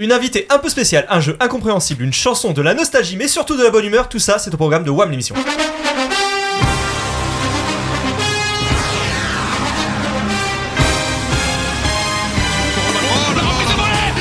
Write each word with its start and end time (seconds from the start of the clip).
Une 0.00 0.12
invitée 0.12 0.46
un 0.48 0.58
peu 0.60 0.68
spéciale, 0.68 1.06
un 1.10 1.18
jeu 1.18 1.36
incompréhensible, 1.40 2.04
une 2.04 2.12
chanson, 2.12 2.52
de 2.52 2.62
la 2.62 2.72
nostalgie, 2.72 3.16
mais 3.16 3.26
surtout 3.26 3.56
de 3.56 3.64
la 3.64 3.70
bonne 3.70 3.84
humeur, 3.84 4.08
tout 4.08 4.20
ça, 4.20 4.38
c'est 4.38 4.54
au 4.54 4.56
programme 4.56 4.84
de 4.84 4.90
WAM 4.90 5.10
l'émission. 5.10 5.34
De 5.34 5.40
volée 5.40 5.50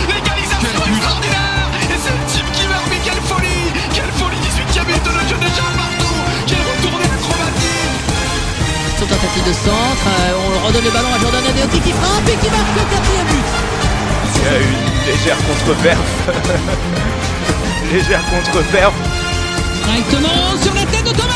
L'égalisation 0.09 0.81
extraordinaire 0.89 1.69
Et 1.93 1.99
c'est 2.01 2.09
le 2.09 2.25
type 2.25 2.51
qui 2.57 2.65
marque, 2.65 2.89
mais 2.89 2.97
quelle 3.05 3.21
folie 3.21 3.69
Quelle 3.93 4.09
folie 4.17 4.41
18ème 4.49 4.85
but 4.89 5.03
de 5.05 5.11
le 5.13 5.21
jeu 5.29 5.37
de 5.37 5.49
Charles 5.53 5.77
Marteau 5.77 6.09
Quelle 6.47 6.57
retournée 6.57 7.05
acrobatique 7.05 8.01
Son 8.97 9.05
tentative 9.05 9.45
de 9.45 9.53
centre, 9.53 10.09
euh, 10.09 10.41
on 10.41 10.67
redonne 10.69 10.85
le 10.85 10.89
ballon 10.89 11.13
à 11.13 11.19
Jordan 11.19 11.43
qui 11.69 11.77
le 11.77 12.81
quatrième 12.89 13.26
but. 14.47 14.53
Il 14.53 14.53
y 14.53 14.55
a 14.55 14.59
une 14.59 15.05
légère 15.05 15.37
contre-perf. 15.37 15.99
légère 17.91 18.23
contre-perf. 18.29 18.93
Directement 19.83 20.57
sur 20.61 20.73
la 20.73 20.85
tête 20.85 21.05
de 21.05 21.11
Thomas 21.11 21.33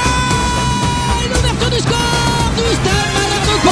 Et 1.23 1.27
l'ouverture 1.27 1.69
du 1.69 1.79
score 1.79 2.51
du 2.55 2.61
Stade 2.75 3.11
Malherbe 3.13 3.69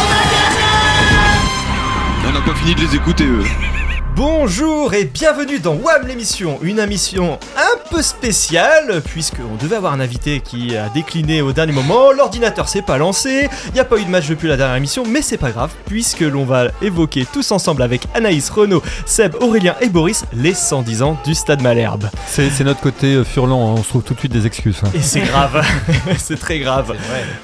On 2.27 2.31
n'a 2.31 2.41
pas 2.41 2.55
fini 2.55 2.75
de 2.75 2.81
les 2.81 2.95
écouter 2.95 3.25
eux. 3.25 3.43
Bonjour 4.19 4.93
et 4.95 5.05
bienvenue 5.05 5.59
dans 5.59 5.75
WAM 5.75 6.05
l'émission, 6.05 6.59
une 6.61 6.79
émission 6.79 7.39
un 7.55 7.89
peu 7.89 8.01
spéciale 8.01 9.01
puisqu'on 9.01 9.55
devait 9.55 9.77
avoir 9.77 9.93
un 9.93 10.01
invité 10.01 10.41
qui 10.41 10.75
a 10.75 10.89
décliné 10.89 11.41
au 11.41 11.53
dernier 11.53 11.71
moment, 11.71 12.11
l'ordinateur 12.11 12.67
s'est 12.67 12.81
pas 12.81 12.97
lancé, 12.97 13.47
il 13.67 13.73
n'y 13.75 13.79
a 13.79 13.85
pas 13.85 13.97
eu 13.97 14.03
de 14.03 14.09
match 14.09 14.27
depuis 14.27 14.49
la 14.49 14.57
dernière 14.57 14.75
émission, 14.75 15.05
mais 15.07 15.21
c'est 15.21 15.37
pas 15.37 15.51
grave 15.51 15.71
puisque 15.85 16.19
l'on 16.19 16.43
va 16.43 16.65
évoquer 16.81 17.25
tous 17.31 17.49
ensemble 17.53 17.81
avec 17.81 18.09
Anaïs, 18.13 18.49
Renaud, 18.49 18.83
Seb, 19.05 19.35
Aurélien 19.39 19.75
et 19.79 19.87
Boris 19.87 20.25
les 20.33 20.53
110 20.53 21.01
ans 21.01 21.17
du 21.23 21.33
Stade 21.33 21.61
Malherbe. 21.61 22.09
C'est 22.27 22.59
notre 22.65 22.81
côté 22.81 23.13
euh, 23.13 23.23
furlant, 23.23 23.57
on 23.57 23.83
se 23.83 23.87
trouve 23.87 24.03
tout 24.03 24.15
de 24.15 24.19
suite 24.19 24.33
des 24.33 24.45
excuses. 24.45 24.81
hein. 24.83 24.89
Et 24.95 25.01
c'est 25.01 25.21
grave, 25.21 25.65
c'est 26.17 26.37
très 26.37 26.59
grave. 26.59 26.93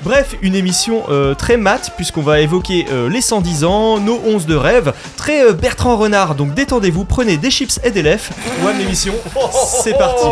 Bref, 0.03 0.35
une 0.41 0.55
émission 0.55 1.03
euh, 1.07 1.35
très 1.35 1.55
mat 1.55 1.93
puisqu'on 1.95 2.21
va 2.21 2.41
évoquer 2.41 2.85
euh, 2.91 3.07
les 3.07 3.21
110 3.21 3.63
ans, 3.63 3.97
nos 3.97 4.19
11 4.25 4.45
de 4.45 4.55
rêve, 4.55 4.91
très 5.15 5.41
euh, 5.45 5.53
Bertrand 5.53 5.95
Renard, 5.95 6.35
donc 6.35 6.53
détendez-vous, 6.65 7.05
prenez 7.05 7.37
des 7.37 7.51
chips 7.51 7.79
et 7.83 7.91
des 7.91 8.01
lèvres. 8.01 8.23
WAM 8.63 8.75
l'émission, 8.79 9.13
c'est 9.83 9.95
parti. 9.95 10.25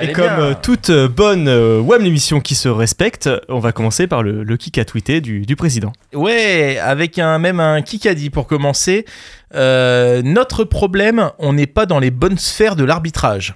Et 0.00 0.12
comme 0.12 0.24
bien. 0.24 0.38
euh, 0.40 0.54
toute 0.60 0.90
euh, 0.90 1.08
bonne 1.08 1.48
euh, 1.48 1.80
WAM 1.80 2.02
l'émission 2.02 2.40
qui 2.40 2.54
se 2.54 2.68
respecte, 2.68 3.28
on 3.48 3.58
va 3.58 3.72
commencer 3.72 4.06
par 4.06 4.22
le, 4.22 4.44
le 4.44 4.56
kick 4.56 4.78
à 4.78 4.84
tweeter 4.84 5.20
du, 5.20 5.40
du 5.44 5.56
président. 5.56 5.92
Ouais, 6.14 6.78
avec 6.78 7.18
un 7.18 7.38
même 7.40 7.58
un 7.60 7.82
Kikadi 7.82 8.30
pour 8.30 8.46
commencer. 8.46 9.04
Euh, 9.54 10.22
notre 10.24 10.62
problème, 10.64 11.30
on 11.40 11.52
n'est 11.54 11.66
pas 11.66 11.86
dans 11.86 11.98
les 11.98 12.10
bonnes 12.12 12.38
sphères 12.38 12.76
de 12.76 12.84
l'arbitrage. 12.84 13.54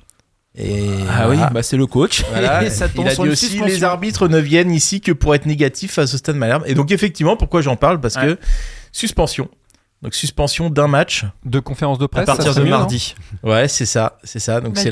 Et 0.58 0.84
Ah 1.10 1.28
oui, 1.28 1.36
voilà. 1.36 1.50
bah 1.50 1.62
c'est 1.62 1.76
le 1.76 1.86
coach. 1.86 2.24
Voilà. 2.30 2.64
Et 2.64 2.70
ça 2.70 2.88
tombe 2.88 3.04
Il 3.06 3.08
a 3.08 3.14
sur 3.14 3.22
dit 3.24 3.28
une 3.28 3.32
aussi 3.34 3.46
suspension. 3.46 3.66
les 3.66 3.84
arbitres 3.84 4.26
ne 4.28 4.38
viennent 4.38 4.70
ici 4.72 5.00
que 5.00 5.12
pour 5.12 5.34
être 5.34 5.46
négatifs 5.46 5.98
à 5.98 6.06
ce 6.06 6.16
stade 6.16 6.36
Malherbe. 6.36 6.64
Et 6.66 6.74
donc 6.74 6.90
effectivement, 6.92 7.36
pourquoi 7.36 7.60
j'en 7.60 7.76
parle? 7.76 8.00
Parce 8.00 8.14
que 8.16 8.38
suspension. 8.96 9.48
Donc 10.02 10.14
suspension 10.14 10.68
d'un 10.70 10.88
match. 10.88 11.24
De 11.44 11.58
conférence 11.58 11.98
de 11.98 12.04
À 12.04 12.08
presse. 12.08 12.26
partir 12.26 12.52
ça, 12.52 12.60
de 12.60 12.64
mieux, 12.64 12.70
mardi. 12.70 13.14
Ouais, 13.42 13.66
c'est 13.66 13.86
ça, 13.86 14.18
c'est 14.24 14.38
ça. 14.38 14.60
Donc 14.60 14.74
Bah, 14.74 14.80
c'est 14.82 14.90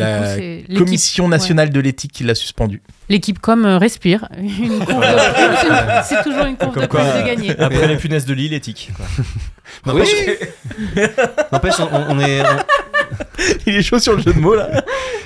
coup, 0.67 0.73
la 0.73 0.79
commission 0.79 1.29
nationale 1.29 1.71
de 1.71 1.79
l'éthique 1.81 2.13
qui 2.13 2.25
l'a 2.25 2.35
suspendu. 2.35 2.83
L'équipe 3.11 3.39
com 3.39 3.65
euh, 3.67 3.77
respire. 3.79 4.27
De- 4.37 4.45
c'est 6.05 6.23
toujours 6.23 6.45
une 6.47 6.57
course 6.57 6.73
Comme 6.75 6.83
de 6.85 6.89
quoi, 6.89 7.01
plus 7.05 7.21
de 7.21 7.27
gagner. 7.27 7.59
Après 7.61 7.87
les 7.87 7.97
punaises 7.97 8.25
de 8.25 8.33
Lille, 8.35 8.55
éthique. 8.55 8.91
N'empêche, 9.87 11.81
on, 11.81 11.89
on 12.11 12.21
est. 12.21 12.41
on- 12.41 12.84
Il 13.67 13.75
est 13.77 13.83
chaud 13.83 13.99
sur 13.99 14.15
le 14.15 14.23
jeu 14.23 14.33
de 14.33 14.39
mots 14.41 14.55
là. 14.55 14.69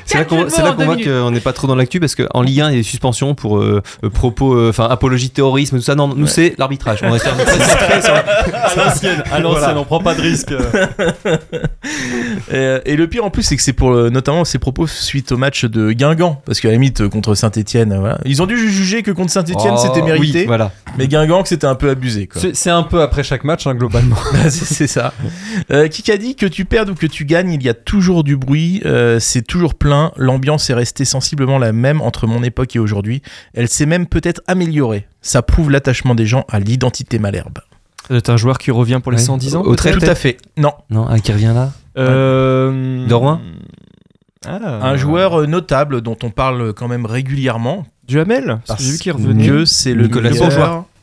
C'est 0.04 0.18
là 0.18 0.24
qu'on 0.24 0.44
voit 0.84 0.96
minutes. 0.96 1.06
qu'on 1.08 1.30
n'est 1.30 1.40
pas 1.40 1.52
trop 1.52 1.66
dans 1.66 1.74
l'actu 1.76 2.00
parce 2.00 2.14
qu'en 2.14 2.40
Ligue 2.42 2.60
1, 2.62 2.68
il 2.70 2.72
y 2.72 2.76
a 2.76 2.78
des 2.78 2.82
suspensions 2.82 3.34
pour 3.34 3.58
euh, 3.58 3.82
euh, 4.04 4.08
propos, 4.10 4.54
euh, 4.54 4.70
enfin 4.70 4.86
apologie 4.88 5.28
de 5.28 5.34
terrorisme, 5.34 5.76
tout 5.76 5.82
ça. 5.82 5.94
Non, 5.94 6.08
nous 6.14 6.26
c'est 6.26 6.54
l'arbitrage. 6.58 7.00
On 7.02 7.10
reste 7.10 7.26
très 7.26 7.60
centré 7.60 8.02
sur- 8.02 8.14
À 8.14 8.74
l'ancienne, 8.76 9.22
à 9.30 9.38
l'ancienne, 9.40 9.62
Voilà. 9.64 9.78
on 9.80 9.84
prend 9.84 10.00
pas 10.00 10.14
de 10.14 10.22
risque. 10.22 10.52
Et 12.50 12.96
le 12.96 13.06
pire 13.06 13.24
en 13.24 13.30
plus, 13.30 13.42
c'est 13.42 13.56
que 13.56 13.62
c'est 13.62 13.72
pour 13.72 13.92
notamment 14.10 14.44
ses 14.44 14.58
propos 14.58 14.86
suite 14.86 15.32
au 15.32 15.36
match 15.36 15.64
de 15.64 15.92
Guingamp. 15.92 16.40
Parce 16.46 16.60
qu'à 16.60 16.68
la 16.68 16.74
limite, 16.74 17.06
contre 17.08 17.34
Saint-Etienne, 17.34 17.94
voilà. 17.98 18.18
ils 18.24 18.42
ont 18.42 18.46
dû 18.46 18.56
juger 18.70 19.02
que 19.02 19.10
contre 19.10 19.30
Saint-Etienne 19.32 19.74
Oh, 19.76 19.80
c'était 19.82 20.02
mérité. 20.02 20.40
oui, 20.40 20.46
voilà. 20.46 20.72
Mais 20.96 21.08
Guingamp, 21.08 21.42
que 21.42 21.48
c'était 21.48 21.66
un 21.66 21.74
peu 21.74 21.90
abusé. 21.90 22.26
Quoi. 22.26 22.40
C'est 22.40 22.54
c'est 22.56 22.70
un 22.70 22.82
peu 22.82 23.02
après 23.02 23.22
chaque 23.22 23.44
match, 23.44 23.66
hein, 23.66 23.74
globalement. 23.74 24.16
Bah, 24.32 24.50
c'est 24.50 24.64
c'est 24.66 24.86
ça. 24.86 25.12
Euh, 25.70 25.88
qui 25.88 26.10
a 26.12 26.16
dit 26.16 26.34
que 26.36 26.46
tu 26.46 26.64
perdes 26.64 26.90
ou 26.90 26.94
que 26.94 27.06
tu 27.06 27.24
gagnes, 27.24 27.52
il 27.52 27.62
y 27.62 27.68
a 27.68 27.74
toujours 27.84 28.24
du 28.24 28.36
bruit, 28.36 28.82
euh, 28.84 29.18
c'est 29.18 29.42
toujours 29.42 29.74
plein, 29.74 30.12
l'ambiance 30.16 30.68
est 30.70 30.74
restée 30.74 31.04
sensiblement 31.04 31.58
la 31.58 31.72
même 31.72 32.00
entre 32.02 32.26
mon 32.26 32.42
époque 32.42 32.76
et 32.76 32.78
aujourd'hui. 32.78 33.22
Elle 33.54 33.68
s'est 33.68 33.86
même 33.86 34.06
peut-être 34.06 34.42
améliorée. 34.46 35.06
Ça 35.22 35.42
prouve 35.42 35.70
l'attachement 35.70 36.14
des 36.14 36.26
gens 36.26 36.44
à 36.50 36.60
l'identité 36.60 37.18
malherbe. 37.18 37.58
C'est 38.10 38.28
un 38.30 38.36
joueur 38.36 38.58
qui 38.58 38.70
revient 38.70 39.00
pour 39.02 39.12
les 39.12 39.18
Ouais. 39.18 39.24
110 39.24 39.56
ans 39.56 39.62
Au 39.62 39.76
trait, 39.76 39.92
Tout 39.92 40.00
à 40.06 40.14
fait. 40.14 40.38
Non. 40.56 40.72
Non, 40.90 41.06
ah, 41.08 41.18
qui 41.18 41.32
revient 41.32 41.52
là 41.54 41.72
Euh... 41.98 43.06
De 43.06 43.14
Rouen 43.14 43.40
Ah. 44.46 44.80
Un 44.88 44.96
joueur 44.96 45.40
euh, 45.40 45.46
notable 45.46 46.00
dont 46.00 46.16
on 46.22 46.30
parle 46.30 46.72
quand 46.72 46.88
même 46.88 47.04
régulièrement. 47.06 47.84
Duhamel 48.06 48.60
Parce 48.66 48.78
que 48.80 48.84
J'ai 48.86 48.92
vu 48.92 48.98
qu'il 48.98 49.12
revenait. 49.12 49.66
c'est 49.66 49.92
le 49.94 50.04
Nicolas. 50.04 50.30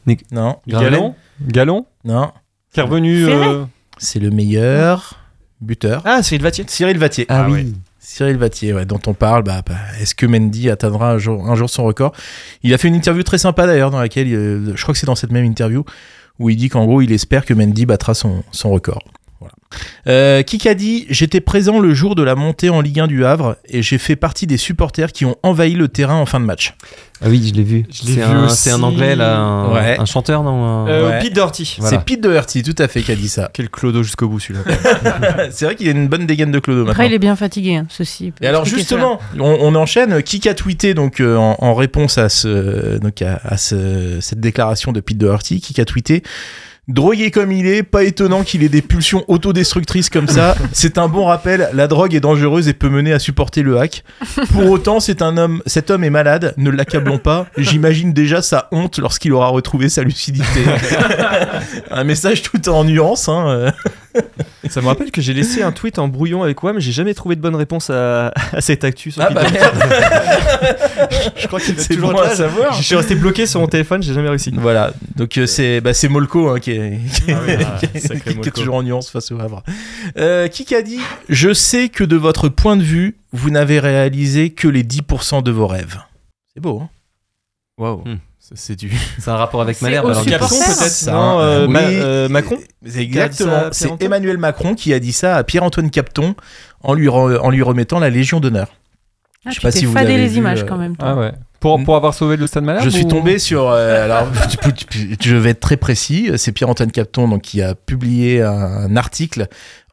Nic- 0.07 0.23
Non. 0.31 0.57
Galon 0.67 1.15
Galon 1.41 1.85
Non. 2.05 2.31
Qui 2.73 2.79
est 2.79 2.83
revenu. 2.83 3.25
Euh, 3.27 3.65
C'est 3.97 4.19
le 4.19 4.29
meilleur 4.31 5.13
buteur. 5.61 6.01
Ah, 6.05 6.21
Cyril 6.23 6.43
Vatier. 6.43 6.65
Cyril 6.67 6.97
Vatier. 6.97 7.25
Ah, 7.29 7.47
oui. 7.49 7.73
Cyril 7.99 8.37
Vatier, 8.37 8.71
ouais, 8.73 8.85
dont 8.85 8.99
on 9.07 9.13
parle, 9.13 9.43
bah, 9.43 9.61
bah, 9.65 9.75
est-ce 9.99 10.13
que 10.13 10.27
Mendy 10.27 10.69
atteindra 10.69 11.11
un 11.11 11.17
jour, 11.17 11.49
un 11.49 11.55
jour 11.55 11.69
son 11.69 11.85
record? 11.85 12.13
Il 12.61 12.73
a 12.73 12.77
fait 12.77 12.87
une 12.87 12.95
interview 12.95 13.23
très 13.23 13.39
sympa 13.39 13.65
d'ailleurs, 13.65 13.89
dans 13.89 13.99
laquelle, 13.99 14.27
euh, 14.31 14.75
je 14.75 14.81
crois 14.83 14.93
que 14.93 14.99
c'est 14.99 15.07
dans 15.07 15.15
cette 15.15 15.31
même 15.31 15.45
interview, 15.45 15.83
où 16.37 16.49
il 16.49 16.55
dit 16.55 16.69
qu'en 16.69 16.85
gros, 16.85 17.01
il 17.01 17.11
espère 17.11 17.45
que 17.45 17.53
Mendy 17.53 17.85
battra 17.87 18.13
son, 18.13 18.43
son 18.51 18.69
record. 18.69 19.03
Euh, 20.07 20.41
qui 20.43 20.67
a 20.69 20.73
dit 20.73 21.05
J'étais 21.09 21.41
présent 21.41 21.79
le 21.79 21.93
jour 21.93 22.15
de 22.15 22.23
la 22.23 22.35
montée 22.35 22.69
en 22.69 22.81
Ligue 22.81 22.99
1 22.99 23.07
du 23.07 23.25
Havre 23.25 23.57
et 23.67 23.81
j'ai 23.81 23.97
fait 23.97 24.15
partie 24.15 24.47
des 24.47 24.57
supporters 24.57 25.11
qui 25.11 25.25
ont 25.25 25.35
envahi 25.43 25.73
le 25.73 25.87
terrain 25.87 26.15
en 26.15 26.25
fin 26.25 26.39
de 26.39 26.45
match. 26.45 26.73
Ah 27.21 27.27
oui, 27.29 27.47
je 27.47 27.53
l'ai 27.53 27.63
vu. 27.63 27.85
C'est 27.91 28.71
un, 28.71 28.83
anglais 28.83 29.15
là, 29.15 29.37
un, 29.37 29.73
Ouais. 29.73 29.97
un 29.97 30.05
chanteur, 30.05 30.43
non 30.43 30.85
Euh, 30.87 31.09
Ouais. 31.09 31.19
Pete 31.21 31.33
Doherty. 31.33 31.75
Voilà. 31.79 31.97
C'est 31.97 32.03
Pete 32.05 32.21
Doherty, 32.21 32.61
tout 32.61 32.75
à 32.77 32.87
fait, 32.89 33.01
qui 33.01 33.11
a 33.11 33.15
dit 33.15 33.29
ça. 33.29 33.49
Quel 33.53 33.69
clodo 33.69 34.03
jusqu'au 34.03 34.27
bout 34.27 34.39
celui-là. 34.41 34.61
c'est 35.51 35.65
vrai 35.65 35.75
qu'il 35.75 35.87
a 35.87 35.91
une 35.91 36.07
bonne 36.09 36.25
dégaine 36.25 36.51
de 36.51 36.59
Clodo 36.59 36.79
maintenant. 36.79 36.91
Après, 36.91 37.07
il 37.07 37.13
est 37.13 37.19
bien 37.19 37.35
fatigué, 37.37 37.75
hein, 37.77 37.85
ceci. 37.89 38.33
Et 38.41 38.47
alors 38.47 38.65
justement, 38.65 39.19
on, 39.39 39.57
on 39.61 39.75
enchaîne. 39.75 40.21
Qui 40.23 40.47
a 40.49 40.53
tweeté 40.53 40.93
donc 40.93 41.19
euh, 41.21 41.37
en, 41.37 41.55
en 41.59 41.73
réponse 41.73 42.17
à 42.17 42.27
ce 42.29 42.97
donc 42.99 43.21
à, 43.21 43.39
à 43.43 43.57
ce- 43.57 44.19
cette 44.21 44.39
déclaration 44.41 44.91
de 44.91 44.99
Pete 44.99 45.17
Doherty, 45.17 45.61
qui 45.61 45.79
a 45.79 45.85
tweeté 45.85 46.21
Drogué 46.87 47.31
comme 47.31 47.51
il 47.51 47.65
est, 47.65 47.81
pas 47.81 48.03
étonnant 48.03 48.43
qu'il 48.43 48.61
ait 48.61 48.69
des 48.69 48.83
pulsions 48.83 49.25
autodestructrices 49.27 50.09
comme 50.09 50.27
ça. 50.27 50.55
C'est 50.71 50.99
un 50.99 51.07
bon 51.07 51.25
rappel. 51.25 51.69
La 51.73 51.87
drogue 51.87 52.13
est 52.13 52.19
dangereuse 52.19 52.67
et 52.67 52.73
peut 52.73 52.89
mener 52.89 53.11
à 53.11 53.17
supporter 53.17 53.63
le 53.63 53.79
hack. 53.79 54.03
Pour 54.51 54.69
autant, 54.69 54.99
c'est 54.99 55.21
un 55.21 55.37
homme. 55.37 55.63
Cet 55.65 55.89
homme 55.89 56.03
est 56.03 56.09
malade. 56.09 56.53
Ne 56.57 56.69
l'accablons 56.69 57.17
pas. 57.17 57.47
J'imagine 57.57 58.13
déjà 58.13 58.41
sa 58.41 58.67
honte 58.71 58.99
lorsqu'il 58.99 59.33
aura 59.33 59.47
retrouvé 59.47 59.89
sa 59.89 60.03
lucidité. 60.03 60.45
un 61.91 62.03
message 62.03 62.43
tout 62.43 62.69
en 62.69 62.83
nuance. 62.83 63.29
Hein. 63.29 63.71
Ça 64.69 64.81
me 64.81 64.87
rappelle 64.87 65.11
que 65.11 65.21
j'ai 65.21 65.33
laissé 65.33 65.61
un 65.61 65.71
tweet 65.71 65.99
en 65.99 66.07
brouillon 66.07 66.41
avec 66.43 66.61
WAM, 66.63 66.75
mais 66.75 66.81
j'ai 66.81 66.91
jamais 66.91 67.13
trouvé 67.13 67.35
de 67.35 67.41
bonne 67.41 67.55
réponse 67.55 67.89
à, 67.89 68.31
à 68.51 68.61
cette 68.61 68.83
actu. 68.83 69.11
sur 69.11 69.21
Ah 69.21 69.29
bah 69.29 69.43
merde. 69.51 69.75
Je 71.37 71.47
crois 71.47 71.59
qu'il 71.59 71.77
C'est 71.79 71.91
est 71.93 71.95
toujours 71.95 72.13
bon 72.13 72.19
à 72.19 72.27
là. 72.27 72.35
savoir. 72.35 72.73
Je 72.73 72.83
suis 72.83 72.95
resté 72.95 73.15
bloqué 73.15 73.45
sur 73.45 73.59
mon 73.59 73.67
téléphone, 73.67 74.01
j'ai 74.01 74.13
jamais 74.13 74.29
réussi. 74.29 74.51
Voilà, 74.55 74.93
donc 75.15 75.37
euh, 75.37 75.45
c'est 75.45 75.81
bah, 75.81 75.93
c'est 75.93 76.07
Molko 76.07 76.49
hein, 76.49 76.59
qui, 76.59 76.71
est, 76.71 76.99
qui, 77.13 77.31
Ah 77.31 77.39
oui, 77.47 77.53
ah, 77.59 77.77
qui 77.79 77.85
est- 77.85 78.19
qui 78.41 78.47
est 78.49 78.51
toujours 78.51 78.75
en 78.75 78.83
nuance 78.83 79.09
face 79.09 79.31
au 79.31 79.39
Havre. 79.39 79.63
Euh, 80.17 80.47
qui 80.47 80.73
a 80.75 80.81
dit 80.81 80.99
Je 81.29 81.53
sais 81.53 81.89
que 81.89 82.03
de 82.03 82.15
votre 82.15 82.49
point 82.49 82.75
de 82.77 82.83
vue, 82.83 83.17
vous 83.33 83.49
n'avez 83.51 83.79
réalisé 83.79 84.49
que 84.49 84.67
les 84.67 84.83
10% 84.83 85.43
de 85.43 85.51
vos 85.51 85.67
rêves. 85.67 85.99
C'est 86.53 86.59
beau, 86.61 86.79
hein 86.83 86.89
Waouh. 87.77 88.01
Hmm. 88.05 88.17
C'est 88.53 88.75
du. 88.75 88.91
C'est 89.19 89.29
un 89.31 89.35
rapport 89.37 89.61
avec 89.61 89.81
Malherbe. 89.81 90.07
alors. 90.09 90.25
Capson 90.25 90.55
peut-être 90.59 90.89
Ça, 90.91 91.11
Non, 91.13 91.39
euh, 91.39 91.65
oui. 91.67 91.73
Ma- 91.73 91.79
euh, 91.81 92.29
Macron 92.29 92.57
exactement. 92.85 93.63
C'est 93.71 94.01
Emmanuel 94.03 94.37
Macron 94.37 94.75
qui 94.75 94.93
a 94.93 94.99
dit 94.99 95.13
ça 95.13 95.35
à 95.37 95.43
Pierre-Antoine 95.43 95.89
Capton 95.89 96.35
en 96.83 96.93
lui, 96.93 97.07
re- 97.07 97.39
en 97.39 97.49
lui 97.49 97.61
remettant 97.63 97.99
la 97.99 98.09
Légion 98.09 98.39
d'honneur. 98.39 98.67
Ah, 99.45 99.49
Je 99.49 99.55
sais 99.55 99.61
pas 99.61 99.71
si 99.71 99.85
vous 99.85 99.97
avez 99.97 100.17
les 100.17 100.27
vu, 100.27 100.37
images 100.37 100.61
euh, 100.61 100.65
quand 100.65 100.77
même. 100.77 100.95
toi. 100.95 101.07
Ah 101.09 101.15
ouais. 101.15 101.31
Pour, 101.59 101.83
pour 101.83 101.95
avoir 101.95 102.13
sauvé 102.13 102.37
le 102.37 102.45
Stade 102.45 102.63
Malherbe 102.63 102.85
Je 102.85 102.89
suis 102.89 103.07
tombé 103.07 103.39
sur. 103.39 103.69
euh, 103.69 104.05
alors, 104.05 104.27
je 105.21 105.35
vais 105.35 105.51
être 105.51 105.59
très 105.59 105.77
précis. 105.77 106.29
C'est 106.37 106.51
Pierre-Antoine 106.51 106.91
Capton 106.91 107.27
donc, 107.27 107.41
qui 107.41 107.61
a 107.61 107.73
publié 107.73 108.41
un, 108.43 108.51
un 108.51 108.95
article 108.97 109.47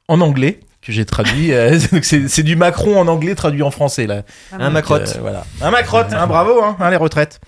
en 0.08 0.20
anglais 0.20 0.60
que 0.84 0.90
j'ai 0.92 1.04
traduit. 1.04 1.52
euh, 1.52 1.78
c'est 2.02 2.28
c'est 2.28 2.42
du 2.42 2.56
Macron 2.56 2.98
en 2.98 3.06
anglais 3.08 3.34
traduit 3.34 3.62
en 3.62 3.70
français 3.70 4.06
là. 4.06 4.22
Un 4.58 4.70
macrotte. 4.70 5.14
Euh, 5.16 5.20
voilà. 5.20 5.44
Un 5.60 5.70
macrotte, 5.70 6.12
hein, 6.12 6.26
bravo, 6.26 6.62
hein, 6.62 6.76
hein, 6.80 6.90
les 6.90 6.96
retraites. 6.96 7.40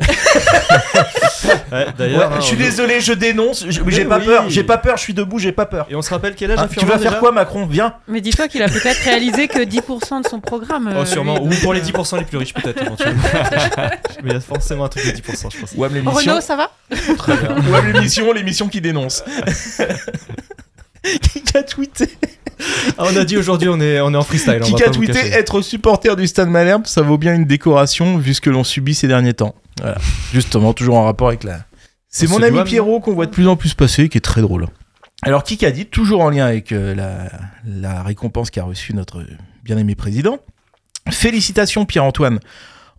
Ouais, 0.00 0.06
Ouais, 1.72 1.86
D'ailleurs, 1.96 2.32
hein, 2.32 2.36
je 2.40 2.44
suis 2.46 2.56
on- 2.56 2.58
désolé, 2.58 3.00
je 3.00 3.12
dénonce. 3.12 3.64
J'ai 3.68 4.04
pas 4.04 4.18
oui. 4.18 4.24
peur, 4.26 4.44
j'ai 4.48 4.64
pas 4.64 4.76
peur, 4.78 4.96
je 4.96 5.02
suis 5.02 5.14
debout, 5.14 5.38
j'ai 5.38 5.52
pas 5.52 5.66
peur. 5.66 5.86
Et 5.88 5.94
on 5.94 6.02
se 6.02 6.10
rappelle 6.10 6.34
quel 6.34 6.50
âge 6.50 6.58
Ah, 6.60 6.64
a 6.64 6.68
tu 6.68 6.84
vas 6.84 6.98
faire 6.98 7.18
quoi, 7.20 7.30
Macron? 7.32 7.64
Viens. 7.66 7.94
Mais 8.08 8.20
dis-toi 8.20 8.48
qu'il 8.48 8.62
a 8.62 8.68
peut-être 8.68 9.02
réalisé 9.04 9.46
que 9.48 9.60
10% 9.60 10.22
de 10.22 10.28
son 10.28 10.40
programme. 10.40 10.88
euh, 10.88 11.00
Oh, 11.02 11.04
sûrement. 11.06 11.38
lui. 11.38 11.56
Ou 11.56 11.60
pour 11.60 11.72
les 11.72 11.80
10% 11.80 12.18
les 12.18 12.24
plus 12.24 12.38
riches, 12.38 12.54
peut-être. 12.54 12.82
Mais 14.22 14.30
il 14.30 14.32
y 14.32 14.36
a 14.36 14.40
forcément 14.40 14.84
un 14.86 14.88
truc 14.88 15.06
de 15.06 15.10
10%, 15.12 15.52
je 15.52 15.60
pense. 15.60 15.72
Wam 15.76 15.94
l'émission. 15.94 16.32
Renaud, 16.32 16.40
ça 16.40 16.56
va? 16.56 16.70
Wam 17.70 17.92
l'émission, 17.92 18.32
l'émission 18.32 18.68
qui 18.68 18.80
dénonce. 18.80 19.22
qui 21.22 21.42
a 21.56 21.62
tweeté 21.62 22.10
on 23.04 23.16
a 23.16 23.24
dit 23.24 23.36
aujourd'hui, 23.36 23.68
on 23.68 23.80
est, 23.80 24.00
on 24.00 24.12
est 24.12 24.16
en 24.16 24.22
freestyle. 24.22 24.60
Qui 24.60 24.82
a 24.82 24.90
tweeté 24.90 25.18
être 25.18 25.62
supporter 25.62 26.16
du 26.16 26.26
Stade 26.26 26.48
Malherbe, 26.48 26.86
ça 26.86 27.02
vaut 27.02 27.18
bien 27.18 27.34
une 27.34 27.44
décoration 27.44 28.18
vu 28.18 28.34
ce 28.34 28.40
que 28.40 28.50
l'on 28.50 28.64
subit 28.64 28.94
ces 28.94 29.08
derniers 29.08 29.34
temps. 29.34 29.54
Voilà. 29.80 29.98
Justement, 30.32 30.72
toujours 30.72 30.96
en 30.96 31.04
rapport 31.04 31.28
avec 31.28 31.44
la. 31.44 31.60
C'est 32.08 32.28
On 32.28 32.38
mon 32.38 32.42
ami 32.42 32.56
doit, 32.56 32.64
Pierrot 32.64 33.00
qu'on 33.00 33.14
voit 33.14 33.26
de 33.26 33.30
plus 33.30 33.46
en 33.46 33.56
plus 33.56 33.74
passer, 33.74 34.08
qui 34.08 34.18
est 34.18 34.20
très 34.20 34.40
drôle. 34.40 34.66
Alors, 35.22 35.44
qui 35.44 35.64
a 35.64 35.70
dit, 35.70 35.86
toujours 35.86 36.22
en 36.22 36.30
lien 36.30 36.46
avec 36.46 36.72
euh, 36.72 36.94
la, 36.94 37.28
la 37.64 38.02
récompense 38.02 38.50
qu'a 38.50 38.64
reçue 38.64 38.94
notre 38.94 39.24
bien-aimé 39.62 39.94
président. 39.94 40.38
Félicitations 41.10 41.84
Pierre-Antoine, 41.84 42.40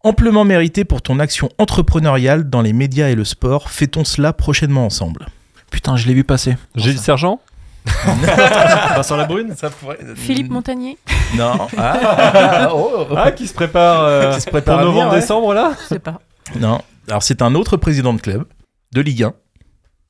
amplement 0.03 0.45
mérité 0.45 0.85
pour 0.85 1.01
ton 1.01 1.19
action 1.19 1.49
entrepreneuriale 1.57 2.49
dans 2.49 2.61
les 2.61 2.73
médias 2.73 3.09
et 3.09 3.15
le 3.15 3.25
sport. 3.25 3.69
Fait-on 3.69 4.03
cela 4.03 4.33
prochainement 4.33 4.85
ensemble? 4.85 5.27
Putain, 5.71 5.97
je 5.97 6.07
l'ai 6.07 6.13
vu 6.13 6.23
passer. 6.23 6.55
Gilles 6.75 6.99
Sergent? 6.99 7.39
Vincent 8.95 9.15
Labrune 9.15 9.55
Ça 9.55 9.69
pourrait... 9.69 9.97
Philippe 10.15 10.49
Montagnier 10.51 10.97
Non. 11.35 11.67
Ah, 11.77 12.69
oh. 12.73 13.05
Ah, 13.15 13.31
qui 13.31 13.47
se 13.47 13.53
prépare, 13.53 14.03
euh, 14.03 14.33
Qui 14.35 14.41
se 14.41 14.49
prépare 14.49 14.77
pour 14.77 14.85
novembre-décembre 14.87 15.53
là 15.53 15.71
Je 15.81 15.87
sais 15.87 15.99
pas. 15.99 16.19
Non. 16.59 16.81
Alors, 17.07 17.23
c'est 17.23 17.41
un 17.41 17.55
autre 17.55 17.77
président 17.77 18.13
de 18.13 18.21
club 18.21 18.45
de 18.93 19.01
Ligue 19.01 19.23
1, 19.23 19.33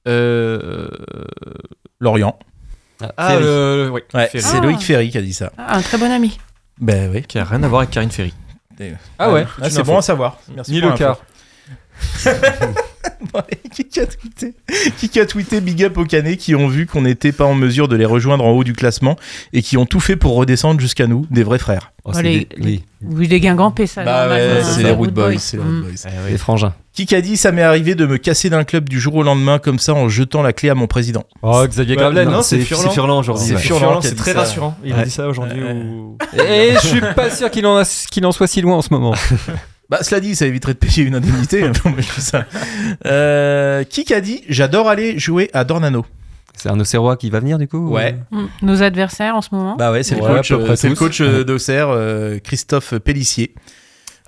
Euh. 0.08 0.88
Lorient. 2.00 2.38
Ah, 3.18 3.32
euh, 3.34 3.90
oui. 3.90 4.02
Ouais, 4.14 4.28
Ferry. 4.28 4.44
c'est 4.44 4.58
Ah. 4.58 4.62
Loïc 4.62 4.80
Ferry 4.82 5.10
qui 5.10 5.18
a 5.18 5.22
dit 5.22 5.34
ça. 5.34 5.52
Ah, 5.58 5.78
un 5.78 5.82
très 5.82 5.98
bon 5.98 6.12
ami. 6.12 6.38
Ben 6.80 7.10
oui. 7.12 7.24
Qui 7.24 7.40
a 7.40 7.44
rien 7.46 7.62
à 7.64 7.68
voir 7.68 7.82
avec 7.82 7.92
Karine 7.92 8.12
Ferry. 8.12 8.34
Ah 9.20 9.32
ouais 9.32 9.46
Ah, 9.62 9.70
c'est 9.70 9.84
bon 9.84 9.98
à 9.98 10.02
savoir. 10.02 10.38
Merci 10.56 10.72
Ni 10.72 10.82
pour 10.82 10.90
le 10.92 10.98
quart. 10.98 11.18
Qui 13.90 14.00
a 14.00 14.06
tweeté 14.06 14.54
Qui 15.12 15.20
a 15.20 15.26
tweeté 15.26 15.62
Big 15.62 15.84
Up 15.84 15.98
aux 15.98 16.06
Canets 16.06 16.38
qui 16.38 16.54
ont 16.56 16.68
vu 16.68 16.86
qu'on 16.86 17.02
n'était 17.04 17.32
pas 17.32 17.46
en 17.46 17.54
mesure 17.56 17.88
de 17.88 17.96
les 17.96 18.06
rejoindre 18.06 18.44
en 18.46 18.52
haut 18.52 18.64
du 18.64 18.74
classement 18.74 19.16
et 19.54 19.62
qui 19.62 19.78
ont 19.78 19.86
tout 19.86 20.00
fait 20.00 20.16
pour 20.18 20.36
redescendre 20.36 20.80
jusqu'à 20.80 21.08
nous, 21.08 21.26
des 21.32 21.44
vrais 21.44 21.58
frères. 21.58 21.92
Oh, 22.04 22.12
c'est 22.14 22.20
Allez, 22.20 22.48
des- 22.58 22.62
oui, 22.64 22.84
Oui, 23.04 23.28
les 23.28 23.40
guingampés, 23.40 23.88
ça. 23.88 24.04
Bah 24.04 24.28
ouais, 24.28 24.60
hein, 24.60 24.64
c'est 24.64 24.84
les 24.84 24.92
Root 24.92 25.08
Boys. 25.12 25.38
c'est 25.40 25.58
les 25.58 25.64
Root 25.64 25.70
Mm. 25.70 25.82
Boys. 25.84 26.30
des 26.30 26.38
frangins. 26.38 26.74
Qui 26.94 27.16
a 27.16 27.22
dit 27.22 27.38
ça 27.38 27.52
m'est 27.52 27.62
arrivé 27.64 27.96
de 27.96 28.06
me 28.06 28.18
casser 28.18 28.50
d'un 28.50 28.64
club 28.66 28.90
du 28.90 29.00
jour 29.00 29.16
au 29.16 29.24
lendemain 29.24 29.60
comme 29.60 29.80
ça 29.80 29.94
en 29.94 30.10
jetant 30.10 30.42
la 30.42 30.52
clé 30.54 30.70
à 30.70 30.76
mon 30.76 30.88
président 30.88 31.24
Oh, 31.42 31.64
Xavier 31.68 31.96
Ouais, 31.98 32.26
non, 32.26 32.42
c'est 32.42 32.60
c'est 32.62 32.66
Furlan. 32.90 33.20
aujourd'hui. 33.20 33.46
C'est 33.48 33.54
ouais. 33.56 33.60
Furlan 33.62 34.02
c'est 34.02 34.16
très 34.16 34.34
ça. 34.34 34.40
rassurant. 34.40 34.78
Il 34.84 34.94
a 34.94 35.04
dit 35.04 35.12
ça 35.12 35.28
aujourd'hui. 35.28 35.62
Ouais. 35.64 35.72
ou- 35.74 36.18
Et 36.38 36.74
je 36.82 36.88
suis 36.88 37.02
pas 37.16 37.30
sûr 37.30 37.50
qu'il 37.50 37.66
en, 37.66 37.78
a- 37.78 38.06
qu'il 38.12 38.26
en 38.26 38.32
soit 38.32 38.48
si 38.48 38.62
loin 38.62 38.76
en 38.78 38.82
ce 38.82 38.90
moment. 38.94 39.14
Bah 39.92 40.00
cela 40.04 40.22
dit, 40.22 40.36
ça 40.36 40.48
éviterait 40.48 40.74
de 40.74 40.80
payer 40.80 41.04
une 41.04 41.16
indemnité. 41.16 41.70
Ça. 42.18 42.46
Euh, 43.06 43.84
qui 43.84 44.12
a 44.14 44.22
dit 44.22 44.42
j'adore 44.48 44.88
aller 44.88 45.20
jouer 45.20 45.50
à 45.54 45.64
Dornano 45.66 46.06
C'est 46.56 46.70
un 46.70 46.80
Auxerrois 46.80 47.18
qui 47.18 47.30
va 47.30 47.42
venir 47.42 47.58
du 47.58 47.68
coup 47.68 47.90
Ouais. 47.92 48.16
Mm. 48.32 48.46
Nos 48.62 48.82
adversaires 48.84 49.36
en 49.36 49.42
ce 49.42 49.50
moment. 49.54 49.76
Bah 49.76 49.92
ouais, 49.92 50.04
c'est 50.04 50.16
le 50.16 50.22
Ouais, 50.22 50.36
coach, 50.38 50.52
euh, 50.52 50.76
c'est 50.78 50.90
le 50.90 50.96
coach 50.96 51.20
euh, 51.22 51.44
d'Auxerre, 51.44 51.90
euh, 51.90 52.40
Christophe 52.40 52.98
Pellissier. 53.00 53.54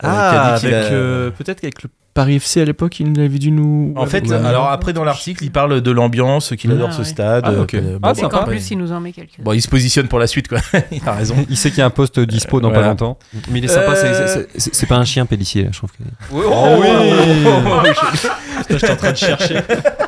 Ah, 0.01 0.55
a- 0.55 0.65
euh, 0.65 1.29
peut-être 1.31 1.61
qu'avec 1.61 1.81
le 1.83 1.89
Paris 2.13 2.35
FC 2.35 2.61
à 2.61 2.65
l'époque, 2.65 2.99
il 2.99 3.19
avait 3.19 3.39
dû 3.39 3.49
nous. 3.49 3.91
En 3.97 4.05
fait, 4.05 4.27
Ouais. 4.27 4.35
alors 4.35 4.69
après 4.69 4.93
dans 4.93 5.03
l'article, 5.03 5.43
il 5.43 5.51
parle 5.51 5.81
de 5.81 5.91
l'ambiance, 5.91 6.53
qu'il 6.55 6.69
Ah, 6.71 6.75
adore 6.75 6.93
ce 6.93 7.03
stade. 7.03 7.43
Ah, 7.47 7.51
euh, 7.51 7.61
ok. 7.63 7.67
que- 7.69 7.77
bon, 7.77 7.99
Ah, 8.03 8.13
bon, 8.13 8.21
sympa. 8.21 8.43
plus, 8.45 8.69
il 8.69 8.77
nous 8.77 8.91
en 8.91 8.99
met 8.99 9.11
quelques. 9.11 9.39
bon, 9.39 9.53
il 9.53 9.61
se 9.61 9.67
positionne 9.67 10.07
pour 10.07 10.19
la 10.19 10.27
suite, 10.27 10.47
quoi. 10.47 10.59
il 10.91 11.01
a 11.07 11.11
raison. 11.13 11.35
Il 11.49 11.57
sait 11.57 11.69
qu'il 11.69 11.79
y 11.79 11.81
a 11.81 11.85
un 11.85 11.89
poste 11.89 12.19
dispo 12.19 12.59
dans 12.61 12.69
Voilà. 12.69 12.83
pas 12.83 12.89
longtemps. 12.89 13.17
Mais 13.49 13.59
il 13.59 13.65
est 13.65 13.67
sympa, 13.67 13.95
c'est- 13.95 14.37
Euh, 14.83 14.87
pas 14.87 14.95
un 14.97 15.05
chien 15.05 15.25
Pellissier, 15.25 15.63
là, 15.63 15.69
je 15.71 15.77
trouve. 15.79 15.89
Que... 15.91 16.03
Oh 16.33 16.81
oui 16.81 16.87
J'étais 18.69 18.91
en 18.91 18.95
train 18.95 19.11
de 19.11 19.17
chercher. 19.17 19.55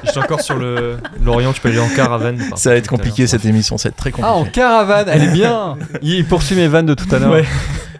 J'étais 0.03 0.17
encore 0.19 0.41
sur 0.41 0.57
le 0.57 0.97
Lorient, 1.23 1.53
tu 1.53 1.61
peux 1.61 1.69
aller 1.69 1.79
en 1.79 1.89
caravane. 1.89 2.39
Ça 2.55 2.69
va 2.69 2.75
être 2.75 2.87
compliqué 2.87 3.25
cette 3.27 3.45
émission, 3.45 3.77
ça 3.79 3.89
va 3.89 3.93
être 3.93 3.97
très 3.97 4.11
Ah, 4.21 4.31
en 4.33 4.37
compliqué. 4.39 4.61
caravane, 4.61 5.07
elle 5.09 5.23
est 5.23 5.31
bien 5.33 5.75
Il 6.01 6.25
poursuit 6.25 6.55
mes 6.55 6.67
vannes 6.67 6.85
de 6.85 6.93
tout 6.93 7.07
à 7.13 7.19
l'heure. 7.19 7.31
Ouais. 7.31 7.45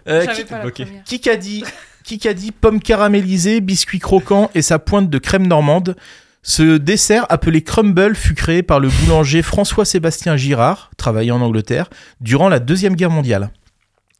Euh, 0.08 0.24
qui, 0.26 0.44
pas 0.44 0.62
la 0.64 0.70
qui 0.70 1.28
a 1.30 1.36
dit 1.36 1.64
qui 2.06 2.28
a 2.28 2.34
dit 2.34 2.52
pomme 2.52 2.80
caramélisée, 2.80 3.60
biscuit 3.60 3.98
croquant 3.98 4.50
et 4.54 4.62
sa 4.62 4.78
pointe 4.78 5.10
de 5.10 5.18
crème 5.18 5.46
normande. 5.46 5.96
Ce 6.42 6.76
dessert 6.76 7.26
appelé 7.28 7.62
crumble 7.62 8.14
fut 8.14 8.34
créé 8.34 8.62
par 8.62 8.78
le 8.78 8.88
boulanger 8.88 9.42
François-Sébastien 9.42 10.36
Girard, 10.36 10.90
travaillant 10.96 11.36
en 11.36 11.40
Angleterre, 11.40 11.90
durant 12.20 12.48
la 12.48 12.60
Deuxième 12.60 12.94
Guerre 12.94 13.10
mondiale. 13.10 13.50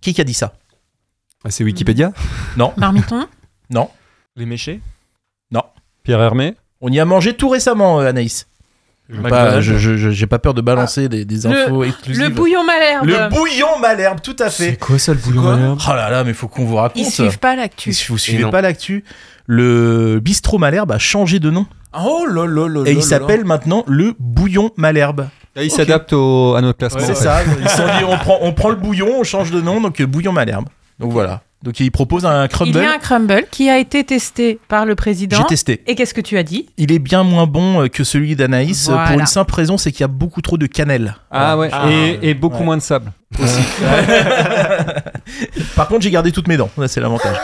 Qui 0.00 0.20
a 0.20 0.24
dit 0.24 0.34
ça? 0.34 0.54
Ah, 1.44 1.50
c'est 1.50 1.62
Wikipédia? 1.62 2.12
Marmiton? 2.76 3.28
Non. 3.70 3.88
Les 4.34 4.46
méchés 4.46 4.80
Pierre 6.02 6.20
Hermé? 6.20 6.54
On 6.80 6.90
y 6.92 7.00
a 7.00 7.04
mangé 7.04 7.34
tout 7.34 7.48
récemment, 7.48 8.00
euh, 8.00 8.08
Anaïs. 8.08 8.46
Pas- 9.28 9.60
je- 9.60 10.10
J'ai 10.10 10.26
pas 10.26 10.38
peur 10.40 10.52
de 10.54 10.60
balancer 10.60 11.08
des, 11.08 11.24
des 11.24 11.46
infos 11.46 11.84
exclusives. 11.84 12.22
Le 12.24 12.28
bouillon 12.30 12.64
malherbe. 12.64 13.06
Le 13.06 13.28
bouillon 13.30 13.78
Malherbe, 13.80 14.20
tout 14.20 14.34
à 14.40 14.50
C'est 14.50 14.70
fait. 14.70 14.76
quoi 14.76 14.98
ça 14.98 15.12
le 15.12 15.18
bouillon 15.18 15.42
malherbe 15.42 15.78
Oh 15.88 15.92
là 15.94 16.10
là, 16.10 16.24
mais 16.24 16.32
faut 16.32 16.48
qu'on 16.48 16.64
vous 16.64 16.76
raconte. 16.76 16.96
Ils 17.00 17.10
suivent 17.10 17.38
pas 17.38 17.54
l'actu. 17.56 17.92
Si 17.92 18.08
vous 18.08 18.18
suivez 18.18 18.50
pas 18.50 18.60
l'actu, 18.62 19.04
le 19.46 20.18
bistrot 20.20 20.58
Malherbe 20.58 20.92
a 20.92 20.98
changé 20.98 21.38
de 21.38 21.50
nom. 21.50 21.66
Oh 21.98 22.26
là 22.28 22.46
là 22.46 22.68
là 22.68 22.82
Et 22.84 22.92
il 22.92 23.02
s'appelle 23.02 23.44
maintenant 23.44 23.84
le 23.86 24.14
bouillon 24.18 24.70
Malherbe. 24.76 25.28
Ah, 25.56 25.62
Il 25.62 25.70
s'adapte 25.70 26.12
au- 26.12 26.54
à 26.54 26.60
notre 26.60 26.78
classement. 26.78 27.00
Ouais, 27.00 27.06
C'est 27.06 27.14
ça. 27.14 27.38
Ils 27.62 27.68
se 27.68 27.76
sont 27.76 27.84
dit, 27.86 28.04
on 28.06 28.18
prend, 28.18 28.38
on 28.42 28.52
prend 28.52 28.68
le 28.68 28.76
bouillon, 28.76 29.08
on 29.20 29.24
change 29.24 29.50
de 29.50 29.60
nom, 29.62 29.80
donc 29.80 30.02
bouillon 30.02 30.32
Malherbe. 30.32 30.66
Donc 30.98 31.12
voilà. 31.12 31.42
Donc 31.62 31.80
il 31.80 31.90
propose 31.90 32.24
un 32.26 32.44
Il 32.44 32.48
crumble. 32.48 32.78
y 32.78 32.84
a 32.84 32.92
un 32.92 32.98
crumble 32.98 33.44
qui 33.50 33.68
a 33.70 33.78
été 33.78 34.04
testé 34.04 34.58
par 34.68 34.84
le 34.86 34.94
président. 34.94 35.38
J'ai 35.38 35.44
testé. 35.44 35.82
Et 35.86 35.94
qu'est-ce 35.94 36.14
que 36.14 36.20
tu 36.20 36.36
as 36.38 36.42
dit? 36.42 36.66
Il 36.76 36.92
est 36.92 36.98
bien 36.98 37.24
moins 37.24 37.46
bon 37.46 37.82
euh, 37.82 37.88
que 37.88 38.04
celui 38.04 38.36
d'Anaïs 38.36 38.88
euh, 38.88 38.96
pour 39.06 39.18
une 39.18 39.26
simple 39.26 39.54
raison, 39.54 39.76
c'est 39.78 39.90
qu'il 39.90 40.02
y 40.02 40.04
a 40.04 40.08
beaucoup 40.08 40.42
trop 40.42 40.58
de 40.58 40.66
cannelle. 40.66 41.16
Ah 41.30 41.56
ouais, 41.58 41.68
Ah. 41.72 41.90
et, 41.90 42.18
et 42.30 42.34
beaucoup 42.34 42.58
Ouais. 42.58 42.64
moins 42.64 42.76
de 42.76 42.82
sable. 42.82 43.10
Par 45.74 45.88
contre, 45.88 46.02
j'ai 46.02 46.10
gardé 46.10 46.32
toutes 46.32 46.48
mes 46.48 46.56
dents. 46.56 46.70
Là, 46.78 46.88
c'est 46.88 47.00
l'avantage. 47.00 47.36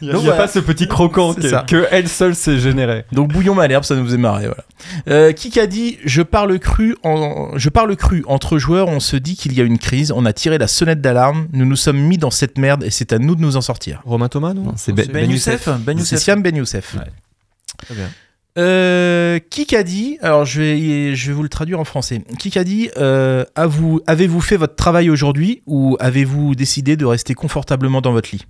Il 0.00 0.08
n'y 0.08 0.10
a, 0.10 0.12
Donc 0.14 0.22
il 0.22 0.26
y 0.26 0.30
a 0.30 0.32
voilà. 0.32 0.36
pas 0.36 0.48
ce 0.48 0.58
petit 0.58 0.88
croquant 0.88 1.34
C'est 1.40 1.66
que, 1.66 1.86
elle 1.90 2.08
seule 2.08 2.34
s'est 2.34 2.58
généré. 2.58 3.04
Donc 3.12 3.32
bouillon 3.32 3.54
Malherbe, 3.54 3.84
ça 3.84 3.94
nous 3.94 4.04
faisait 4.04 4.16
marrer. 4.18 4.46
Voilà. 4.46 4.64
Euh, 5.08 5.32
qui 5.32 5.58
a 5.60 5.66
dit 5.66 5.98
je 6.04 6.22
parle 6.22 6.58
cru 6.58 6.96
en 7.04 7.56
je 7.56 7.68
parle 7.68 7.94
cru 7.96 8.24
entre 8.26 8.58
joueurs, 8.58 8.88
on 8.88 9.00
se 9.00 9.16
dit 9.16 9.36
qu'il 9.36 9.52
y 9.54 9.60
a 9.60 9.64
une 9.64 9.78
crise, 9.78 10.12
on 10.12 10.24
a 10.26 10.32
tiré 10.32 10.58
la 10.58 10.66
sonnette 10.66 11.00
d'alarme, 11.00 11.48
nous 11.52 11.64
nous 11.64 11.76
sommes 11.76 11.98
mis 12.00 12.18
dans 12.18 12.30
cette 12.30 12.58
merde 12.58 12.84
et 12.84 12.90
c'est 12.90 13.12
à 13.12 13.18
nous 13.18 13.34
de 13.36 13.40
nous 13.40 13.56
en 13.56 13.60
sortir. 13.62 14.02
Romain 14.04 14.28
Thomas, 14.28 14.52
non 14.52 14.62
Non, 14.62 14.74
c'est 14.76 14.92
Ben, 14.92 15.06
Ben 15.10 15.30
Youssef 15.30 15.68
Ben 15.68 15.96
C'est 15.98 16.00
Youssef. 16.14 16.18
Siam 16.20 16.42
Ben 16.42 16.56
Youssef. 16.56 16.96
Très 17.86 17.94
bien. 17.94 18.08
Euh, 18.56 19.40
qui 19.50 19.74
a 19.74 19.82
dit 19.82 20.16
Alors 20.22 20.44
je 20.44 20.60
vais, 20.60 21.16
je 21.16 21.26
vais 21.26 21.32
vous 21.32 21.42
le 21.42 21.48
traduire 21.48 21.80
en 21.80 21.84
français. 21.84 22.22
Qui 22.38 22.56
a 22.58 22.64
dit 22.64 22.90
euh, 22.96 23.44
Avez-vous 23.56 24.40
fait 24.40 24.56
votre 24.56 24.76
travail 24.76 25.10
aujourd'hui 25.10 25.62
ou 25.66 25.96
avez-vous 25.98 26.54
décidé 26.54 26.96
de 26.96 27.04
rester 27.04 27.34
confortablement 27.34 28.00
dans 28.00 28.12
votre 28.12 28.30
lit? 28.32 28.46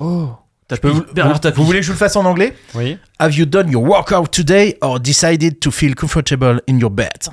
Oh. 0.00 0.30
Je 0.70 0.76
peux 0.76 0.88
vous, 0.88 1.64
voulez 1.64 1.80
que 1.80 1.82
je 1.82 1.88
vous 1.88 1.92
le 1.92 1.98
fasse 1.98 2.16
en 2.16 2.24
anglais? 2.24 2.56
Oui. 2.74 2.98
Have 3.18 3.34
you 3.34 3.44
done 3.44 3.70
your 3.70 3.84
workout 3.84 4.30
today 4.30 4.76
or 4.80 4.98
decided 4.98 5.60
to 5.60 5.70
feel 5.70 5.94
comfortable 5.94 6.60
in 6.68 6.78
your 6.78 6.90
bed? 6.90 7.28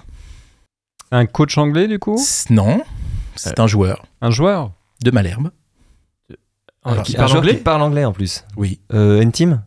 Un 1.11 1.25
coach 1.25 1.57
anglais 1.57 1.87
du 1.87 1.97
coup? 1.97 2.19
Non, 2.49 2.83
c'est 3.35 3.59
un 3.59 3.67
joueur. 3.67 4.05
Un 4.21 4.31
joueur? 4.31 4.71
De 5.03 5.11
Malherbe. 5.11 5.49
Alors, 6.83 7.03
qui 7.03 7.15
Un 7.15 7.19
parle 7.19 7.29
joueur 7.29 7.41
anglais? 7.41 7.57
Qui 7.57 7.63
parle 7.63 7.81
anglais 7.81 8.05
en 8.05 8.11
plus. 8.11 8.43
Oui. 8.57 8.79
Euh, 8.93 9.21
N-Team 9.21 9.63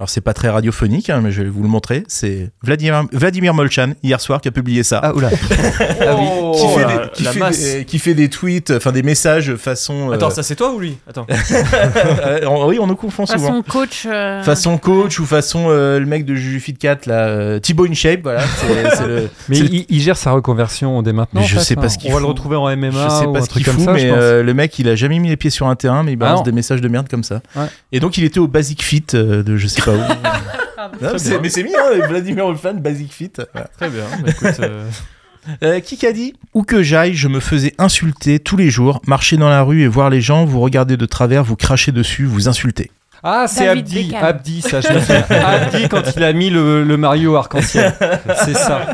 Alors 0.00 0.08
c'est 0.08 0.20
pas 0.20 0.32
très 0.32 0.48
radiophonique, 0.48 1.10
hein, 1.10 1.20
mais 1.24 1.32
je 1.32 1.42
vais 1.42 1.48
vous 1.48 1.62
le 1.64 1.68
montrer. 1.68 2.04
C'est 2.06 2.50
Vladimir, 2.62 3.02
Vladimir 3.12 3.52
Molchan 3.52 3.94
hier 4.04 4.20
soir 4.20 4.40
qui 4.40 4.46
a 4.46 4.52
publié 4.52 4.84
ça. 4.84 5.00
Ah 5.02 5.12
oula 5.12 5.28
qui, 5.30 5.36
Oh, 6.06 6.68
fait 6.76 6.82
la- 6.84 6.98
des, 6.98 7.10
qui, 7.12 7.24
fait 7.24 7.50
des- 7.78 7.84
qui 7.84 7.98
fait 7.98 8.14
des 8.14 8.28
tweets, 8.28 8.70
enfin 8.70 8.92
des 8.92 9.02
messages 9.02 9.56
façon. 9.56 10.10
euh, 10.10 10.14
Attends, 10.14 10.30
ça 10.30 10.44
c'est 10.44 10.54
toi 10.54 10.72
ou 10.72 10.78
lui? 10.78 10.98
Attends. 11.08 11.26
euh, 12.24 12.40
oui, 12.66 12.78
on 12.80 12.86
nous 12.86 12.94
confond 12.94 13.26
souvent. 13.26 13.48
Façon 13.48 13.62
coach. 13.62 14.06
euh, 14.06 14.42
Façon 14.44 14.78
coach 14.78 15.18
ou 15.18 15.26
façon 15.26 15.66
euh, 15.68 15.98
le 15.98 16.06
mec 16.06 16.24
de 16.24 16.34
Juju 16.36 16.60
Fit 16.60 16.74
Cat 16.74 16.98
là, 17.06 17.26
euh, 17.26 17.58
Thibaut 17.58 17.86
InShape, 17.86 18.20
voilà. 18.22 18.42
le- 19.06 19.28
Mais 19.48 19.58
il, 19.58 19.84
il 19.88 20.00
gère 20.00 20.16
sa 20.16 20.30
reconversion 20.30 21.02
dès 21.02 21.12
maintenant. 21.12 21.40
Mais 21.40 21.44
en 21.44 21.48
je 21.48 21.58
fait, 21.58 21.64
sais 21.64 21.74
pas 21.74 21.86
hein. 21.86 21.88
ce 21.88 21.98
qu'il 21.98 22.10
On 22.10 22.14
va 22.14 22.20
le 22.20 22.26
retrouver 22.26 22.54
en 22.56 22.68
MMA 22.76 22.90
je 22.92 23.08
sais 23.08 23.26
ou 23.26 23.32
pas 23.32 23.40
un 23.40 23.42
ce 23.42 23.48
qu'il 23.48 23.62
truc 23.62 23.64
comme 23.64 23.74
fout, 23.74 23.84
ça, 23.86 23.92
mais 23.94 24.00
je 24.00 24.08
pense. 24.08 24.16
euh, 24.20 24.42
le 24.44 24.54
mec 24.54 24.78
il 24.78 24.88
a 24.88 24.94
jamais 24.94 25.18
mis 25.18 25.28
les 25.28 25.36
pieds 25.36 25.50
sur 25.50 25.66
un 25.66 25.74
terrain, 25.74 26.04
mais 26.04 26.12
il 26.12 26.16
balance 26.16 26.38
non. 26.38 26.44
des 26.44 26.52
messages 26.52 26.80
de 26.80 26.88
merde 26.88 27.08
comme 27.08 27.24
ça. 27.24 27.40
Ouais. 27.56 27.66
Et 27.90 27.98
donc 28.00 28.16
il 28.16 28.22
était 28.24 28.38
au 28.38 28.46
Basic 28.46 28.80
Fit 28.84 29.02
de 29.12 29.56
je 29.56 29.66
sais 29.66 29.82
pas 29.82 29.87
où. 29.94 30.22
pardon. 30.76 30.96
Non, 31.02 31.10
mais 31.12 31.18
c'est- 31.18 31.40
mais 31.40 31.48
c'est 31.50 31.62
mis, 31.62 31.74
hein, 31.74 32.06
Vladimir 32.08 32.46
Olfan, 32.46 32.74
Basic 32.74 33.12
Fit. 33.12 33.32
Voilà. 33.52 33.68
Très 33.76 33.88
bien. 33.90 34.04
Bah, 34.22 34.28
écoute, 34.30 34.60
euh, 34.60 34.88
Euh, 35.64 35.80
qui 35.80 36.04
a 36.06 36.12
dit 36.12 36.34
Où 36.52 36.62
que 36.62 36.82
j'aille, 36.82 37.14
je 37.14 37.26
me 37.26 37.40
faisais 37.40 37.72
insulter 37.78 38.38
tous 38.38 38.58
les 38.58 38.68
jours. 38.68 39.00
Marcher 39.06 39.38
dans 39.38 39.48
la 39.48 39.62
rue 39.62 39.80
et 39.82 39.88
voir 39.88 40.10
les 40.10 40.20
gens, 40.20 40.44
vous 40.44 40.60
regarder 40.60 40.98
de 40.98 41.06
travers, 41.06 41.42
vous 41.42 41.56
cracher 41.56 41.90
dessus, 41.90 42.26
vous 42.26 42.48
insulter. 42.48 42.90
Ah, 43.22 43.46
c'est 43.48 43.64
David 43.66 43.78
Abdi. 43.84 44.04
Beckham. 44.04 44.24
Abdi, 44.24 44.62
ça, 44.62 44.80
je 44.80 44.92
me 44.92 45.00
souviens. 45.00 45.24
Abdi 45.44 45.88
quand 45.88 46.02
il 46.16 46.22
a 46.22 46.32
mis 46.32 46.50
le, 46.50 46.84
le 46.84 46.96
Mario 46.96 47.34
arc-en-ciel. 47.36 47.92
C'est 48.44 48.56
ça. 48.56 48.86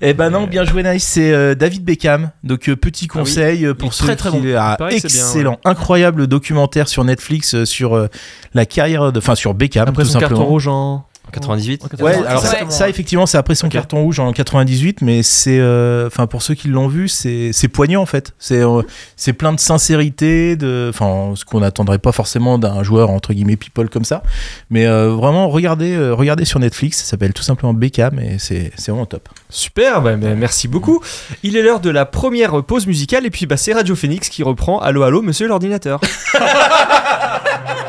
Eh 0.00 0.14
ben 0.14 0.30
non, 0.30 0.46
bien 0.46 0.64
joué 0.64 0.82
Nice, 0.82 1.04
c'est 1.04 1.32
euh, 1.32 1.54
David 1.54 1.84
Beckham. 1.84 2.30
Donc 2.44 2.68
euh, 2.68 2.76
petit 2.76 3.06
Ah 3.10 3.14
oui. 3.14 3.20
conseil 3.20 3.64
euh, 3.66 3.74
pour 3.74 3.92
ceux 3.94 4.04
très, 4.06 4.16
très 4.16 4.30
qui 4.30 4.38
bon. 4.38 4.54
ah, 4.58 4.74
Il 4.74 4.78
paraît 4.78 5.00
que 5.00 5.08
c'est 5.08 5.18
bien, 5.18 5.26
excellent, 5.26 5.58
incroyable 5.64 6.26
documentaire 6.26 6.86
sur 6.88 7.02
Netflix 7.04 7.54
euh, 7.54 7.64
sur 7.64 7.96
euh, 7.96 8.08
la 8.54 8.66
carrière 8.66 9.10
de 9.12 9.18
enfin 9.18 9.34
sur 9.34 9.54
Beckham 9.54 9.88
Après 9.88 10.02
tout 10.04 10.10
son 10.10 10.20
carton 10.20 10.36
simplement. 10.36 10.48
rouge 10.50 10.68
en. 10.68 11.06
98 11.32 11.82
Ouais, 11.82 12.02
Ouais, 12.02 12.26
alors 12.26 12.42
ça, 12.42 12.88
effectivement, 12.88 13.26
c'est 13.26 13.38
après 13.38 13.54
son 13.54 13.68
carton 13.68 14.02
rouge 14.02 14.20
en 14.20 14.32
98, 14.32 15.02
mais 15.02 15.22
c'est, 15.22 15.58
euh, 15.58 16.06
enfin 16.06 16.26
pour 16.26 16.42
ceux 16.42 16.54
qui 16.54 16.68
l'ont 16.68 16.88
vu, 16.88 17.08
c'est 17.08 17.50
c'est 17.52 17.68
poignant 17.68 18.02
en 18.02 18.06
fait. 18.06 18.34
C'est 18.38 18.62
euh, 18.62 18.82
c'est 19.16 19.32
plein 19.32 19.52
de 19.52 19.60
sincérité, 19.60 20.56
de, 20.56 20.90
enfin 20.92 21.34
ce 21.34 21.44
qu'on 21.44 21.60
n'attendrait 21.60 21.98
pas 21.98 22.12
forcément 22.12 22.58
d'un 22.58 22.82
joueur 22.82 23.10
entre 23.10 23.32
guillemets 23.32 23.56
people 23.56 23.88
comme 23.88 24.04
ça. 24.04 24.22
Mais 24.70 24.86
euh, 24.86 25.10
vraiment, 25.10 25.48
regardez, 25.48 25.94
euh, 25.94 26.14
regardez 26.14 26.44
sur 26.44 26.60
Netflix, 26.60 26.98
ça 26.98 27.04
s'appelle 27.04 27.32
tout 27.32 27.42
simplement 27.42 27.74
Beckham 27.74 28.18
et 28.18 28.38
c'est 28.38 28.72
c'est 28.76 28.90
vraiment 28.90 29.06
top. 29.06 29.28
Super, 29.48 30.02
bah, 30.02 30.16
bah, 30.16 30.34
merci 30.34 30.68
beaucoup. 30.68 31.00
Il 31.42 31.56
est 31.56 31.62
l'heure 31.62 31.80
de 31.80 31.90
la 31.90 32.04
première 32.04 32.62
pause 32.64 32.86
musicale 32.86 33.26
et 33.26 33.30
puis 33.30 33.46
bah, 33.46 33.56
c'est 33.56 33.72
Radio 33.72 33.94
Phoenix 33.94 34.28
qui 34.28 34.42
reprend 34.42 34.78
Allô 34.78 35.02
Allô 35.02 35.22
Monsieur 35.22 35.48
l'ordinateur. 35.48 36.00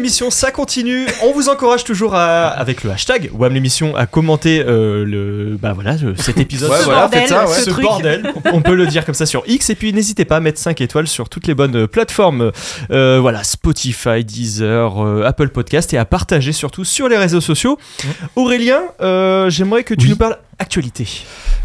l'émission, 0.00 0.30
ça 0.30 0.50
continue. 0.50 1.06
On 1.22 1.32
vous 1.32 1.48
encourage 1.50 1.84
toujours 1.84 2.14
à, 2.14 2.46
avec 2.48 2.82
le 2.84 2.90
hashtag 2.90 3.30
WAM 3.34 3.52
l'émission 3.52 3.94
à 3.96 4.06
commenter 4.06 4.64
euh, 4.66 5.04
le, 5.04 5.58
bah 5.60 5.72
voilà, 5.74 5.96
le- 5.96 6.16
cet 6.16 6.38
épisode. 6.40 6.70
Ouais, 6.70 6.78
Ce 6.78 6.84
voilà, 6.84 7.00
bordel, 7.02 7.20
faites 7.20 7.28
ça, 7.28 7.46
ouais. 7.46 7.54
ce 7.54 7.64
ce 7.64 7.70
truc. 7.70 7.84
bordel, 7.84 8.32
on 8.52 8.62
peut 8.62 8.74
le 8.74 8.86
dire 8.86 9.04
comme 9.04 9.14
ça 9.14 9.26
sur 9.26 9.42
X 9.46 9.68
et 9.70 9.74
puis 9.74 9.92
n'hésitez 9.92 10.24
pas 10.24 10.36
à 10.36 10.40
mettre 10.40 10.58
5 10.58 10.80
étoiles 10.80 11.06
sur 11.06 11.28
toutes 11.28 11.46
les 11.46 11.54
bonnes 11.54 11.76
euh, 11.76 11.86
plateformes 11.86 12.50
euh, 12.90 13.18
voilà 13.20 13.44
Spotify, 13.44 14.24
Deezer, 14.24 15.04
euh, 15.04 15.24
Apple 15.26 15.50
Podcast 15.50 15.92
et 15.92 15.98
à 15.98 16.04
partager 16.06 16.52
surtout 16.52 16.84
sur 16.84 17.08
les 17.08 17.18
réseaux 17.18 17.40
sociaux. 17.42 17.78
Aurélien, 18.36 18.80
euh, 19.02 19.50
j'aimerais 19.50 19.84
que 19.84 19.94
tu 19.94 20.04
Oui. 20.04 20.10
nous 20.10 20.16
parles 20.16 20.38
actualité. 20.60 21.08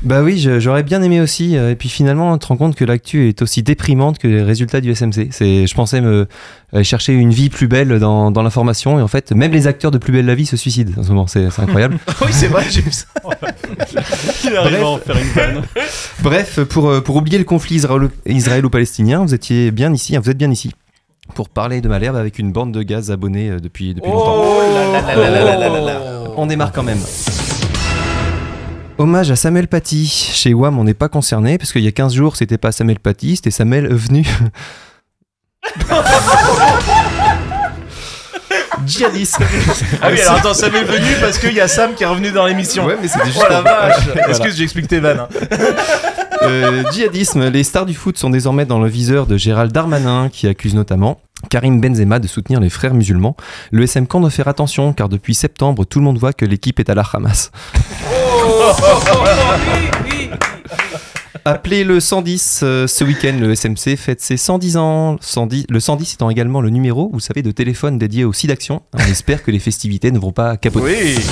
Bah 0.02 0.24
oui, 0.24 0.48
j'aurais 0.60 0.84
bien 0.84 1.02
aimé 1.04 1.22
aussi. 1.22 1.58
Euh, 1.58 1.72
et 1.72 1.76
puis 1.76 1.90
finalement, 1.90 2.32
on 2.32 2.38
te 2.38 2.48
rend 2.48 2.58
compte 2.58 2.76
que 2.76 2.86
l'actu 2.86 3.28
est 3.28 3.42
aussi 3.42 3.62
déprimante 3.62 4.18
que 4.18 4.28
les 4.28 4.42
résultats 4.42 4.82
du 4.82 4.94
SMC. 4.96 5.28
C'est, 5.32 5.68
je 5.68 5.76
pensais 5.76 6.02
me 6.02 6.28
euh, 6.74 6.84
chercher 6.84 7.14
une 7.14 7.32
vie 7.32 7.50
plus 7.50 7.68
belle 7.68 8.00
dans, 8.00 8.32
dans 8.32 8.42
l'information. 8.42 8.98
Et 8.98 9.02
en 9.02 9.08
fait, 9.08 9.32
même 9.32 9.52
les 9.52 9.68
acteurs 9.68 9.92
de 9.92 9.98
Plus 9.98 10.14
Belle 10.14 10.26
la 10.26 10.36
Vie 10.36 10.46
se 10.46 10.58
suicident 10.58 10.94
en 10.98 11.04
ce 11.04 11.10
moment. 11.10 11.28
C'est, 11.28 11.48
incroyable. 11.60 11.98
oui, 12.22 12.32
c'est 12.32 12.48
vrai, 12.48 12.66
j'ai 12.70 12.82
vu 12.82 12.92
ça. 12.92 13.06
Il 14.44 14.52
Bref. 14.52 14.82
à 14.82 14.86
en 14.88 14.98
faire 14.98 15.18
une 15.18 15.34
panne. 15.34 15.62
Bref, 16.22 16.60
pour, 16.64 16.90
euh, 16.90 17.02
pour 17.02 17.18
oublier 17.18 17.38
le 17.38 17.44
conflit 17.44 17.82
israélo-palestinien, 18.26 19.26
vous 19.26 19.34
étiez 19.34 19.72
bien 19.72 19.94
ici. 19.94 20.16
Hein, 20.16 20.22
vous 20.24 20.30
êtes 20.30 20.38
bien 20.38 20.52
ici 20.52 20.72
pour 21.34 21.50
parler 21.50 21.82
de 21.82 21.90
Malherbe 21.90 22.16
avec 22.16 22.38
une 22.38 22.52
bande 22.52 22.72
de 22.72 22.84
gaz 22.84 23.10
abonnés 23.10 23.50
depuis, 23.60 23.96
depuis 23.96 24.12
oh 24.14 24.16
longtemps. 24.16 25.18
La 25.18 25.30
la 25.30 25.82
la 25.82 26.02
on 26.38 26.46
démarre 26.46 26.72
quand 26.72 26.84
même. 26.84 27.00
Hommage 28.98 29.30
à 29.32 29.36
Samuel 29.36 29.68
Paty. 29.68 30.08
Chez 30.08 30.54
WAM, 30.54 30.80
on 30.80 30.84
n'est 30.86 30.94
pas 30.94 31.10
concerné 31.10 31.58
parce 31.58 31.72
qu'il 31.74 31.84
y 31.84 31.88
a 31.88 31.92
15 31.92 32.14
jours, 32.14 32.36
c'était 32.36 32.58
pas 32.58 32.72
Samuel 32.72 33.00
Paty, 33.00 33.36
c'était 33.36 33.52
Samuel 33.52 33.94
venu. 33.94 34.26
Djihadisme. 38.86 39.44
Ah 40.02 40.10
oui, 40.12 40.22
alors 40.22 40.36
attends, 40.36 40.54
ça 40.54 40.70
m'est 40.70 40.84
venu 40.84 41.08
parce 41.20 41.40
qu'il 41.40 41.54
y 41.54 41.60
a 41.62 41.68
Sam 41.68 41.96
qui 41.96 42.04
est 42.04 42.08
revenu 42.08 42.32
dans 42.32 42.46
l'émission. 42.46 42.86
Ouais, 42.86 42.98
mais 43.02 43.08
c'était 43.08 43.26
juste. 43.26 43.40
Oh 43.44 43.48
la 43.50 43.62
vache. 43.62 44.08
Excuse, 44.30 44.56
j'explique 44.58 44.88
tes 44.88 45.00
vannes. 45.00 45.22
hein. 45.22 45.28
Euh, 46.44 46.84
djihadisme. 46.92 47.48
Les 47.50 47.64
stars 47.64 47.86
du 47.88 47.96
foot 47.96 48.18
sont 48.18 48.30
désormais 48.30 48.66
dans 48.66 48.80
le 48.80 48.88
viseur 48.88 49.26
de 49.26 49.38
Gérald 49.38 49.72
Darmanin, 49.72 50.30
qui 50.30 50.48
accuse 50.48 50.76
notamment 50.76 51.20
Karim 51.50 51.82
Benzema 51.82 52.20
de 52.20 52.28
soutenir 52.28 52.60
les 52.60 52.70
frères 52.70 52.94
musulmans. 52.94 53.36
Le 53.72 53.84
SM 53.84 54.06
Camp 54.06 54.20
doit 54.20 54.30
faire 54.30 54.48
attention, 54.48 54.94
car 54.94 55.10
depuis 55.10 55.34
septembre, 55.34 55.86
tout 55.86 55.98
le 56.00 56.06
monde 56.06 56.20
voit 56.20 56.34
que 56.34 56.46
l'équipe 56.46 56.80
est 56.80 56.90
à 56.90 56.96
la 56.96 57.04
Hamas. 57.12 57.52
Appelez 61.48 61.84
le 61.84 62.00
110 62.00 62.62
euh, 62.64 62.88
ce 62.88 63.04
week-end, 63.04 63.36
le 63.40 63.54
SMC 63.54 63.98
fête 63.98 64.20
ses 64.20 64.38
110 64.38 64.78
ans. 64.78 65.18
110, 65.22 65.68
le 65.70 65.80
110 65.80 66.16
étant 66.16 66.32
également 66.32 66.60
le 66.60 66.72
numéro, 66.72 67.12
vous 67.14 67.20
savez, 67.20 67.44
de 67.44 67.52
téléphone 67.52 68.00
dédié 68.00 68.26
au 68.26 68.34
SIDAction. 68.34 68.82
On 68.94 68.98
espère 69.12 69.44
que 69.44 69.52
les 69.52 69.60
festivités 69.60 70.12
ne 70.12 70.18
vont 70.18 70.32
pas 70.32 70.58
capoter. 70.58 70.86
Oui. 70.86 71.20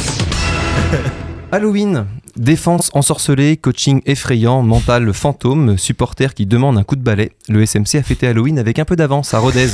Halloween, 1.52 2.06
défense 2.36 2.92
ensorcelée, 2.94 3.58
coaching 3.58 4.02
effrayant, 4.06 4.62
mental 4.62 5.12
fantôme, 5.14 5.80
supporter 5.80 6.36
qui 6.36 6.46
demande 6.46 6.78
un 6.78 6.84
coup 6.84 6.96
de 6.96 7.04
balai. 7.04 7.32
Le 7.50 7.66
SMC 7.66 7.96
a 7.96 8.04
fêté 8.04 8.28
Halloween 8.28 8.60
avec 8.60 8.78
un 8.78 8.86
peu 8.86 8.96
d'avance 8.96 9.34
à 9.34 9.40
Rodez. 9.40 9.70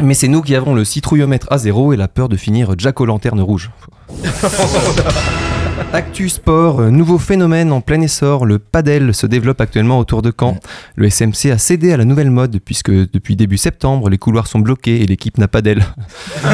Mais 0.00 0.14
c'est 0.14 0.28
nous 0.28 0.42
qui 0.42 0.54
avons 0.54 0.74
le 0.74 0.84
citrouillomètre 0.84 1.48
à 1.50 1.58
zéro 1.58 1.92
et 1.92 1.96
la 1.96 2.08
peur 2.08 2.28
de 2.28 2.36
finir 2.36 2.74
Jack 2.78 3.00
aux 3.00 3.06
lanternes 3.06 3.40
rouges. 3.40 3.70
Actu 5.94 6.30
sport, 6.30 6.80
euh, 6.80 6.90
nouveau 6.90 7.18
phénomène 7.18 7.70
en 7.70 7.82
plein 7.82 8.00
essor, 8.00 8.46
le 8.46 8.58
padel 8.58 9.12
se 9.12 9.26
développe 9.26 9.60
actuellement 9.60 9.98
autour 9.98 10.22
de 10.22 10.32
Caen. 10.38 10.56
Le 10.96 11.10
SMC 11.10 11.50
a 11.50 11.58
cédé 11.58 11.92
à 11.92 11.98
la 11.98 12.06
nouvelle 12.06 12.30
mode 12.30 12.60
puisque 12.64 12.90
depuis 12.90 13.36
début 13.36 13.58
septembre, 13.58 14.08
les 14.08 14.16
couloirs 14.16 14.46
sont 14.46 14.60
bloqués 14.60 15.02
et 15.02 15.06
l'équipe 15.06 15.36
n'a 15.36 15.48
pas 15.48 15.60
d'aile. 15.60 15.84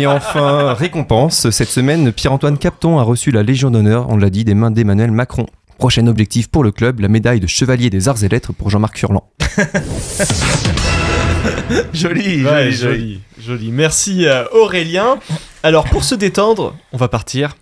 Et 0.00 0.06
enfin, 0.06 0.72
récompense, 0.72 1.50
cette 1.50 1.68
semaine, 1.68 2.10
Pierre-Antoine 2.10 2.58
Capton 2.58 2.98
a 2.98 3.02
reçu 3.02 3.30
la 3.30 3.42
Légion 3.42 3.70
d'honneur, 3.70 4.06
on 4.08 4.16
l'a 4.16 4.30
dit, 4.30 4.44
des 4.44 4.54
mains 4.54 4.70
d'Emmanuel 4.70 5.12
Macron. 5.12 5.46
Prochain 5.78 6.06
objectif 6.06 6.48
pour 6.48 6.64
le 6.64 6.72
club, 6.72 7.00
la 7.00 7.08
médaille 7.08 7.38
de 7.38 7.46
chevalier 7.46 7.90
des 7.90 8.08
arts 8.08 8.24
et 8.24 8.28
lettres 8.28 8.52
pour 8.52 8.70
Jean-Marc 8.70 8.98
Furlan. 8.98 9.28
Joli, 11.92 12.44
Ouais, 12.44 12.70
joli, 12.70 12.72
joli. 12.72 12.76
joli, 12.76 13.20
joli. 13.46 13.70
Merci 13.72 14.26
euh, 14.26 14.44
Aurélien. 14.52 15.18
Alors 15.62 15.84
pour 15.84 16.04
se 16.04 16.14
détendre, 16.14 16.74
on 16.92 16.96
va 16.96 17.08
partir 17.08 17.56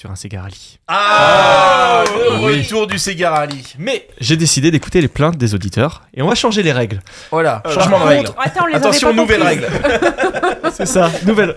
sur 0.00 0.10
un 0.10 0.16
Segarali. 0.16 0.78
Ah, 0.88 2.04
le 2.16 2.38
retour 2.58 2.86
du 2.86 2.98
Segarali. 2.98 3.74
Mais 3.78 4.08
j'ai 4.18 4.38
décidé 4.38 4.70
d'écouter 4.70 5.02
les 5.02 5.08
plaintes 5.08 5.36
des 5.36 5.54
auditeurs 5.54 6.04
et 6.14 6.22
on 6.22 6.28
va 6.28 6.34
changer 6.34 6.62
les 6.62 6.72
règles. 6.72 7.00
Voilà, 7.30 7.62
Euh, 7.66 7.74
changement 7.74 7.98
de 7.98 8.02
Par 8.04 8.08
règle. 8.08 8.26
contre, 8.28 8.40
attends, 8.40 8.60
on 8.62 8.66
les 8.68 8.74
avait 8.76 8.86
Attention, 8.86 9.12
nouvelle 9.12 9.42
règle. 9.42 9.66
C'est 10.72 10.86
ça, 10.86 11.10
nouvelle. 11.26 11.54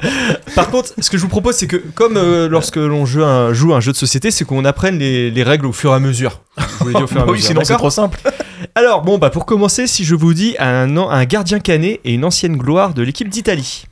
Par 0.56 0.67
contre, 0.69 0.91
ce 0.99 1.10
que 1.10 1.15
je 1.15 1.21
vous 1.21 1.29
propose, 1.29 1.56
c'est 1.56 1.67
que 1.67 1.77
comme 1.77 2.17
euh, 2.17 2.49
lorsque 2.49 2.75
l'on 2.75 3.06
joue 3.06 3.23
un, 3.23 3.53
joue 3.53 3.73
un 3.73 3.79
jeu 3.79 3.93
de 3.93 3.97
société, 3.97 4.29
c'est 4.29 4.43
qu'on 4.43 4.65
apprenne 4.65 4.99
les, 4.99 5.32
les 5.32 5.43
règles 5.43 5.65
au 5.67 5.71
fur 5.71 5.91
et 5.91 5.95
à 5.95 5.99
mesure. 5.99 6.41
Je 6.58 6.63
vous 6.79 6.88
l'ai 6.89 6.95
dit 6.95 7.03
au 7.03 7.08
fur 7.08 7.19
et 7.19 7.21
à 7.21 7.25
oui, 7.27 7.32
mesure, 7.34 7.47
sinon 7.47 7.62
c'est 7.63 7.75
trop 7.75 7.89
simple. 7.91 8.19
Alors 8.75 9.03
bon, 9.03 9.19
bah 9.19 9.29
pour 9.29 9.45
commencer, 9.45 9.88
si 9.88 10.03
je 10.03 10.15
vous 10.15 10.34
dis 10.34 10.56
un, 10.60 10.97
un 10.97 11.23
gardien 11.25 11.60
canet 11.62 12.01
et 12.03 12.13
une 12.13 12.25
ancienne 12.25 12.58
gloire 12.58 12.93
de 12.93 13.03
l'équipe 13.03 13.29
d'Italie. 13.29 13.86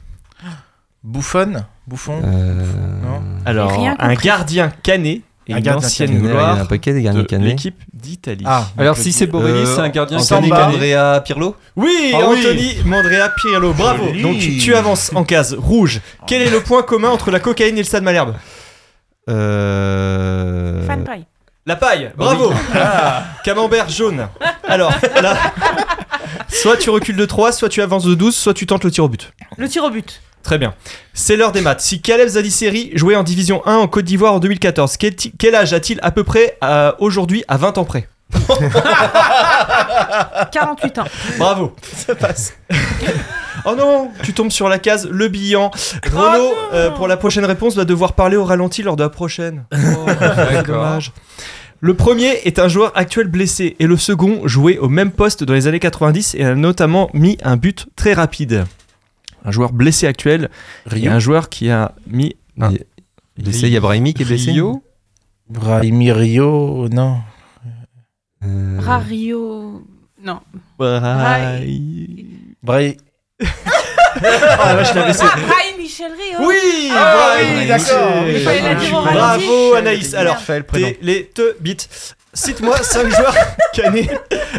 Bouffon 1.04 1.64
Bouffon 1.88 2.22
Euh... 2.24 2.66
Non. 3.04 3.22
Alors, 3.46 3.72
rien 3.72 3.96
un 4.00 4.10
compris. 4.10 4.26
gardien 4.28 4.72
canet 4.84 5.22
et 5.48 5.54
Un 5.54 5.58
une 5.58 5.64
gardien 5.64 5.88
ancienne 5.88 6.10
canet. 6.10 6.22
Il 6.22 6.26
y 6.28 6.30
a 6.30 6.34
gloire 6.34 6.60
un 6.60 6.66
paquet 6.66 6.94
des 6.94 7.00
de 7.00 7.04
garniers 7.06 7.26
canets. 7.26 7.46
l'équipe 7.50 7.82
d'Italie. 7.92 8.44
Ah, 8.48 8.68
Alors 8.78 8.96
si 8.98 9.12
c'est 9.12 9.26
Borelli, 9.28 9.62
Euh, 9.62 9.66
c'est 9.76 9.82
un 9.82 9.90
gardien 9.90 10.20
Anthony 10.20 10.50
canet. 10.50 10.76
Andrea 10.76 11.22
Pirlo 11.22 11.56
Oui, 11.76 12.14
Ah 12.14 12.20
oui. 12.30 12.38
Anthony 12.40 12.76
Mandrea 12.86 13.30
Pirlo, 13.36 13.74
bravo. 13.74 14.06
Joli. 14.08 14.22
Donc 14.22 14.38
tu 14.62 14.76
avances 14.76 15.12
en 15.16 15.24
case 15.24 15.56
rouge. 15.58 16.02
Quel 16.28 16.44
est 16.44 16.52
le 16.52 16.62
point 16.62 16.84
commun 16.84 17.10
entre 17.10 17.32
la 17.32 17.40
cocaïne 17.40 17.76
et 17.76 17.82
le 17.82 17.86
stade 17.86 18.04
Malherbe 18.04 18.36
euh... 19.30 20.86
Fan 20.86 21.04
paille. 21.04 21.26
La 21.66 21.76
paille, 21.76 22.12
bravo 22.18 22.52
Camembert 23.44 23.88
jaune. 23.90 24.28
Alors, 24.68 24.92
là, 25.22 25.38
soit 26.48 26.76
tu 26.78 26.90
recules 26.90 27.16
de 27.16 27.26
3, 27.26 27.52
soit 27.52 27.70
tu 27.70 27.82
avances 27.84 28.04
de 28.04 28.16
12, 28.16 28.36
soit 28.36 28.54
tu 28.56 28.66
tentes 28.66 28.84
le 28.84 28.90
tir 28.90 29.04
au 29.04 29.10
but. 29.10 29.32
Le 29.58 29.70
tir 29.70 29.84
au 29.84 29.92
but. 29.92 30.22
Très 30.44 30.58
bien. 30.58 30.74
C'est 31.14 31.36
l'heure 31.36 31.52
des 31.52 31.62
maths. 31.62 31.82
Si 31.82 32.02
Caleb 32.02 32.28
Zadisseri 32.30 32.92
jouait 32.94 33.16
en 33.16 33.24
Division 33.24 33.62
1 33.66 33.76
en 33.76 33.88
Côte 33.88 34.06
d'Ivoire 34.06 34.34
en 34.34 34.40
2014, 34.40 34.98
quel, 34.98 35.56
âge 35.56 35.74
a-t-il 35.74 36.00
à 36.02 36.12
peu 36.12 36.24
près 36.24 36.58
euh, 36.64 36.92
aujourd'hui 37.00 37.44
à 37.48 37.58
20 37.58 37.78
ans 37.78 37.86
près? 37.86 38.08
48 40.52 41.00
ans. 41.00 41.06
Bravo 41.38 41.76
Ça 41.94 42.16
passe. 42.16 42.54
oh 43.66 43.76
non 43.78 44.10
Tu 44.24 44.34
tombes 44.34 44.52
sur 44.52 44.70
la 44.70 44.80
case 44.80 45.08
Le 45.10 45.28
Billan. 45.28 45.70
Renaud, 46.12 46.54
euh, 46.74 46.92
pour 46.92 47.08
la 47.08 47.18
prochaine 47.18 47.46
réponse, 47.46 47.76
va 47.76 47.86
devoir 47.86 48.14
parler 48.14 48.38
au 48.38 48.46
ralenti 48.46 48.84
lors 48.84 48.96
de 48.96 49.04
la 49.04 49.10
prochaine. 49.10 49.66
Oh, 49.76 50.06
Dommage. 50.66 51.12
Le 51.84 51.96
premier 51.96 52.42
est 52.46 52.60
un 52.60 52.68
joueur 52.68 52.92
actuel 52.96 53.28
blessé 53.28 53.76
et 53.80 53.88
le 53.88 53.98
second 53.98 54.48
jouait 54.48 54.78
au 54.78 54.88
même 54.88 55.10
poste 55.10 55.44
dans 55.44 55.54
les 55.54 55.68
années 55.68 55.80
90 55.80 56.36
et 56.36 56.46
a 56.46 56.54
notamment 56.54 57.10
mis 57.14 57.40
un 57.44 57.58
but 57.58 57.88
très 57.96 58.14
rapide. 58.14 58.66
Un 59.44 59.52
joueur 59.52 59.72
blessé 59.74 60.08
actuel 60.08 60.50
et 60.96 61.08
un 61.08 61.20
joueur 61.20 61.50
qui 61.50 61.70
a 61.70 61.94
mis 62.08 62.36
un... 62.60 62.72
Il- 62.72 62.86
Blessé, 63.44 63.68
il 63.68 63.74
y 63.74 63.78
a 63.78 63.80
Brahimi 63.80 64.14
qui 64.14 64.22
est 64.24 64.26
blessé 64.26 64.52
Rio 64.52 64.84
Brahimi 65.50 66.12
Rio, 66.12 66.88
non. 66.90 67.18
Euh, 68.44 68.78
Rario. 68.82 69.84
Non. 70.24 70.40
Braille. 70.78 72.28
Brahi- 72.64 72.98
Ah, 74.24 74.84
je 74.84 74.94
l'avais. 74.94 75.12
Rai 75.14 75.78
Michel 75.78 76.12
Rio. 76.12 76.48
Oui, 76.48 76.92
Ah 76.94 77.36
oui, 77.40 77.68
d'accord. 77.68 78.24
Michel. 78.26 78.78
Bravo 78.92 79.74
Anaïs. 79.76 80.14
Alors, 80.14 80.36
Parfait, 80.36 80.60
le 80.60 80.64
prénom. 80.66 80.88
t'es 80.90 80.98
les 81.02 81.26
te 81.28 81.56
bits. 81.62 81.78
Cite-moi 82.34 82.78
5 82.78 83.10
joueurs 83.16 83.36
canés 83.74 84.10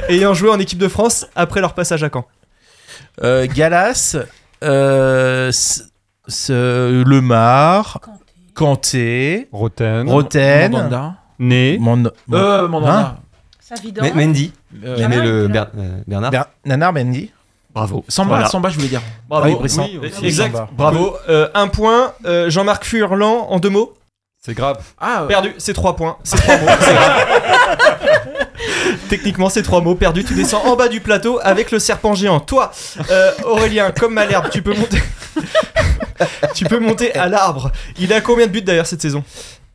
ayant 0.08 0.34
joué 0.34 0.50
en 0.50 0.58
équipe 0.58 0.78
de 0.78 0.88
France 0.88 1.26
après 1.34 1.60
leur 1.60 1.74
passage 1.74 2.02
à 2.02 2.10
Caen. 2.12 2.26
Euh, 3.22 3.46
Galas, 3.46 4.16
euh, 4.62 5.48
S- 5.48 5.90
S- 6.28 6.50
Lemar, 6.50 7.98
Kanté, 8.54 9.48
Roten. 9.52 10.08
Roten, 10.08 10.72
Mandanda. 10.72 11.14
Né. 11.38 11.78
Mon- 11.80 12.04
Euh, 12.32 12.68
Mandanda. 12.68 12.98
Hein 13.00 13.16
Mendy, 14.14 14.52
euh, 14.84 14.96
aimait 14.98 15.16
Bernard, 15.16 15.24
le 15.24 15.48
Ber- 15.48 15.66
euh, 15.78 16.02
Bernard. 16.06 16.30
Ber- 16.30 16.46
Nanar 16.66 16.92
Mendy. 16.92 17.30
Bravo. 17.74 18.04
Samba, 18.06 18.28
Voilà. 18.34 18.46
Samba, 18.48 18.68
je 18.68 18.76
voulais 18.76 18.88
dire. 18.88 19.00
Bravo. 19.28 19.44
Ah 19.44 19.48
oui. 19.48 19.54
Oui, 19.54 19.98
Brisson, 19.98 20.22
exact. 20.22 20.54
Samba. 20.54 20.68
Bravo. 20.76 21.16
Euh, 21.30 21.48
un 21.54 21.68
point. 21.68 22.12
Euh, 22.26 22.50
Jean-Marc 22.50 22.84
Furlan 22.84 23.46
en 23.48 23.58
deux 23.58 23.70
mots. 23.70 23.94
C'est 24.44 24.54
grave. 24.54 24.82
Ah, 25.00 25.24
Perdu. 25.28 25.54
C'est 25.58 25.72
trois 25.72 25.94
points. 25.94 26.16
C'est 26.24 26.36
trois 26.36 26.56
mots. 26.58 26.66
C'est 26.80 26.94
grave. 26.94 28.48
Techniquement, 29.08 29.48
c'est 29.48 29.62
trois 29.62 29.80
mots. 29.80 29.94
Perdu. 29.94 30.24
Tu 30.24 30.34
descends 30.34 30.64
en 30.64 30.74
bas 30.74 30.88
du 30.88 31.00
plateau 31.00 31.38
avec 31.44 31.70
le 31.70 31.78
serpent 31.78 32.14
géant. 32.14 32.40
Toi, 32.40 32.72
euh, 33.12 33.30
Aurélien, 33.44 33.92
comme 33.92 34.14
Malherbe, 34.14 34.50
tu 34.50 34.60
peux 34.60 34.74
monter. 34.74 35.00
tu 36.54 36.64
peux 36.64 36.80
monter 36.80 37.14
à 37.14 37.28
l'arbre. 37.28 37.70
Il 38.00 38.12
a 38.12 38.20
combien 38.20 38.48
de 38.48 38.50
buts 38.50 38.62
d'ailleurs 38.62 38.88
cette 38.88 39.00
saison? 39.00 39.22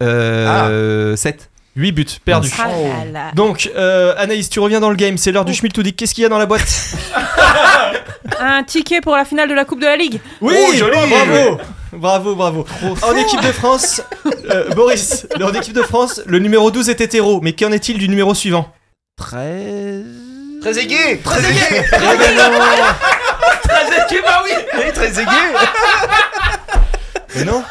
Euh, 0.01 1.15
7. 1.15 1.49
8 1.77 1.91
buts 1.91 2.05
perdus. 2.25 2.51
Ah 2.59 2.67
là 2.67 3.11
là. 3.11 3.31
Donc, 3.35 3.69
euh, 3.75 4.13
Anaïs, 4.17 4.49
tu 4.49 4.59
reviens 4.59 4.79
dans 4.79 4.89
le 4.89 4.95
game, 4.95 5.15
c'est 5.17 5.31
l'heure 5.31 5.45
du 5.45 5.53
Schmiltoudik. 5.53 5.95
Qu'est-ce 5.95 6.15
qu'il 6.15 6.23
y 6.23 6.25
a 6.25 6.29
dans 6.29 6.39
la 6.39 6.47
boîte 6.47 6.67
Un 8.39 8.63
ticket 8.63 8.99
pour 8.99 9.15
la 9.15 9.25
finale 9.25 9.47
de 9.47 9.53
la 9.53 9.63
Coupe 9.63 9.79
de 9.79 9.85
la 9.85 9.95
Ligue. 9.95 10.19
Oui, 10.41 10.55
Oh, 10.57 10.73
joli. 10.73 10.97
bravo 11.07 11.57
Bravo, 11.93 12.35
bravo. 12.35 12.65
En 13.03 13.15
équipe 13.15 13.41
de 13.41 13.51
France, 13.51 14.01
euh, 14.51 14.69
Boris, 14.73 15.25
en 15.41 15.53
équipe 15.53 15.73
de 15.73 15.81
France, 15.83 16.21
le 16.25 16.39
numéro 16.39 16.69
12 16.71 16.89
est 16.89 16.99
hétéro, 16.99 17.39
mais 17.41 17.53
qu'en 17.53 17.71
est-il 17.71 17.97
du 17.99 18.09
numéro 18.09 18.33
suivant 18.35 18.73
13. 19.17 20.03
Très 20.61 20.79
aigué 20.79 21.21
Très 21.23 21.39
aigué 21.39 21.61
non 21.71 22.59
Très 23.63 23.85
aigué, 23.85 24.21
bah 24.25 24.43
oui 24.43 24.51
Oui, 24.79 24.91
très 24.93 25.09
aigué 25.21 25.31
Mais 27.35 27.45
non 27.45 27.63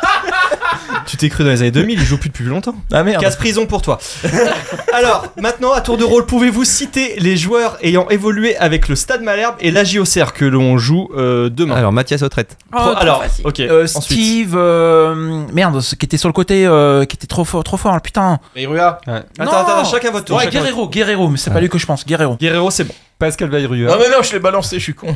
Tu 1.06 1.16
t'es 1.16 1.28
cru 1.28 1.44
dans 1.44 1.50
les 1.50 1.60
années 1.60 1.70
2000, 1.70 1.98
il 2.00 2.04
joue 2.04 2.18
plus 2.18 2.28
depuis 2.30 2.44
longtemps. 2.44 2.74
Ah 2.92 3.02
merde 3.04 3.22
Casse 3.22 3.36
prison 3.36 3.66
pour 3.66 3.82
toi. 3.82 3.98
Alors, 4.92 5.26
maintenant, 5.40 5.72
à 5.72 5.80
tour 5.80 5.96
de 5.96 6.04
rôle, 6.04 6.26
pouvez-vous 6.26 6.64
citer 6.64 7.14
les 7.18 7.36
joueurs 7.36 7.76
ayant 7.82 8.08
évolué 8.08 8.56
avec 8.56 8.88
le 8.88 8.96
Stade 8.96 9.22
Malherbe 9.22 9.56
et 9.60 9.70
l'AJOCR 9.70 10.32
que 10.32 10.44
l'on 10.44 10.78
joue 10.78 11.08
euh, 11.16 11.48
demain? 11.50 11.76
Alors, 11.76 11.92
Mathias 11.92 12.22
Autrette. 12.22 12.56
Oh, 12.74 12.92
Alors, 12.96 13.22
ok. 13.44 13.60
Euh. 13.60 13.86
Steve. 13.86 14.54
euh, 14.56 15.44
merde, 15.52 15.80
ce 15.80 15.94
qui 15.94 16.06
était 16.06 16.16
sur 16.16 16.28
le 16.28 16.32
côté. 16.32 16.66
euh, 16.66 17.04
qui 17.04 17.16
était 17.16 17.26
trop 17.26 17.44
fort, 17.44 17.62
trop 17.64 17.76
fort, 17.76 18.00
putain. 18.00 18.38
Irua 18.56 19.00
Attends, 19.06 19.24
Non. 19.44 19.50
attends, 19.52 19.84
chacun 19.84 20.10
votre 20.10 20.24
tour. 20.24 20.36
Ouais, 20.36 20.44
votre 20.44 20.56
Guerrero, 20.56 20.88
Guerrero, 20.88 21.28
mais 21.28 21.36
c'est 21.38 21.50
pas 21.52 21.60
lui 21.60 21.68
que 21.68 21.78
je 21.78 21.86
pense. 21.86 22.04
Guerrero. 22.06 22.36
Guerrero, 22.36 22.70
c'est 22.70 22.84
bon. 22.84 22.94
Pascal 23.18 23.48
Bayrua. 23.48 23.92
Ah 23.92 23.96
mais 23.98 24.08
non, 24.14 24.22
je 24.22 24.32
l'ai 24.32 24.38
balancé, 24.40 24.78
je 24.78 24.82
suis 24.84 24.94
con. 24.94 25.14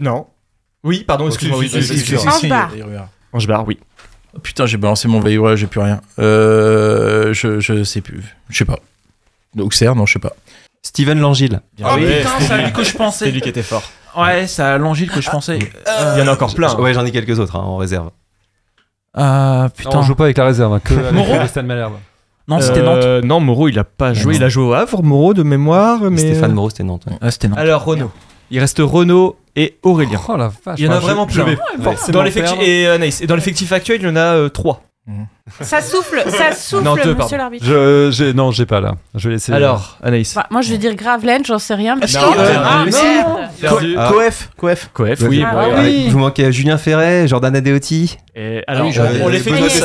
Non. 0.00 0.26
Oui, 0.84 1.04
pardon, 1.06 1.26
excuse-moi. 1.26 1.58
si, 1.58 1.64
oui, 1.64 1.68
si, 1.70 1.76
oui, 1.76 1.82
si, 1.84 1.92
excuse-moi. 1.94 2.32
si. 2.32 2.46
Angebar. 2.46 2.70
Irua. 2.76 3.08
Angebar, 3.32 3.66
oui. 3.66 3.78
Putain, 4.42 4.66
j'ai 4.66 4.76
balancé 4.76 5.08
mon 5.08 5.20
Veillura, 5.20 5.56
j'ai 5.56 5.66
plus 5.66 5.80
rien. 5.80 6.00
Euh, 6.18 7.32
je, 7.32 7.60
je 7.60 7.82
sais 7.84 8.00
plus. 8.00 8.22
Je 8.48 8.58
sais 8.58 8.64
pas. 8.64 8.78
Auxerre, 9.58 9.94
non, 9.94 10.06
je 10.06 10.14
sais 10.14 10.18
pas. 10.18 10.32
Steven 10.82 11.18
Langille. 11.20 11.58
Oh 11.82 11.86
oui, 11.96 12.06
putain, 12.06 12.30
c'est 12.40 12.52
à 12.52 12.56
lui. 12.66 12.72
que 12.72 12.82
je 12.82 12.88
C'est 12.90 12.96
pensais. 12.98 13.30
lui 13.30 13.40
qui 13.40 13.48
était 13.48 13.62
fort. 13.62 13.82
Ouais, 14.16 14.46
c'est 14.46 14.62
à 14.62 14.78
Longil 14.78 15.10
que 15.10 15.20
je 15.20 15.30
pensais. 15.30 15.58
Il 15.58 16.18
y 16.18 16.22
en 16.22 16.28
a 16.28 16.32
encore 16.32 16.54
plein. 16.54 16.74
Ouais, 16.76 16.94
j'en 16.94 17.04
ai 17.04 17.10
quelques 17.10 17.38
autres 17.38 17.56
hein, 17.56 17.60
en 17.62 17.76
réserve. 17.76 18.10
Euh, 19.16 19.62
Non, 19.64 19.68
putain. 19.70 19.98
on 19.98 20.02
joue 20.02 20.14
pas 20.14 20.24
avec 20.24 20.38
la 20.38 20.46
réserve, 20.46 20.72
hein, 20.72 20.80
que 20.80 20.94
Moreau 21.12 21.34
Malherbe. 21.64 21.94
Non, 22.46 22.60
c'était 22.60 22.82
Nantes. 22.82 23.02
Euh, 23.04 23.20
Non, 23.22 23.40
Moreau, 23.40 23.68
il 23.68 23.78
a 23.78 23.84
pas 23.84 24.14
joué. 24.14 24.32
non. 24.34 24.38
Il 24.38 24.44
a 24.44 24.48
joué 24.48 24.64
au 24.64 24.72
Havre, 24.72 25.02
Moreau, 25.02 25.34
de 25.34 25.42
mémoire. 25.42 26.00
Mais... 26.10 26.18
Stéphane 26.18 26.52
Moreau, 26.52 26.70
c'était 26.70 26.84
Nantes. 26.84 27.04
ouais. 27.06 27.16
Ah, 27.20 27.30
c'était 27.30 27.48
Nantes. 27.48 27.58
Alors, 27.58 27.84
Renault. 27.84 28.10
Il 28.50 28.58
reste 28.60 28.78
Renault 28.82 29.36
et 29.60 29.78
Aurélien. 29.82 30.20
Oh 30.28 30.36
la 30.36 30.48
vache. 30.64 30.78
Il 30.78 30.84
y 30.84 30.88
en 30.88 30.92
a 30.92 30.98
vraiment 31.00 31.26
forcément 31.28 32.12
Dans 32.18 32.22
l'effectif 32.22 32.58
et 32.60 32.86
Anaïs. 32.88 33.20
Et 33.20 33.26
dans 33.26 33.34
l'effectif 33.34 33.72
actuel, 33.72 33.98
il 34.00 34.06
y 34.06 34.10
en 34.10 34.16
a 34.16 34.48
3. 34.50 34.82
Ça 35.62 35.80
souffle, 35.80 36.22
ça 36.28 36.52
souffle, 36.52 36.84
Non, 36.84 36.94
deux, 36.94 37.14
monsieur 37.14 37.38
l'arbitre. 37.38 37.64
Je, 37.64 38.10
j'ai, 38.12 38.34
non, 38.34 38.50
j'ai 38.50 38.66
pas 38.66 38.80
là. 38.80 38.94
Je 39.14 39.28
vais 39.28 39.34
laisser. 39.36 39.52
Alors, 39.54 39.96
Anaïs. 40.02 40.34
Bah, 40.34 40.46
moi, 40.50 40.60
je 40.60 40.70
vais 40.70 40.76
dire 40.76 40.94
Graveland, 40.94 41.40
j'en 41.46 41.58
sais 41.58 41.74
rien. 41.74 41.96
mais- 41.96 42.04
Non, 42.12 42.34
Ah, 42.36 42.38
euh, 42.38 42.54
ah, 42.62 42.84
merde. 42.84 43.50
Perdu. 43.58 43.94
Ah. 43.98 44.10
Coef, 44.12 44.50
Coef. 44.58 44.90
Coef, 44.92 45.20
oui. 45.22 45.42
Ah, 45.50 45.56
ouais, 45.56 45.74
oui. 45.80 46.08
vous 46.10 46.18
manquez 46.18 46.52
Julien 46.52 46.76
Ferret, 46.76 47.26
Jordan 47.26 47.56
Adeoti, 47.56 48.18
Et 48.36 48.62
alors, 48.66 48.86
oui, 48.88 48.94
on- 49.22 49.28
les 49.28 49.38
fait 49.38 49.50
tous. 49.50 49.82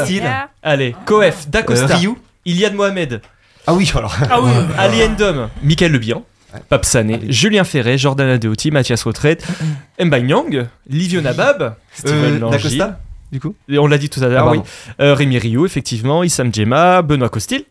Allez, 0.62 0.94
Coef, 1.06 1.48
Dacosta, 1.48 1.94
Euh, 1.94 1.98
Ryu. 1.98 2.16
Iliad 2.46 2.74
Mohamed, 2.76 3.22
Ah 3.66 3.74
oui, 3.74 3.90
alors. 3.96 4.14
Ah 4.30 4.42
oui. 4.42 4.52
Ali 4.78 5.02
Endom, 5.06 5.48
Michael 5.64 5.94
Le 5.94 6.00
Bihan, 6.00 6.24
Pape 6.70 6.86
Sané, 6.86 7.20
Julien 7.30 7.64
Ferret, 7.64 7.98
Jordan 7.98 8.28
Adeoti, 8.30 8.72
Mathias 8.72 9.04
Retraite, 9.04 9.46
Nyang, 10.00 10.68
Livio 10.88 11.22
Nabab, 11.22 11.76
Steven 11.94 12.36
Euh, 12.36 12.40
Langy. 12.40 12.52
D'Acosta, 12.58 13.00
du 13.32 13.40
coup 13.40 13.56
Et 13.70 13.78
on 13.80 13.88
l'a 13.88 13.98
dit 13.98 14.10
tout 14.10 14.24
à 14.24 14.28
l'heure, 14.28 14.48
Ah, 14.48 14.52
oui. 14.52 14.60
Euh, 15.00 15.14
Rémi 15.14 15.38
Rioux, 15.38 15.66
effectivement, 15.66 16.24
Issam 16.24 16.54
Djema, 16.54 17.02
Benoît 17.02 17.30
Costil, 17.30 17.64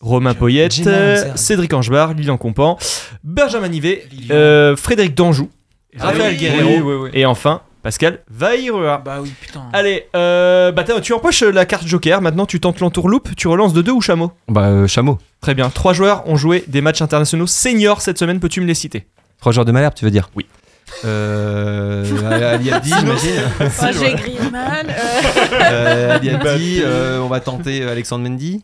Romain 0.00 0.34
Poyette, 0.34 0.78
euh. 0.86 1.32
Cédric 1.34 1.72
Angebar, 1.74 2.14
Lilian 2.14 2.36
Compan, 2.36 2.78
Benjamin 3.24 3.68
Nivet, 3.68 4.04
euh, 4.30 4.76
Frédéric 4.76 5.14
Danjou, 5.14 5.50
Raphaël 5.98 6.32
oui. 6.34 6.38
Guerrero, 6.38 6.68
Oui, 6.68 6.80
oui, 6.82 6.94
oui. 7.04 7.10
et 7.14 7.26
enfin 7.26 7.62
Pascal 7.82 8.20
Vairua. 8.28 9.00
Bah 9.04 9.18
oui, 9.22 9.32
putain. 9.40 9.62
Allez, 9.72 10.06
euh, 10.14 10.72
bah 10.72 10.84
tu 11.02 11.12
empoches 11.12 11.42
la 11.42 11.64
carte 11.64 11.86
Joker, 11.86 12.20
maintenant 12.20 12.44
tu 12.44 12.60
tentes 12.60 12.80
l'entourloupe, 12.80 13.34
tu 13.36 13.48
relances 13.48 13.72
de 13.72 13.82
deux 13.82 13.92
ou 13.92 14.00
chameau? 14.00 14.32
Bah, 14.48 14.66
euh, 14.66 14.86
Chameau. 14.86 15.18
Très 15.40 15.54
bien, 15.54 15.70
trois 15.70 15.92
joueurs 15.92 16.26
ont 16.28 16.36
joué 16.36 16.64
des 16.66 16.80
matchs 16.80 17.00
internationaux 17.02 17.46
seniors 17.46 18.00
cette 18.02 18.18
semaine, 18.18 18.40
peux-tu 18.40 18.60
me 18.60 18.66
les 18.66 18.74
citer? 18.74 19.06
Trois 19.40 19.52
joueurs 19.52 19.64
de 19.64 19.72
Malherbe, 19.72 19.94
tu 19.94 20.04
veux 20.04 20.10
dire? 20.10 20.30
Oui. 20.34 20.46
Euh. 21.04 22.04
Ali 22.54 22.70
Abdi, 22.72 22.90
j'imagine. 22.98 23.42
Euh, 23.60 23.68
Euh, 25.60 26.16
Ali 26.16 26.30
Abdi, 26.30 26.80
euh, 26.82 27.20
on 27.20 27.28
va 27.28 27.40
tenter 27.40 27.84
Alexandre 27.84 28.28
Mendy. 28.28 28.62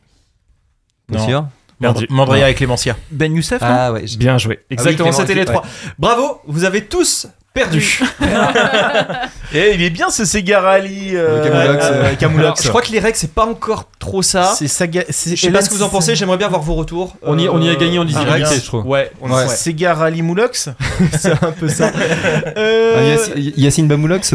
Bien 1.08 1.18
Non. 1.20 1.26
sûr? 1.26 1.46
Perdu. 1.80 2.06
Mandria 2.08 2.48
et 2.48 2.54
Clémentia. 2.54 2.96
Ben 3.10 3.34
Youssef, 3.34 3.58
Ah 3.60 3.92
ouais. 3.92 4.06
je- 4.06 4.16
Bien 4.16 4.38
joué, 4.38 4.60
exactement, 4.70 5.10
Clément 5.10 5.26
c'était 5.26 5.34
les 5.38 5.44
trois. 5.44 5.64
Bravo, 5.98 6.40
vous 6.46 6.64
avez 6.64 6.86
tous 6.86 7.26
perdu. 7.54 8.00
Et 9.54 9.72
il 9.74 9.82
est 9.82 9.90
bien 9.90 10.10
ce 10.10 10.24
Segarali 10.24 11.10
euh, 11.14 11.42
Camoulox, 11.44 11.84
euh, 11.84 12.04
Alors, 12.04 12.18
Camoulox. 12.18 12.62
je 12.64 12.68
crois 12.68 12.82
que 12.82 12.90
les 12.90 12.98
règles, 12.98 13.16
c'est 13.16 13.32
pas 13.32 13.46
encore 13.46 13.88
trop 14.00 14.20
ça. 14.22 14.52
c'est 14.58 14.66
Saga. 14.68 15.02
Je 15.08 15.12
sais 15.36 15.50
pas 15.50 15.62
ce 15.62 15.70
que 15.70 15.74
vous 15.74 15.82
en 15.84 15.88
pensez, 15.88 16.16
j'aimerais 16.16 16.36
bien 16.36 16.48
voir 16.48 16.60
vos 16.60 16.74
retours. 16.74 17.16
On 17.22 17.38
y, 17.38 17.48
on 17.48 17.60
y 17.62 17.70
a 17.70 17.76
gagné 17.76 17.98
en 17.98 18.02
Euh, 18.02 18.06
lisibilité, 18.06 18.56
je 18.56 18.64
trouve. 18.66 18.84
Ouais, 18.86 19.12
on 19.20 19.30
Ouais. 19.32 19.46
Segarali 19.48 20.22
Moulox. 20.22 20.68
c'est 21.18 21.32
un 21.42 21.52
peu 21.52 21.68
ça. 21.68 21.90
Ah, 22.46 22.50
Euh, 22.58 23.16
Yacine- 23.16 23.52
Yacine 23.56 23.88
Bamoulox 23.88 24.34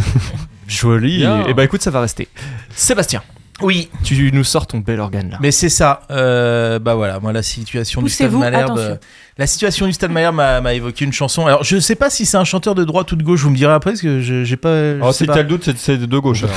Joli. 0.67 1.17
Bien. 1.17 1.45
Et 1.47 1.53
bah 1.53 1.63
écoute, 1.65 1.81
ça 1.81 1.91
va 1.91 2.01
rester. 2.01 2.27
Sébastien, 2.75 3.21
Oui, 3.61 3.89
tu 4.03 4.31
nous 4.31 4.43
sors 4.43 4.67
ton 4.67 4.77
bel 4.79 4.99
organe 4.99 5.31
là. 5.31 5.37
mais 5.41 5.51
c'est 5.51 5.69
ça. 5.69 6.01
Euh, 6.11 6.79
bah 6.79 6.95
voilà, 6.95 7.19
moi 7.19 7.33
la 7.33 7.43
situation 7.43 8.01
du 8.01 8.09
Stade 8.09 8.27
Poussez-vous, 8.27 8.39
Malherbe. 8.39 8.71
attention. 8.71 8.91
euh, 8.93 8.95
La 9.37 9.47
situation 9.47 9.85
du 9.85 9.93
Stade 9.93 10.11
Malherbe 10.11 10.35
m'a 10.35 10.73
évoqué 10.73 11.03
une 11.05 11.13
chanson. 11.13 11.45
Alors 11.45 11.63
je 11.63 11.77
sais 11.79 11.95
pas 11.95 12.09
si 12.09 12.25
c'est 12.25 12.37
un 12.37 12.43
chanteur 12.45 12.73
de 12.75 12.83
droite 12.85 13.11
ou 13.11 13.15
de 13.15 13.23
gauche. 13.23 13.41
Vous 13.41 13.49
me 13.49 13.55
direz 13.57 13.73
après 13.73 13.91
parce 13.91 14.01
que 14.01 14.21
je- 14.21 14.43
j'ai 14.43 14.57
pas. 14.57 14.69
je 14.75 14.95
Alors, 14.95 15.13
sais 15.13 15.25
si 15.25 15.27
t'as 15.31 15.37
le 15.37 15.43
doute, 15.49 15.69
c'est, 15.77 15.97
de 15.97 16.17
gauche. 16.19 16.45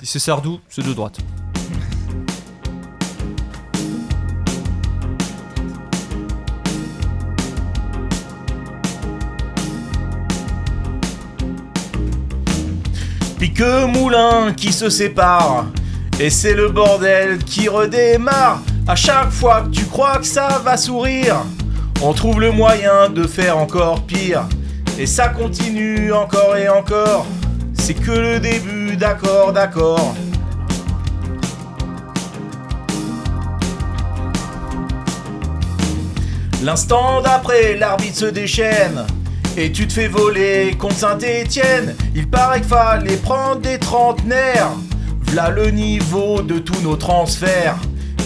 Si 0.00 0.06
c'est 0.06 0.20
Sardou, 0.20 0.60
c'est 0.68 0.86
de 0.86 0.92
droite. 0.92 1.18
Pique 13.48 13.64
moulin 13.94 14.52
qui 14.54 14.74
se 14.74 14.90
sépare. 14.90 15.64
Et 16.20 16.28
c'est 16.28 16.52
le 16.52 16.68
bordel 16.68 17.38
qui 17.38 17.66
redémarre. 17.66 18.60
À 18.86 18.94
chaque 18.94 19.30
fois 19.30 19.62
que 19.62 19.70
tu 19.70 19.86
crois 19.86 20.18
que 20.18 20.26
ça 20.26 20.60
va 20.62 20.76
sourire, 20.76 21.36
on 22.02 22.12
trouve 22.12 22.40
le 22.40 22.52
moyen 22.52 23.08
de 23.08 23.26
faire 23.26 23.56
encore 23.56 24.02
pire. 24.02 24.42
Et 24.98 25.06
ça 25.06 25.28
continue 25.28 26.12
encore 26.12 26.58
et 26.58 26.68
encore. 26.68 27.26
C'est 27.72 27.94
que 27.94 28.10
le 28.10 28.38
début, 28.38 28.96
d'accord, 28.96 29.54
d'accord. 29.54 30.14
L'instant 36.62 37.22
d'après, 37.22 37.78
l'arbitre 37.78 38.18
se 38.18 38.26
déchaîne. 38.26 39.06
Et 39.56 39.72
tu 39.72 39.86
te 39.86 39.92
fais 39.92 40.08
voler 40.08 40.76
contre 40.78 40.96
Saint-Étienne. 40.96 41.94
Il 42.14 42.28
paraît 42.28 42.60
qu'il 42.60 42.68
fallait 42.68 43.16
prendre 43.16 43.60
des 43.60 43.78
trentenaires. 43.78 44.70
V'là 45.22 45.50
le 45.50 45.70
niveau 45.70 46.42
de 46.42 46.58
tous 46.58 46.80
nos 46.82 46.96
transferts. 46.96 47.76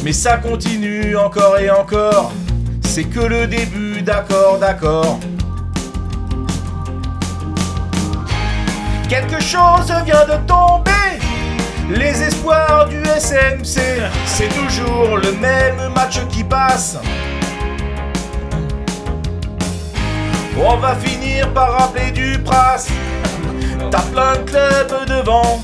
Mais 0.04 0.12
ça 0.12 0.36
continue 0.36 1.16
encore 1.16 1.58
et 1.58 1.70
encore. 1.70 2.32
C'est 2.82 3.04
que 3.04 3.20
le 3.20 3.46
début, 3.46 4.02
d'accord, 4.02 4.58
d'accord. 4.58 5.18
Quelque 9.08 9.40
chose 9.40 9.92
vient 10.04 10.24
de 10.26 10.46
tomber. 10.46 10.90
Les 11.90 12.22
espoirs 12.22 12.88
du 12.88 13.02
SMC, 13.02 13.80
c'est 14.26 14.48
toujours 14.48 15.16
le 15.18 15.32
même 15.32 15.92
match 15.94 16.20
qui 16.30 16.42
passe. 16.44 16.96
On 20.58 20.76
va 20.76 20.94
finir 20.96 21.52
par 21.54 21.72
rappeler 21.72 22.10
du 22.12 22.38
Pras. 22.38 22.86
T'as 23.90 24.02
plein 24.02 24.32
de 24.32 24.50
clubs 24.50 25.06
devant. 25.08 25.62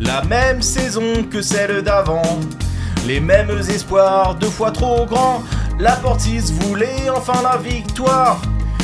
La 0.00 0.22
même 0.22 0.60
saison 0.60 1.24
que 1.30 1.40
celle 1.40 1.82
d'avant. 1.82 2.38
Les 3.06 3.20
mêmes 3.20 3.50
espoirs, 3.68 4.34
deux 4.34 4.50
fois 4.50 4.70
trop 4.70 5.06
grands. 5.06 5.42
La 5.78 5.92
Portis 5.92 6.52
voulait 6.60 7.08
enfin 7.14 7.40
la 7.42 7.56
victoire. 7.56 8.40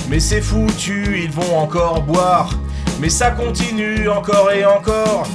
Mais 0.08 0.20
c'est 0.20 0.40
foutu, 0.40 1.20
ils 1.24 1.32
vont 1.32 1.58
encore 1.58 2.02
boire. 2.02 2.50
Mais 3.00 3.08
ça 3.08 3.30
continue 3.30 4.08
encore 4.08 4.52
et 4.52 4.64
encore. 4.64 5.26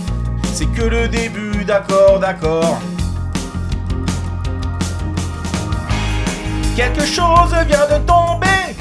C'est 0.53 0.67
que 0.67 0.83
le 0.83 1.07
début, 1.07 1.65
d'accord, 1.65 2.19
d'accord. 2.19 2.79
Quelque 6.75 7.05
chose 7.05 7.53
vient 7.67 7.87
de 7.87 8.03
tomber. 8.05 8.75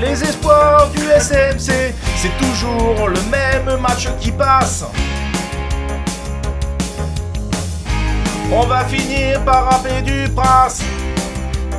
Les 0.00 0.22
espoirs 0.22 0.88
du 0.90 1.00
SMC, 1.00 1.94
c'est 2.16 2.36
toujours 2.38 3.08
le 3.08 3.20
même 3.30 3.80
match 3.80 4.08
qui 4.20 4.32
passe. 4.32 4.84
On 8.50 8.66
va 8.66 8.84
finir 8.84 9.40
par 9.44 9.64
rappeler 9.64 10.02
du 10.02 10.28
prince. 10.30 10.82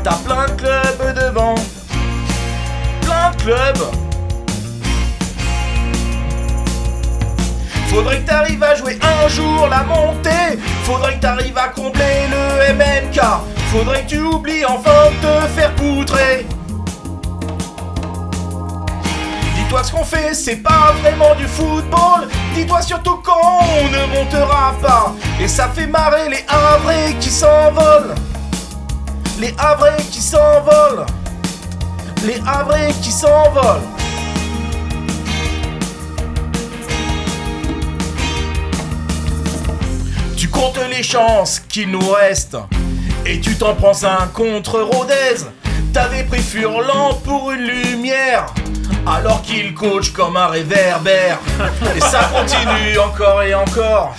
T'as 0.03 0.15
plein 0.25 0.45
de 0.45 0.51
clubs 0.51 1.15
devant. 1.15 1.55
Plein 3.01 3.31
de 3.31 3.35
clubs. 3.43 3.91
Faudrait 7.87 8.21
que 8.21 8.27
t'arrives 8.27 8.63
à 8.63 8.73
jouer 8.73 8.97
un 9.01 9.27
jour 9.27 9.67
la 9.69 9.83
montée. 9.83 10.57
Faudrait 10.83 11.15
que 11.15 11.19
t'arrives 11.19 11.57
à 11.57 11.67
combler 11.67 12.27
le 12.31 12.73
MNK. 12.73 13.52
Faudrait 13.73 14.03
que 14.03 14.09
tu 14.09 14.19
oublies 14.19 14.63
enfin 14.65 15.09
de 15.09 15.25
te 15.25 15.47
faire 15.55 15.73
poutrer. 15.73 16.45
Dis-toi 19.55 19.83
ce 19.83 19.91
qu'on 19.91 20.03
fait, 20.03 20.35
c'est 20.35 20.57
pas 20.57 20.93
vraiment 21.01 21.33
du 21.33 21.47
football. 21.47 22.27
Dis-toi 22.53 22.83
surtout 22.83 23.15
quand 23.23 23.33
on 23.33 23.89
ne 23.89 24.05
montera 24.13 24.75
pas. 24.79 25.15
Et 25.41 25.47
ça 25.47 25.69
fait 25.69 25.87
marrer 25.87 26.29
les 26.29 26.45
Havrais 26.47 27.15
qui 27.19 27.31
s'envolent. 27.31 28.13
Les 29.39 29.55
Havrais 29.57 30.03
qui 30.11 30.21
s'envolent. 30.21 31.07
Les 32.27 32.39
Havrais 32.45 32.93
qui 33.01 33.11
s'envolent. 33.11 33.81
Tu 40.37 40.47
comptes 40.47 40.79
les 40.91 41.01
chances 41.01 41.59
qu'il 41.59 41.89
nous 41.89 42.07
reste. 42.11 42.55
Et 43.25 43.39
tu 43.39 43.55
t'en 43.55 43.73
prends 43.73 44.03
un 44.03 44.27
contre 44.27 44.81
Rodez. 44.81 45.45
T'avais 45.93 46.23
pris 46.23 46.41
Furlan 46.41 47.13
pour 47.23 47.51
une 47.51 47.61
lumière. 47.61 48.47
Alors 49.07 49.41
qu'il 49.41 49.73
coach 49.73 50.11
comme 50.11 50.35
un 50.35 50.47
réverbère. 50.47 51.39
Et 51.95 52.01
ça 52.01 52.29
continue 52.33 52.97
encore 52.99 53.43
et 53.43 53.55
encore. 53.55 54.15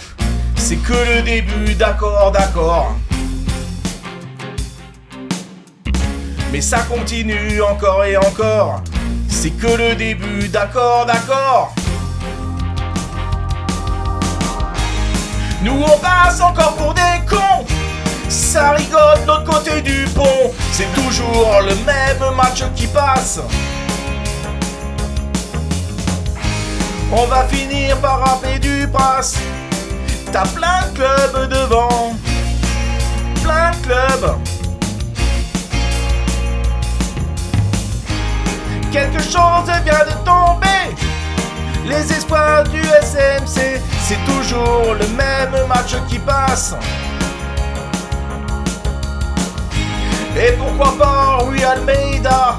C'est 0.56 0.76
que 0.76 0.92
le 0.92 1.22
début, 1.22 1.74
d'accord, 1.74 2.32
d'accord. 2.32 2.92
Mais 6.50 6.62
ça 6.62 6.78
continue 6.78 7.60
encore 7.60 8.04
et 8.04 8.16
encore. 8.16 8.80
C'est 9.28 9.50
que 9.50 9.66
le 9.66 9.94
début, 9.96 10.48
d'accord, 10.48 11.04
d'accord. 11.04 11.74
Nous 15.62 15.82
on 15.82 15.98
passe 15.98 16.40
encore 16.40 16.74
pour 16.76 16.94
des 16.94 17.00
cons. 17.28 17.66
Ça 18.28 18.72
rigole 18.72 19.20
de 19.22 19.26
l'autre 19.26 19.44
côté 19.44 19.80
du 19.82 20.04
pont. 20.14 20.52
C'est 20.72 20.92
toujours 20.94 21.60
le 21.62 21.74
même 21.84 22.34
match 22.36 22.64
qui 22.74 22.86
passe. 22.86 23.40
On 27.12 27.26
va 27.26 27.44
finir 27.44 27.96
par 27.98 28.20
rappeler 28.20 28.58
du 28.58 28.88
prince. 28.88 29.36
T'as 30.32 30.46
plein 30.46 30.82
de 30.88 30.96
clubs 30.96 31.48
devant. 31.48 32.14
Plein 33.42 33.70
de 33.70 33.76
clubs. 33.86 34.36
Quelque 38.90 39.22
chose 39.22 39.70
vient 39.84 40.04
de 40.06 40.24
tomber. 40.24 40.94
Les 41.86 42.12
espoirs 42.12 42.64
du 42.64 42.80
SMC, 42.80 43.80
c'est 44.02 44.24
toujours 44.24 44.94
le 44.94 45.06
même 45.16 45.66
match 45.68 45.94
qui 46.08 46.18
passe. 46.18 46.74
Et 50.36 50.52
pourquoi 50.52 50.92
pas 50.98 51.38
Rui 51.44 51.62
Almeida? 51.62 52.58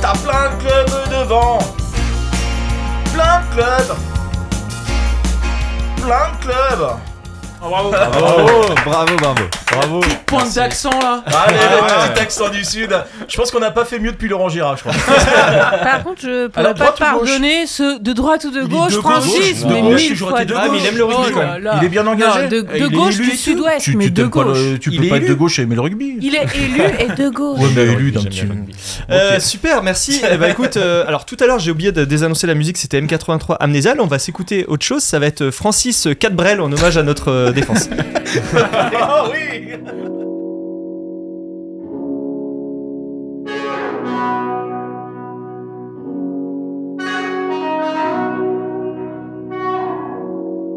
T'as 0.00 0.12
plein 0.14 0.50
de 0.50 0.62
clubs 0.62 1.08
devant. 1.10 1.58
Plein 3.12 3.40
de 3.40 3.54
clubs. 3.54 3.96
Plein 5.96 6.32
de 6.32 6.44
clubs. 6.44 6.96
bravo. 7.60 7.90
Bravo, 7.90 8.74
bravo, 8.84 9.16
bravo. 9.16 9.61
Bravo. 9.72 10.00
Pointe 10.26 10.54
d'accent 10.54 10.90
là. 10.90 11.22
Allez, 11.26 11.56
le 11.56 12.12
petit 12.12 12.20
accent 12.20 12.48
du 12.48 12.64
sud. 12.64 12.90
Je 13.28 13.36
pense 13.36 13.50
qu'on 13.50 13.60
n'a 13.60 13.70
pas 13.70 13.84
fait 13.84 13.98
mieux 13.98 14.12
depuis 14.12 14.28
Laurent 14.28 14.48
Girard, 14.48 14.76
je 14.76 14.82
crois. 14.82 14.92
Par 15.82 16.02
contre, 16.04 16.20
je 16.22 16.46
pourrais 16.48 16.74
pas 16.74 16.92
pardonner 16.92 17.66
ce 17.66 17.98
de 17.98 18.12
droite 18.12 18.44
ou 18.44 18.50
de 18.50 18.62
gauche, 18.64 18.92
de 18.92 19.00
Francis, 19.00 19.64
mais 19.66 19.82
mille 19.82 20.16
fois 20.16 20.44
de 20.44 20.52
gauche. 20.52 20.68
gauche. 20.68 20.78
il 20.80 20.86
aime 20.86 20.96
le 20.96 21.04
rugby, 21.04 21.22
Oh 21.28 21.30
quand 21.34 21.40
même. 21.40 21.62
là. 21.62 21.78
Il 21.80 21.86
est 21.86 21.88
bien 21.88 22.06
engagé. 22.06 22.42
Non, 22.42 22.48
de, 22.48 22.88
gauche 22.88 23.16
du 23.16 23.30
sud-ouest, 23.30 23.80
Tu, 23.84 23.96
mais 23.96 24.06
tu 24.06 24.10
de 24.12 24.24
gauche. 24.26 24.58
tu 24.80 24.90
peux 24.90 25.08
pas 25.08 25.16
être 25.16 25.28
de 25.28 25.34
gauche 25.34 25.58
et 25.58 25.62
aimer 25.62 25.74
le 25.74 25.80
rugby. 25.82 26.18
Il 26.20 26.34
est 26.34 26.46
élu 26.56 26.80
et 26.98 27.22
de 27.22 27.28
gauche. 27.28 27.60
Ouais, 27.60 27.68
mais 27.74 27.82
élu, 27.82 28.12
tu. 28.12 28.46
rugby. 28.46 28.72
Euh, 29.10 29.40
super, 29.40 29.82
merci. 29.82 30.20
Eh 30.32 30.38
ben, 30.38 30.50
écoute, 30.50 30.78
euh, 30.78 31.04
alors 31.06 31.26
tout 31.26 31.36
à 31.40 31.46
l'heure 31.46 31.58
j'ai 31.58 31.70
oublié 31.70 31.92
de 31.92 32.04
désannoncer 32.06 32.46
la 32.46 32.54
musique, 32.54 32.78
c'était 32.78 32.98
M83 33.00 33.56
Amnésial. 33.60 34.00
On 34.00 34.06
va 34.06 34.18
s'écouter 34.18 34.64
autre 34.66 34.84
chose, 34.84 35.02
ça 35.02 35.18
va 35.18 35.26
être 35.26 35.50
Francis 35.50 36.08
Cadbrel 36.18 36.60
en 36.60 36.72
hommage 36.72 36.96
à 36.96 37.02
notre 37.02 37.30
euh, 37.30 37.52
défense. 37.52 37.90
Ah 38.98 39.24
oui 39.30 39.61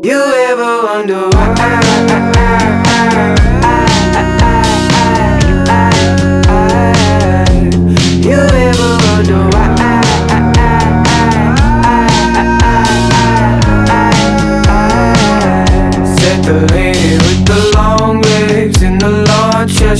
You 0.05 0.11
ever 0.13 0.83
wonder 0.83 1.27
why? 1.27 1.55
You 8.23 8.39
ever 8.69 8.91
wonder 9.03 9.41
why? 9.51 9.65
Said 16.15 16.39
the 16.45 16.84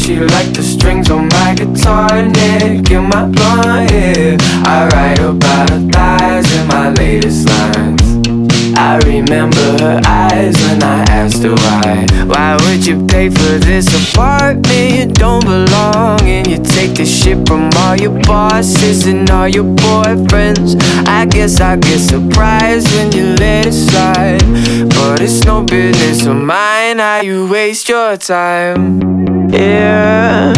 She 0.05 0.19
liked 0.19 0.53
the 0.53 0.61
strings 0.61 1.09
on 1.09 1.29
my 1.29 1.55
guitar 1.55 2.21
neck 2.21 2.91
in 2.91 3.09
my 3.09 3.25
blonde 3.25 3.89
hair. 3.89 4.37
I 4.63 4.87
write 4.93 5.17
about 5.17 5.71
her 5.71 5.81
thighs 5.89 6.45
in 6.53 6.67
my 6.67 6.91
latest 6.91 7.49
lines. 7.49 8.77
I 8.77 8.99
remember 8.99 9.65
her 9.81 9.99
eyes 10.05 10.55
when 10.61 10.83
I 10.83 11.01
asked 11.09 11.41
her 11.41 11.55
why. 11.55 12.05
Why 12.27 12.55
would 12.55 12.85
you 12.85 13.03
pay 13.07 13.29
for 13.31 13.57
this 13.57 13.87
apartment 14.11 14.93
you 14.93 15.05
don't 15.07 15.43
belong 15.43 16.21
And 16.21 16.45
You 16.45 16.57
take 16.57 16.93
the 16.93 17.05
shit 17.07 17.47
from 17.47 17.71
all 17.77 17.95
your 17.95 18.21
bosses 18.25 19.07
and 19.07 19.27
all 19.31 19.47
your 19.47 19.63
boyfriends. 19.63 20.79
I 21.07 21.25
guess 21.25 21.59
I 21.59 21.77
get 21.77 21.97
surprised 21.97 22.93
when 22.93 23.11
you 23.11 23.35
let 23.37 23.65
it 23.65 23.73
slide. 23.73 24.45
But 24.89 25.21
it's 25.23 25.43
no 25.45 25.63
business 25.63 26.27
of 26.27 26.35
mine 26.35 26.99
how 26.99 27.21
you 27.21 27.49
waste 27.49 27.89
your 27.89 28.17
time. 28.17 29.34
Yeah, 29.47 30.53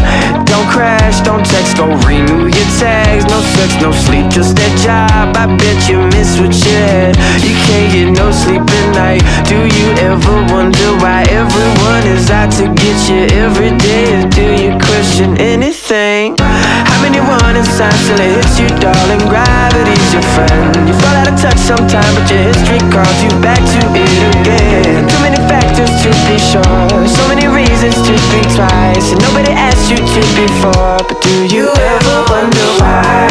don't 0.46 0.68
crash, 0.70 1.20
don't 1.22 1.44
text, 1.44 1.78
don't 1.78 2.00
renew 2.06 2.48
your 2.48 2.70
tags. 2.80 3.26
No 3.26 3.42
sex, 3.56 3.76
no 3.82 3.92
sleep, 3.92 4.30
just 4.32 4.56
that 4.56 4.74
job. 4.80 5.36
I 5.36 5.46
bet 5.60 5.90
you 5.90 6.08
miss 6.16 6.40
what 6.40 6.56
you 6.56 6.72
had. 6.88 7.14
You 7.44 7.54
can't 7.68 7.90
get 7.92 8.08
no 8.16 8.32
sleep 8.32 8.64
at 8.64 8.88
night. 8.96 9.24
Do 9.44 9.60
you 9.68 9.88
ever 10.08 10.36
wonder 10.54 10.88
why 11.04 11.28
everyone 11.28 12.04
is 12.08 12.32
out 12.32 12.52
to 12.58 12.72
get 12.72 12.98
you 13.12 13.28
every 13.36 13.76
day? 13.76 14.24
Or 14.24 14.30
do 14.32 14.46
you 14.56 14.72
question 14.80 15.36
anything? 15.36 16.40
How 16.40 17.00
many 17.04 17.20
warning 17.20 17.68
signs 17.68 18.00
till 18.08 18.20
it 18.24 18.40
hits 18.40 18.56
you, 18.56 18.72
darling? 18.80 19.20
Gravity's 19.28 20.10
your 20.16 20.24
friend. 20.32 20.72
You 20.88 20.96
fall 20.96 21.16
out 21.18 21.28
of 21.28 21.36
touch 21.36 21.60
sometime, 21.60 22.12
but 22.16 22.30
your 22.32 22.40
history 22.40 22.80
calls 22.88 23.20
you 23.20 23.32
back 23.44 23.60
to 23.60 23.80
it 24.00 24.16
again. 24.42 25.06
Too 25.12 25.22
many 25.22 25.40
factors 25.78 26.02
to 26.04 26.10
be 26.28 26.38
sure, 26.40 27.08
so 27.08 27.28
many 27.28 27.48
reasons 27.48 27.96
to 27.96 28.18
think 28.18 28.46
twice, 28.56 29.12
and 29.12 29.22
nobody 29.22 29.52
asked 29.52 29.90
you 29.90 29.98
to 29.98 30.22
before. 30.36 30.98
But 31.08 31.22
do 31.22 31.46
you 31.56 31.70
ever 31.70 32.24
wonder 32.30 32.68
why? 32.80 33.28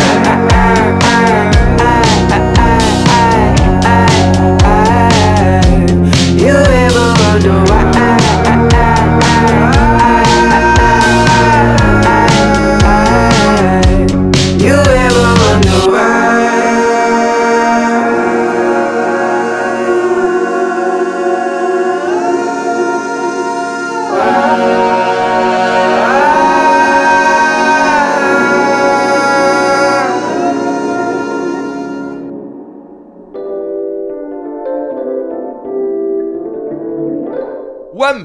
You 6.37 6.55
ever 6.55 7.15
wonder 7.23 7.59
why? 7.71 7.87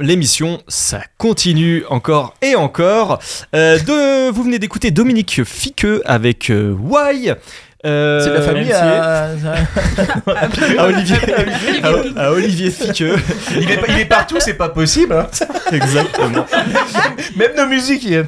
L'émission, 0.01 0.61
ça 0.67 1.01
continue 1.17 1.83
encore 1.89 2.33
et 2.41 2.55
encore. 2.55 3.19
Euh, 3.55 3.79
de, 3.79 4.29
vous 4.31 4.43
venez 4.43 4.59
d'écouter 4.59 4.91
Dominique 4.91 5.43
Fiqueux 5.43 6.01
avec 6.05 6.49
euh, 6.49 6.75
Why. 6.77 7.33
Euh, 7.85 8.19
C'est 8.23 8.29
de 8.29 8.35
la 8.35 8.41
famille 8.41 8.67
MC. 8.67 8.73
à... 8.75 9.27
à 10.81 10.85
Olivier, 10.87 11.17
à, 11.83 12.21
à 12.27 12.31
Olivier 12.31 12.69
Fiqueux. 12.71 13.15
il, 13.59 13.71
est, 13.71 13.79
il 13.89 13.99
est 13.99 14.05
partout, 14.05 14.35
c'est 14.39 14.53
pas 14.53 14.69
possible. 14.69 15.13
hein. 15.13 15.27
Exactement. 15.71 16.45
Même 17.37 17.51
nos 17.57 17.67
musiques, 17.67 18.03
il. 18.03 18.23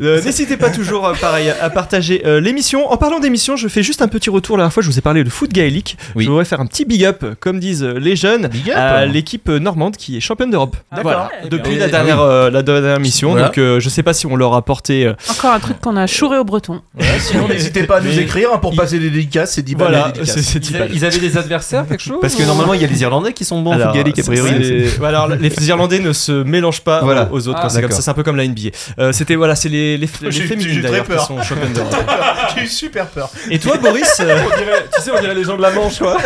Euh, 0.00 0.22
N'hésitez 0.22 0.56
pas 0.56 0.70
toujours, 0.70 1.06
euh, 1.06 1.14
pareil, 1.20 1.52
à 1.60 1.70
partager 1.70 2.22
euh, 2.26 2.40
l'émission. 2.40 2.90
En 2.90 2.96
parlant 2.96 3.18
d'émission, 3.18 3.56
je 3.56 3.68
fais 3.68 3.82
juste 3.82 4.02
un 4.02 4.08
petit 4.08 4.30
retour. 4.30 4.56
La 4.56 4.62
dernière 4.62 4.72
fois, 4.72 4.82
je 4.82 4.88
vous 4.90 4.98
ai 4.98 5.02
parlé 5.02 5.24
de 5.24 5.30
foot 5.30 5.50
gaélique. 5.52 5.96
Oui. 6.14 6.24
Je 6.24 6.30
voudrais 6.30 6.44
faire 6.44 6.60
un 6.60 6.66
petit 6.66 6.84
big 6.84 7.04
up, 7.04 7.24
comme 7.40 7.58
disent 7.58 7.82
euh, 7.82 7.98
les 7.98 8.14
jeunes, 8.16 8.46
Big 8.48 8.70
up. 8.70 8.76
à 8.76 9.06
l'équipe 9.06 9.48
euh, 9.48 9.58
normande 9.58 9.96
qui 9.96 10.16
est 10.16 10.20
championne 10.20 10.50
d'Europe. 10.50 10.76
D'accord. 10.94 11.30
Depuis 11.50 11.74
Et- 11.74 11.78
la 11.78 11.88
dernière, 11.88 12.20
euh, 12.20 12.50
la 12.50 12.62
dernière 12.62 13.00
mission. 13.00 13.30
Voilà. 13.32 13.46
Donc, 13.46 13.58
euh, 13.58 13.80
je 13.80 13.88
sais 13.88 14.02
pas 14.02 14.12
si 14.12 14.26
on 14.26 14.36
leur 14.36 14.54
a 14.54 14.62
porté. 14.62 15.06
euh, 15.06 15.14
Encore 15.30 15.52
un 15.52 15.60
truc 15.60 15.80
qu'on 15.80 15.96
a 15.96 16.06
chouré 16.06 16.38
au 16.38 16.44
breton. 16.44 16.82
Ouais, 16.98 17.06
sinon, 17.18 17.48
n'hésitez 17.48 17.84
pas 17.84 17.96
à 17.98 18.00
nous 18.00 18.18
écrire 18.18 18.50
hein, 18.54 18.58
pour 18.58 18.75
passer 18.76 18.98
des 18.98 19.10
dédicaces. 19.10 19.52
C'est 19.52 19.62
10 19.62 19.74
balles 19.74 19.88
voilà, 19.88 20.12
c'est 20.24 20.42
c'est 20.42 20.58
Ils, 20.58 20.60
dix 20.60 20.74
a- 20.76 20.78
balles. 20.80 20.90
ils 20.92 21.04
avaient 21.04 21.18
des 21.18 21.36
adversaires, 21.38 21.86
quelque 21.88 22.02
chose 22.02 22.18
Parce 22.20 22.34
que 22.34 22.42
normalement, 22.42 22.74
il 22.74 22.80
y 22.80 22.84
a 22.84 22.88
les 22.88 23.00
Irlandais 23.02 23.32
qui 23.32 23.44
sont 23.44 23.60
bons 23.62 23.72
en 23.74 23.92
gaélique, 23.92 24.18
a 24.18 24.22
c'est- 24.22 24.30
priori. 24.30 24.88
c'est- 24.98 25.04
Alors, 25.04 25.28
les 25.28 25.68
Irlandais 25.68 25.98
ne 25.98 26.12
se 26.12 26.32
mélangent 26.44 26.80
pas 26.82 27.00
Voilà. 27.02 27.28
aux 27.32 27.48
autres 27.48 27.58
Ah, 27.58 27.62
quand 27.62 27.68
c'est 27.68 27.74
comme 27.76 27.82
d'accord. 27.82 27.96
ça. 27.96 28.02
C'est 28.02 28.10
un 28.10 28.14
peu 28.14 28.22
comme 28.22 28.36
la 28.36 28.44
NBA. 28.44 28.70
Euh, 28.98 29.12
C'était 29.12 29.34
voilà, 29.34 29.56
c'est 29.56 29.68
les, 29.68 29.96
les, 29.98 30.08
les 30.22 30.30
J'ai- 30.30 30.42
féminines 30.44 30.80
d'ailleurs 30.82 31.04
qui 31.04 31.10
peur. 31.12 31.26
sont. 31.26 31.38
J'ai 32.56 32.62
eu 32.62 32.66
super 32.66 33.06
peur. 33.08 33.30
Et 33.50 33.58
toi, 33.58 33.76
Boris 33.78 34.04
euh, 34.20 34.36
On 34.44 34.56
dirait- 34.58 34.86
tu 34.96 35.02
sais, 35.02 35.10
on 35.16 35.20
dirait 35.20 35.34
les 35.34 35.44
gens 35.44 35.56
de 35.56 35.62
la 35.62 35.70
Manche, 35.70 35.98
quoi. 35.98 36.16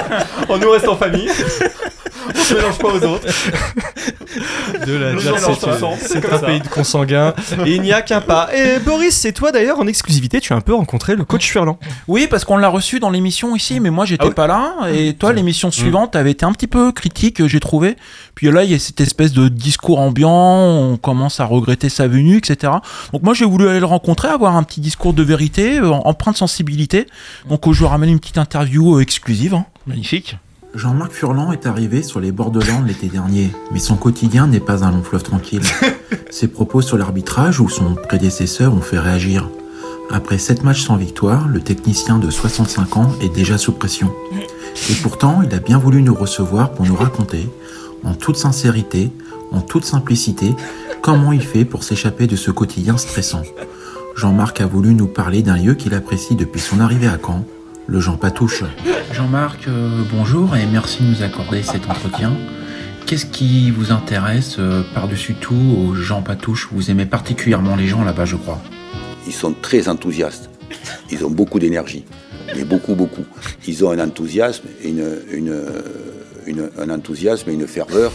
on 0.48 0.58
nous 0.58 0.70
reste 0.70 0.88
en 0.88 0.96
famille. 0.96 1.28
On 2.34 2.38
se 2.42 2.54
mélange 2.54 2.78
pas 2.78 2.88
aux 2.88 3.04
autres. 3.04 3.26
de 4.86 4.92
la 4.94 5.06
euh, 5.08 5.96
C'est 6.00 6.32
un 6.32 6.38
pays 6.38 6.60
de 6.60 6.68
consanguins. 6.68 7.34
Et 7.66 7.74
il 7.76 7.82
n'y 7.82 7.92
a 7.92 8.02
qu'un 8.02 8.20
pas. 8.20 8.48
Et 8.56 8.78
Boris, 8.78 9.14
c'est 9.14 9.32
toi 9.32 9.52
d'ailleurs 9.52 9.78
en 9.80 9.86
exclusivité, 9.86 10.40
tu 10.40 10.52
as 10.52 10.56
un 10.56 10.60
peu 10.60 10.74
rencontré 10.74 11.16
le 11.16 11.24
coach 11.24 11.46
Furlan. 11.48 11.78
Oui, 12.08 12.26
parce 12.30 12.44
qu'on 12.44 12.56
l'a 12.56 12.68
reçu 12.68 13.00
dans 13.00 13.10
l'émission 13.10 13.54
ici, 13.56 13.80
mais 13.80 13.90
moi 13.90 14.04
j'étais 14.04 14.24
Ah 14.24 14.28
oui. 14.28 14.34
pas 14.34 14.46
là. 14.46 14.74
Et 14.92 15.14
toi, 15.14 15.32
l'émission 15.32 15.70
suivante 15.70 16.16
avait 16.16 16.30
été 16.32 16.44
un 16.44 16.52
petit 16.52 16.66
peu 16.66 16.92
critique, 16.92 17.46
j'ai 17.46 17.60
trouvé. 17.60 17.96
Puis 18.34 18.50
là, 18.50 18.64
il 18.64 18.70
y 18.70 18.74
a 18.74 18.78
cette 18.78 19.00
espèce 19.00 19.32
de 19.32 19.48
discours 19.48 19.98
ambiant, 20.00 20.30
on 20.32 20.96
commence 20.96 21.40
à 21.40 21.44
regretter 21.44 21.88
sa 21.88 22.08
venue, 22.08 22.36
etc. 22.38 22.72
Donc 23.12 23.22
moi, 23.22 23.34
j'ai 23.34 23.44
voulu 23.44 23.68
aller 23.68 23.80
le 23.80 23.86
rencontrer, 23.86 24.28
avoir 24.28 24.56
un 24.56 24.62
petit 24.62 24.80
discours 24.80 25.12
de 25.12 25.22
vérité, 25.22 25.78
euh, 25.78 25.90
empreint 25.90 26.32
de 26.32 26.36
sensibilité. 26.36 27.06
Donc 27.48 27.66
euh, 27.66 27.72
je 27.72 27.80
lui 27.80 27.86
ramène 27.86 28.10
une 28.10 28.20
petite 28.20 28.38
interview 28.38 28.96
euh, 28.96 29.00
exclusive. 29.00 29.54
hein. 29.54 29.66
Magnifique. 29.86 30.36
Jean-Marc 30.74 31.12
Furlan 31.12 31.50
est 31.50 31.66
arrivé 31.66 32.02
sur 32.02 32.20
les 32.20 32.30
bords 32.30 32.52
de 32.52 32.60
l'Orne 32.60 32.86
l'été 32.86 33.08
dernier, 33.08 33.50
mais 33.72 33.80
son 33.80 33.96
quotidien 33.96 34.46
n'est 34.46 34.60
pas 34.60 34.84
un 34.84 34.92
long 34.92 35.02
fleuve 35.02 35.24
tranquille. 35.24 35.64
Ses 36.30 36.46
propos 36.46 36.80
sur 36.80 36.96
l'arbitrage 36.96 37.60
ou 37.60 37.68
son 37.68 37.96
prédécesseur 37.96 38.72
ont 38.72 38.80
fait 38.80 38.98
réagir. 38.98 39.50
Après 40.10 40.38
7 40.38 40.62
matchs 40.62 40.84
sans 40.84 40.96
victoire, 40.96 41.48
le 41.48 41.60
technicien 41.60 42.18
de 42.18 42.30
65 42.30 42.96
ans 42.96 43.12
est 43.20 43.34
déjà 43.34 43.58
sous 43.58 43.72
pression. 43.72 44.12
Et 44.88 44.94
pourtant, 45.02 45.42
il 45.42 45.52
a 45.54 45.58
bien 45.58 45.78
voulu 45.78 46.02
nous 46.02 46.14
recevoir 46.14 46.72
pour 46.72 46.86
nous 46.86 46.96
raconter, 46.96 47.48
en 48.04 48.14
toute 48.14 48.36
sincérité, 48.36 49.10
en 49.50 49.62
toute 49.62 49.84
simplicité, 49.84 50.54
comment 51.02 51.32
il 51.32 51.42
fait 51.42 51.64
pour 51.64 51.82
s'échapper 51.82 52.28
de 52.28 52.36
ce 52.36 52.52
quotidien 52.52 52.96
stressant. 52.96 53.42
Jean-Marc 54.14 54.60
a 54.60 54.66
voulu 54.66 54.94
nous 54.94 55.08
parler 55.08 55.42
d'un 55.42 55.56
lieu 55.56 55.74
qu'il 55.74 55.94
apprécie 55.94 56.36
depuis 56.36 56.60
son 56.60 56.78
arrivée 56.78 57.08
à 57.08 57.18
Caen, 57.18 57.44
le 57.86 58.00
Jean 58.00 58.16
Patouche. 58.16 58.62
Jean-Marc, 59.12 59.66
euh, 59.68 60.02
bonjour 60.12 60.56
et 60.56 60.66
merci 60.66 61.02
de 61.02 61.08
nous 61.08 61.22
accorder 61.22 61.62
cet 61.62 61.88
entretien. 61.88 62.32
Qu'est-ce 63.06 63.26
qui 63.26 63.70
vous 63.70 63.90
intéresse 63.90 64.56
euh, 64.58 64.82
par-dessus 64.94 65.34
tout 65.34 65.54
aux 65.54 65.94
Jean 65.94 66.22
Patouche? 66.22 66.68
Vous 66.72 66.90
aimez 66.90 67.06
particulièrement 67.06 67.74
les 67.76 67.88
gens 67.88 68.04
là-bas, 68.04 68.24
je 68.24 68.36
crois. 68.36 68.60
Ils 69.26 69.32
sont 69.32 69.52
très 69.60 69.88
enthousiastes. 69.88 70.50
Ils 71.10 71.24
ont 71.24 71.30
beaucoup 71.30 71.58
d'énergie. 71.58 72.04
Mais 72.54 72.64
beaucoup, 72.64 72.94
beaucoup. 72.94 73.24
Ils 73.66 73.84
ont 73.84 73.90
un 73.90 73.98
enthousiasme, 73.98 74.64
et 74.82 74.88
une, 74.90 75.04
une, 75.32 75.54
une- 76.46 76.70
un 76.78 76.90
enthousiasme 76.90 77.50
et 77.50 77.54
une 77.54 77.66
ferveur 77.66 78.12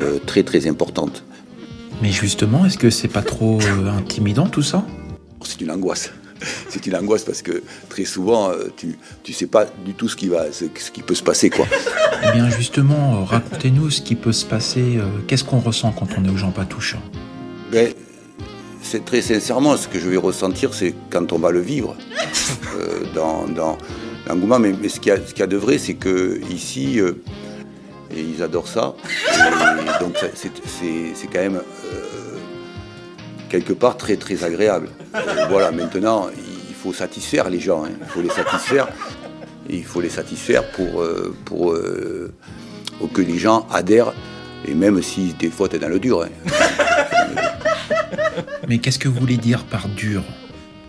euh, 0.00 0.18
très, 0.24 0.42
très 0.42 0.66
importante. 0.68 1.24
Mais 2.02 2.12
justement, 2.12 2.64
est-ce 2.66 2.78
que 2.78 2.90
c'est 2.90 3.08
pas 3.08 3.22
trop 3.22 3.58
euh, 3.60 3.90
intimidant 3.90 4.46
tout 4.46 4.62
ça? 4.62 4.84
C'est 5.44 5.60
une 5.60 5.70
angoisse. 5.70 6.12
C'est 6.76 6.86
une 6.90 6.96
angoisse 6.96 7.24
parce 7.24 7.40
que 7.40 7.62
très 7.88 8.04
souvent, 8.04 8.50
euh, 8.50 8.68
tu 8.76 8.88
ne 9.26 9.32
sais 9.32 9.46
pas 9.46 9.64
du 9.86 9.94
tout 9.94 10.10
ce 10.10 10.16
qui, 10.16 10.28
va, 10.28 10.52
ce, 10.52 10.66
ce 10.78 10.90
qui 10.90 11.00
peut 11.00 11.14
se 11.14 11.22
passer. 11.22 11.48
Quoi. 11.48 11.66
Eh 12.22 12.32
bien 12.32 12.50
justement, 12.50 13.22
euh, 13.22 13.24
racontez-nous 13.24 13.88
ce 13.90 14.02
qui 14.02 14.14
peut 14.14 14.32
se 14.32 14.44
passer. 14.44 14.98
euh, 14.98 15.04
Qu'est-ce 15.26 15.44
qu'on 15.44 15.58
ressent 15.60 15.92
quand 15.92 16.06
on 16.18 16.24
est 16.26 16.28
aux 16.28 16.36
Jean 16.36 16.50
Patouche 16.50 16.96
Ben, 17.72 17.94
c'est 18.82 19.06
très 19.06 19.22
sincèrement, 19.22 19.74
ce 19.78 19.88
que 19.88 19.98
je 19.98 20.06
vais 20.10 20.18
ressentir, 20.18 20.74
c'est 20.74 20.94
quand 21.08 21.32
on 21.32 21.38
va 21.38 21.50
le 21.50 21.60
vivre 21.60 21.96
euh, 22.78 23.04
dans, 23.14 23.46
dans 23.46 23.78
l'engouement. 24.28 24.58
Mais, 24.58 24.74
mais 24.78 24.90
ce 24.90 25.00
qu'il 25.00 25.14
y, 25.14 25.18
qu'il 25.32 25.38
y 25.38 25.42
a 25.42 25.46
de 25.46 25.56
vrai, 25.56 25.78
c'est 25.78 25.94
que 25.94 26.38
ici, 26.50 27.00
euh, 27.00 27.12
et 28.14 28.20
ils 28.20 28.42
adorent 28.42 28.68
ça. 28.68 28.94
Et 29.32 30.04
donc 30.04 30.14
c'est 30.36 31.26
quand 31.32 31.40
même 31.40 31.56
euh, 31.56 32.36
quelque 33.48 33.72
part 33.72 33.96
très 33.96 34.16
très 34.16 34.44
agréable. 34.44 34.90
Voilà, 35.48 35.70
maintenant, 35.72 36.26
faut 36.86 36.92
satisfaire 36.92 37.50
les 37.50 37.58
gens. 37.60 37.84
hein. 37.84 37.90
Il 38.00 38.06
faut 38.06 38.22
les 38.22 38.28
satisfaire. 38.30 38.88
Il 39.68 39.84
faut 39.84 40.00
les 40.00 40.08
satisfaire 40.08 40.62
pour, 40.70 41.00
euh, 41.02 41.34
pour, 41.44 41.72
euh, 41.72 42.32
pour 42.98 43.10
que 43.12 43.20
les 43.22 43.38
gens 43.38 43.66
adhèrent. 43.72 44.12
Et 44.68 44.74
même 44.74 45.02
si 45.02 45.34
des 45.38 45.50
fois, 45.50 45.68
tu 45.68 45.76
es 45.76 45.78
dans 45.80 45.88
le 45.88 45.98
dur. 45.98 46.22
hein. 46.22 46.28
Mais 48.68 48.78
qu'est-ce 48.78 48.98
que 48.98 49.08
vous 49.08 49.18
voulez 49.18 49.36
dire 49.36 49.64
par 49.64 49.88
dur? 49.88 50.22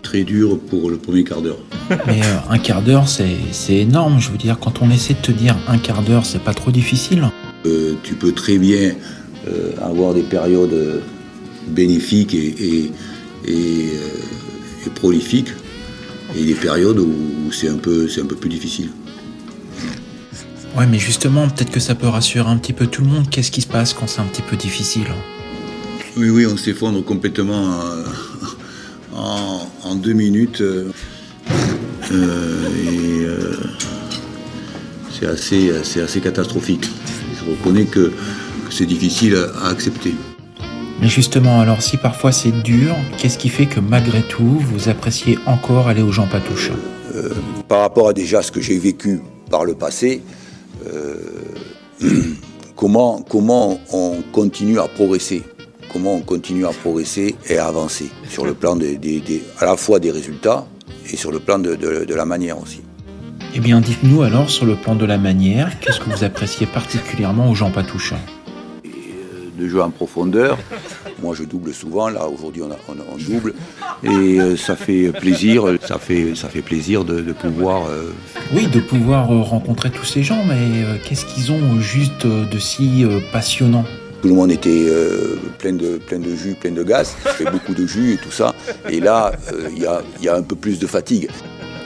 Très 0.02 0.22
dur 0.22 0.58
pour 0.70 0.90
le 0.90 0.96
premier 0.98 1.24
quart 1.24 1.42
d'heure. 1.42 1.58
Mais 2.06 2.20
euh, 2.22 2.36
un 2.50 2.58
quart 2.58 2.82
d'heure, 2.82 3.08
c'est 3.08 3.36
c'est 3.50 3.76
énorme. 3.78 4.20
Je 4.20 4.30
veux 4.30 4.38
dire, 4.38 4.58
quand 4.60 4.80
on 4.80 4.90
essaie 4.90 5.14
de 5.14 5.20
te 5.20 5.32
dire 5.32 5.56
un 5.66 5.78
quart 5.78 6.02
d'heure, 6.02 6.24
c'est 6.24 6.42
pas 6.42 6.54
trop 6.54 6.70
difficile. 6.70 7.28
Euh, 7.66 7.94
tu 8.04 8.14
peux 8.14 8.32
très 8.32 8.58
bien 8.58 8.94
euh, 9.48 9.72
avoir 9.82 10.14
des 10.14 10.22
périodes 10.22 11.02
bénéfiques 11.66 12.34
et, 12.34 12.46
et, 12.46 12.84
et, 13.46 13.88
euh, 13.94 14.86
et 14.86 14.90
prolifiques, 14.94 15.48
et 16.36 16.44
des 16.44 16.54
périodes 16.54 16.98
où, 16.98 17.50
c'est 17.52 17.68
un, 17.68 17.76
peu- 17.78 18.08
un 18.20 18.26
peu 18.26 18.36
plus 18.36 18.50
difficile. 18.50 18.90
Ouais, 20.76 20.86
mais 20.86 20.98
justement, 20.98 21.48
peut-être 21.48 21.70
que 21.70 21.80
ça 21.80 21.94
peut 21.94 22.06
rassurer 22.08 22.48
un 22.48 22.56
petit 22.58 22.72
peu 22.72 22.86
tout 22.86 23.02
le 23.02 23.08
monde. 23.08 23.28
Qu'est-ce 23.30 23.50
qui 23.50 23.62
se 23.62 23.66
passe 23.66 23.94
quand 23.94 24.06
c'est 24.06 24.20
un 24.20 24.24
petit 24.26 24.42
peu 24.42 24.56
difficile 24.56 25.06
Oui, 26.16 26.30
oui, 26.30 26.46
on 26.46 26.56
s'effondre 26.56 27.02
complètement 27.04 27.80
euh, 27.82 28.04
en, 29.14 29.68
en 29.82 29.94
deux 29.96 30.12
minutes. 30.12 30.60
euh, 30.60 30.90
euh, 32.12 32.68
et 32.84 33.24
euh, 33.24 33.56
c'est 35.18 35.26
assez, 35.26 35.72
c'est 35.82 36.00
assez 36.02 36.20
catastrophique. 36.20 36.88
Je 37.44 37.50
reconnais 37.50 37.84
que, 37.86 38.08
que 38.68 38.70
c'est 38.70 38.86
difficile 38.86 39.34
à- 39.36 39.66
à 39.66 39.70
accepter. 39.70 40.14
Mais 41.00 41.08
justement, 41.08 41.60
alors 41.60 41.80
si 41.82 41.96
parfois 41.96 42.32
c'est 42.32 42.50
dur, 42.62 42.94
qu'est-ce 43.18 43.38
qui 43.38 43.48
fait 43.48 43.66
que 43.66 43.80
malgré 43.80 44.22
tout, 44.22 44.58
vous 44.60 44.88
appréciez 44.88 45.38
encore 45.46 45.88
aller 45.88 46.02
aux 46.02 46.10
Jean 46.12 46.26
Patouche? 46.26 46.70
Euh, 47.14 47.30
par 47.68 47.80
rapport 47.80 48.08
à 48.08 48.12
déjà 48.12 48.42
ce 48.42 48.50
que 48.50 48.60
j'ai 48.60 48.78
vécu 48.78 49.20
par 49.50 49.64
le 49.64 49.74
passé, 49.74 50.22
euh, 50.92 51.16
comment, 52.76 53.22
comment 53.28 53.80
on 53.92 54.16
continue 54.32 54.78
à 54.80 54.88
progresser? 54.88 55.42
Comment 55.92 56.16
on 56.16 56.20
continue 56.20 56.66
à 56.66 56.70
progresser 56.70 57.36
et 57.48 57.58
à 57.58 57.66
avancer 57.66 58.10
sur 58.28 58.44
le 58.44 58.52
plan 58.54 58.76
des, 58.76 58.98
des- 58.98 59.20
des- 59.20 59.42
à 59.58 59.64
la 59.66 59.76
fois 59.76 59.98
des 60.00 60.10
résultats 60.10 60.66
et 61.10 61.16
sur 61.16 61.30
le 61.32 61.38
plan 61.38 61.58
de, 61.58 61.76
de- 61.76 62.04
de 62.04 62.14
la 62.14 62.24
manière 62.26 62.60
aussi? 62.60 62.80
Eh 63.54 63.60
bien, 63.60 63.80
dites-nous 63.80 64.20
alors 64.22 64.50
sur 64.50 64.66
le 64.66 64.74
plan 64.76 64.94
de 64.94 65.06
la 65.06 65.16
manière, 65.16 65.78
qu'est-ce 65.80 66.00
que 66.00 66.10
vous 66.10 66.24
appréciez 66.24 66.66
particulièrement 66.66 67.50
aux 67.50 67.54
Jean 67.54 67.70
Patouche? 67.70 68.12
De 69.58 69.66
jouer 69.66 69.82
en 69.82 69.90
profondeur, 69.90 70.56
moi 71.20 71.34
je 71.34 71.42
double 71.42 71.74
souvent, 71.74 72.08
là 72.08 72.28
aujourd'hui 72.28 72.62
on, 72.62 72.70
a- 72.70 72.78
on- 72.88 73.14
on 73.14 73.16
double, 73.16 73.54
et 74.04 74.38
euh, 74.40 74.56
ça 74.56 74.76
fait 74.76 75.10
plaisir, 75.10 75.64
ça 75.84 75.98
fait, 75.98 76.36
ça 76.36 76.48
fait 76.48 76.62
plaisir 76.62 77.04
de, 77.04 77.20
de 77.20 77.32
pouvoir 77.32 77.86
euh, 77.88 78.12
Oui, 78.54 78.68
de 78.68 78.78
pouvoir 78.78 79.32
euh, 79.32 79.40
rencontrer 79.42 79.90
tous 79.90 80.04
ces 80.04 80.22
gens, 80.22 80.44
mais 80.46 80.54
euh, 80.84 80.96
qu'est-ce 81.04 81.24
qu'ils 81.26 81.50
ont 81.50 81.80
juste 81.80 82.24
de 82.24 82.58
si 82.60 83.04
passionnant? 83.32 83.84
Tout 84.22 84.28
le 84.28 84.34
monde 84.34 84.52
était 84.52 84.86
euh, 84.88 85.36
plein, 85.58 85.72
de, 85.72 85.98
plein 85.98 86.20
de 86.20 86.34
jus, 86.36 86.54
plein 86.54 86.70
de 86.70 86.84
gaz, 86.84 87.16
fait 87.24 87.50
beaucoup 87.50 87.74
de 87.74 87.84
jus 87.86 88.12
et 88.14 88.16
tout 88.16 88.30
ça. 88.32 88.54
Et 88.88 89.00
là, 89.00 89.32
euh, 89.52 89.68
il 89.72 89.78
y, 89.78 90.24
y 90.24 90.28
a 90.28 90.36
un 90.36 90.42
peu 90.42 90.54
plus 90.56 90.78
de 90.78 90.86
fatigue. 90.86 91.28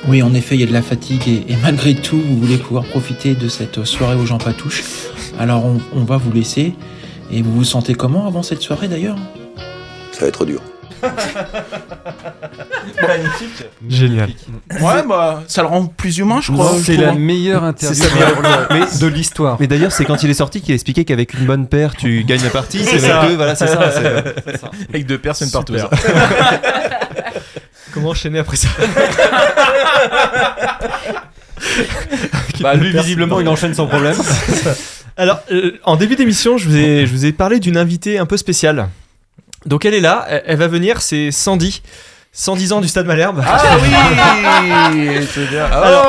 Oui, 0.09 0.23
en 0.23 0.35
effet, 0.35 0.57
il 0.57 0.61
y 0.61 0.65
a 0.65 0.67
de 0.67 0.73
la 0.73 0.83
fatigue 0.83 1.27
et, 1.29 1.53
et 1.53 1.57
malgré 1.63 1.95
tout, 1.95 2.19
vous 2.21 2.39
voulez 2.39 2.57
pouvoir 2.59 2.85
profiter 2.85 3.35
de 3.35 3.49
cette 3.49 3.85
soirée 3.85 4.17
aux 4.17 4.27
Jean 4.27 4.39
Patouche. 4.39 4.83
Alors, 5.39 5.65
on, 5.65 5.79
on 5.95 6.05
va 6.05 6.17
vous 6.19 6.33
laisser. 6.33 6.75
Et 7.33 7.42
vous 7.42 7.53
vous 7.53 7.64
sentez 7.64 7.95
comment 7.95 8.27
avant 8.27 8.42
cette 8.42 8.61
soirée 8.61 8.88
d'ailleurs? 8.88 9.16
Ça 10.12 10.21
va 10.23 10.27
être 10.27 10.45
dur. 10.45 10.61
Magnifique. 13.03 13.64
Génial. 13.88 14.31
Ouais, 14.81 15.03
bah, 15.09 15.42
ça 15.49 15.62
le 15.62 15.68
rend 15.68 15.87
plus 15.87 16.18
humain, 16.18 16.40
je 16.42 16.52
crois. 16.52 16.73
C'est 16.83 16.96
la 16.96 17.09
trouve. 17.09 17.21
meilleure 17.21 17.65
interview 17.65 18.04
de 19.00 19.07
l'histoire. 19.07 19.57
Mais 19.59 19.67
d'ailleurs, 19.67 19.90
c'est 19.92 20.04
quand 20.04 20.23
il 20.23 20.31
est 20.31 20.35
sorti 20.35 20.61
qu'il 20.61 20.73
a 20.73 20.75
expliqué 20.75 21.04
qu'avec 21.04 21.35
une 21.35 21.46
bonne 21.46 21.67
paire, 21.67 21.94
tu 21.96 22.23
gagnes 22.25 22.44
la 22.44 22.50
partie. 22.50 22.85
C'est 22.85 23.11
avec 23.11 23.31
deux, 23.31 23.37
voilà, 23.37 23.54
c'est 23.57 23.67
ça. 23.67 23.81
Avec 24.90 25.07
deux 25.07 25.19
personnes 25.19 25.50
partout. 25.50 25.75
Comment 27.92 28.11
enchaîner 28.11 28.38
après 28.38 28.57
ça? 28.57 28.69
Bah, 32.60 32.75
lui, 32.75 32.92
visiblement, 32.92 33.40
il 33.40 33.48
enchaîne 33.48 33.75
sans 33.75 33.87
problème. 33.87 34.16
Alors, 35.16 35.40
euh, 35.50 35.73
en 35.85 35.96
début 35.96 36.14
d'émission, 36.16 36.58
je, 36.58 36.68
vous 36.68 36.77
ai- 36.77 37.06
je 37.06 37.10
vous 37.12 37.27
ai 37.27 37.33
parlé 37.33 37.58
d'une 37.60 37.77
invitée 37.77 38.18
un 38.18 38.27
peu 38.27 38.37
spéciale. 38.37 38.88
Donc 39.66 39.85
elle 39.85 39.94
est 39.94 40.00
là, 40.00 40.25
elle, 40.29 40.42
elle 40.46 40.58
va 40.58 40.68
venir, 40.68 41.02
c'est 41.02 41.31
Sandy. 41.31 41.83
110 42.35 42.73
ans 42.73 42.81
du 42.81 42.89
Stade 42.89 43.05
Malherbe. 43.07 43.43
Ah 43.47 43.61
oui 43.83 43.89
C'est 45.31 45.51
bien. 45.51 45.67
Alors, 45.67 46.07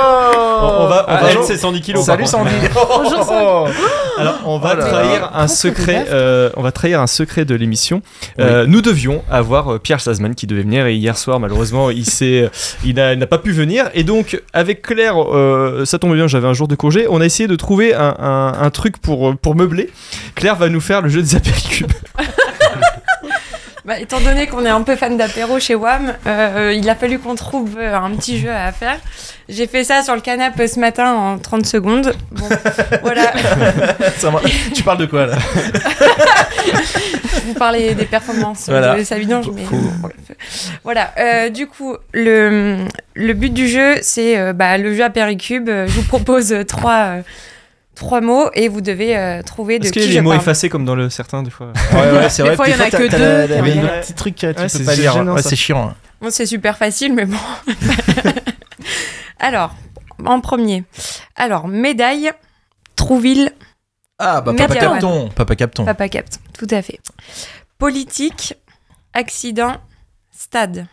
on, 0.62 0.84
on 0.86 0.88
va, 0.88 1.06
on 1.10 1.12
Ah, 1.12 1.22
va- 1.22 1.32
elle, 1.32 1.38
c'est 1.44 1.58
110 1.58 1.82
kilos. 1.82 2.06
Salut. 2.06 2.26
Sandy 2.26 2.50
Bonjour, 2.74 3.24
Sandy. 3.26 3.72
alors, 4.18 4.40
on 4.46 4.58
va 4.58 4.72
Oh 4.74 4.78
là 4.80 4.86
là. 4.86 4.90
trahir 4.90 5.32
un 5.34 5.50
secret. 5.50 6.06
euh, 6.12 6.50
on 6.56 6.62
va 6.62 6.72
trahir 6.72 7.02
un 7.02 7.08
secret 7.08 7.44
de 7.44 7.54
l'émission. 7.56 8.02
Euh, 8.40 8.66
Nous 8.66 8.82
devions 8.82 9.22
avoir 9.30 9.74
euh, 9.74 9.80
Pierre 9.80 10.00
Sazman 10.00 10.34
qui 10.34 10.48
devait 10.48 10.62
venir 10.62 10.86
et 10.86 10.96
hier 10.96 11.18
soir, 11.18 11.42
malheureusement, 11.42 11.90
il 11.90 12.06
s'est, 12.06 12.50
il 12.86 12.96
n'a 12.96 13.12
il 13.12 13.20
n'a 13.20 13.28
pas 13.28 13.38
pu 13.40 13.52
venir. 13.52 13.90
Et 13.94 14.06
donc, 14.06 14.42
avec 14.54 14.82
Claire, 14.82 15.16
euh, 15.22 15.84
ça 15.84 16.00
tombe 16.00 16.16
bien, 16.16 16.28
j'avais 16.28 16.48
un 16.48 16.54
jour 16.54 16.70
de 16.70 16.76
congé. 16.76 17.06
On 17.10 17.20
a 17.20 17.26
essayé 17.26 17.48
de 17.50 17.56
trouver 17.58 17.94
un, 17.94 18.16
un- 18.18 18.54
un 18.62 18.70
truc 18.70 18.98
pour 18.98 19.36
pour 19.38 19.56
meubler. 19.56 19.90
Claire 20.36 20.56
va 20.56 20.70
nous 20.70 20.80
faire 20.82 21.02
le 21.02 21.10
jeu 21.10 21.22
des 21.22 21.36
apéricubes. 21.36 21.92
Bah, 23.86 24.00
étant 24.00 24.22
donné 24.22 24.48
qu'on 24.48 24.66
est 24.66 24.70
un 24.70 24.82
peu 24.82 24.96
fan 24.96 25.18
d'apéro 25.18 25.60
chez 25.60 25.76
WAM, 25.76 26.14
euh, 26.26 26.74
il 26.74 26.90
a 26.90 26.96
fallu 26.96 27.20
qu'on 27.20 27.36
trouve 27.36 27.76
euh, 27.78 27.94
un 27.98 28.12
petit 28.12 28.40
jeu 28.40 28.50
à 28.50 28.72
faire. 28.72 28.98
J'ai 29.50 29.68
fait 29.68 29.84
ça 29.84 30.02
sur 30.04 30.16
le 30.16 30.22
canapé 30.22 30.70
ce 30.70 30.80
matin 30.80 31.12
en 31.14 31.38
30 31.38 31.66
secondes. 31.66 32.14
Bon, 32.32 32.48
voilà, 33.02 33.34
Ça. 34.18 34.32
Tu 34.74 34.84
parles 34.84 35.00
de 35.00 35.06
quoi 35.06 35.26
là? 35.26 35.36
Je 37.36 37.40
vous 37.48 37.54
parlais 37.56 37.94
des 37.94 38.06
performances 38.06 38.70
Voilà. 38.70 38.96
de 38.96 39.04
Savidange, 39.04 39.48
mais 39.54 39.64
voilà. 40.84 41.12
euh, 41.18 41.50
du 41.50 41.68
coup, 41.68 41.98
le, 42.14 42.86
le 43.16 43.34
but 43.34 43.54
du 43.54 43.68
jeu, 43.68 43.96
c'est 44.02 44.38
euh, 44.40 44.54
bah, 44.54 44.78
le 44.78 44.96
jeu 44.96 45.04
apéricube. 45.04 45.68
Euh, 45.68 45.88
Je 45.88 45.94
vous 46.00 46.04
propose 46.08 46.56
trois, 46.68 47.18
trois 47.96 48.22
mots 48.22 48.50
et 48.54 48.68
vous 48.68 48.82
devez 48.82 49.16
euh, 49.18 49.42
trouver 49.44 49.80
de 49.80 49.86
Est-ce 49.86 49.94
qui 49.94 50.00
qu'il 50.00 50.08
y 50.08 50.12
a 50.12 50.14
je 50.14 50.18
des 50.18 50.22
mots 50.22 50.32
parle. 50.32 50.42
effacés 50.42 50.70
comme 50.70 50.86
dans 50.86 50.96
le 50.96 51.10
certain 51.10 51.44
des 51.44 51.50
fois 51.52 51.68
Ouais, 51.94 52.12
ouais, 52.12 52.30
c'est 52.30 52.44
Des 52.44 52.50
vrai. 52.50 52.56
fois, 52.56 52.68
il 52.68 52.72
y 52.76 52.82
en 52.82 52.84
a 52.86 52.90
que 52.90 52.98
deux. 53.10 53.18
la- 53.18 53.48
la- 53.48 53.62
Ouais. 53.62 53.70
les 53.76 53.82
Ouais. 53.82 54.02
petits 54.02 54.14
trucs 54.14 54.36
que 54.36 54.40
tu 54.42 54.46
Ouais, 54.48 54.54
peux 54.64 54.68
c'est 54.70 54.84
pas 54.86 54.96
lire. 54.96 55.14
gênant, 55.14 55.34
Ouais, 55.36 55.42
ça. 55.42 55.50
c'est 55.50 55.56
chiant. 55.56 55.94
Bon, 56.22 56.30
c'est 56.32 56.46
super 56.46 56.78
facile, 56.78 57.14
mais 57.14 57.26
bon. 57.26 57.38
Alors, 59.40 59.76
en 60.26 60.40
premier. 60.40 60.84
Alors, 61.36 61.68
médaille, 61.68 62.32
Trouville, 62.96 63.52
Ah, 64.20 64.42
bah 64.42 64.54
Papa. 64.56 64.76
Capton. 64.76 65.30
Papa 65.36 65.56
Capton. 65.56 65.86
Papa 65.86 66.08
Capte, 66.10 66.40
tout 66.58 66.68
à 66.72 66.82
fait. 66.82 67.00
Politique, 67.78 68.54
accident, 69.14 69.76
stade, 70.32 70.86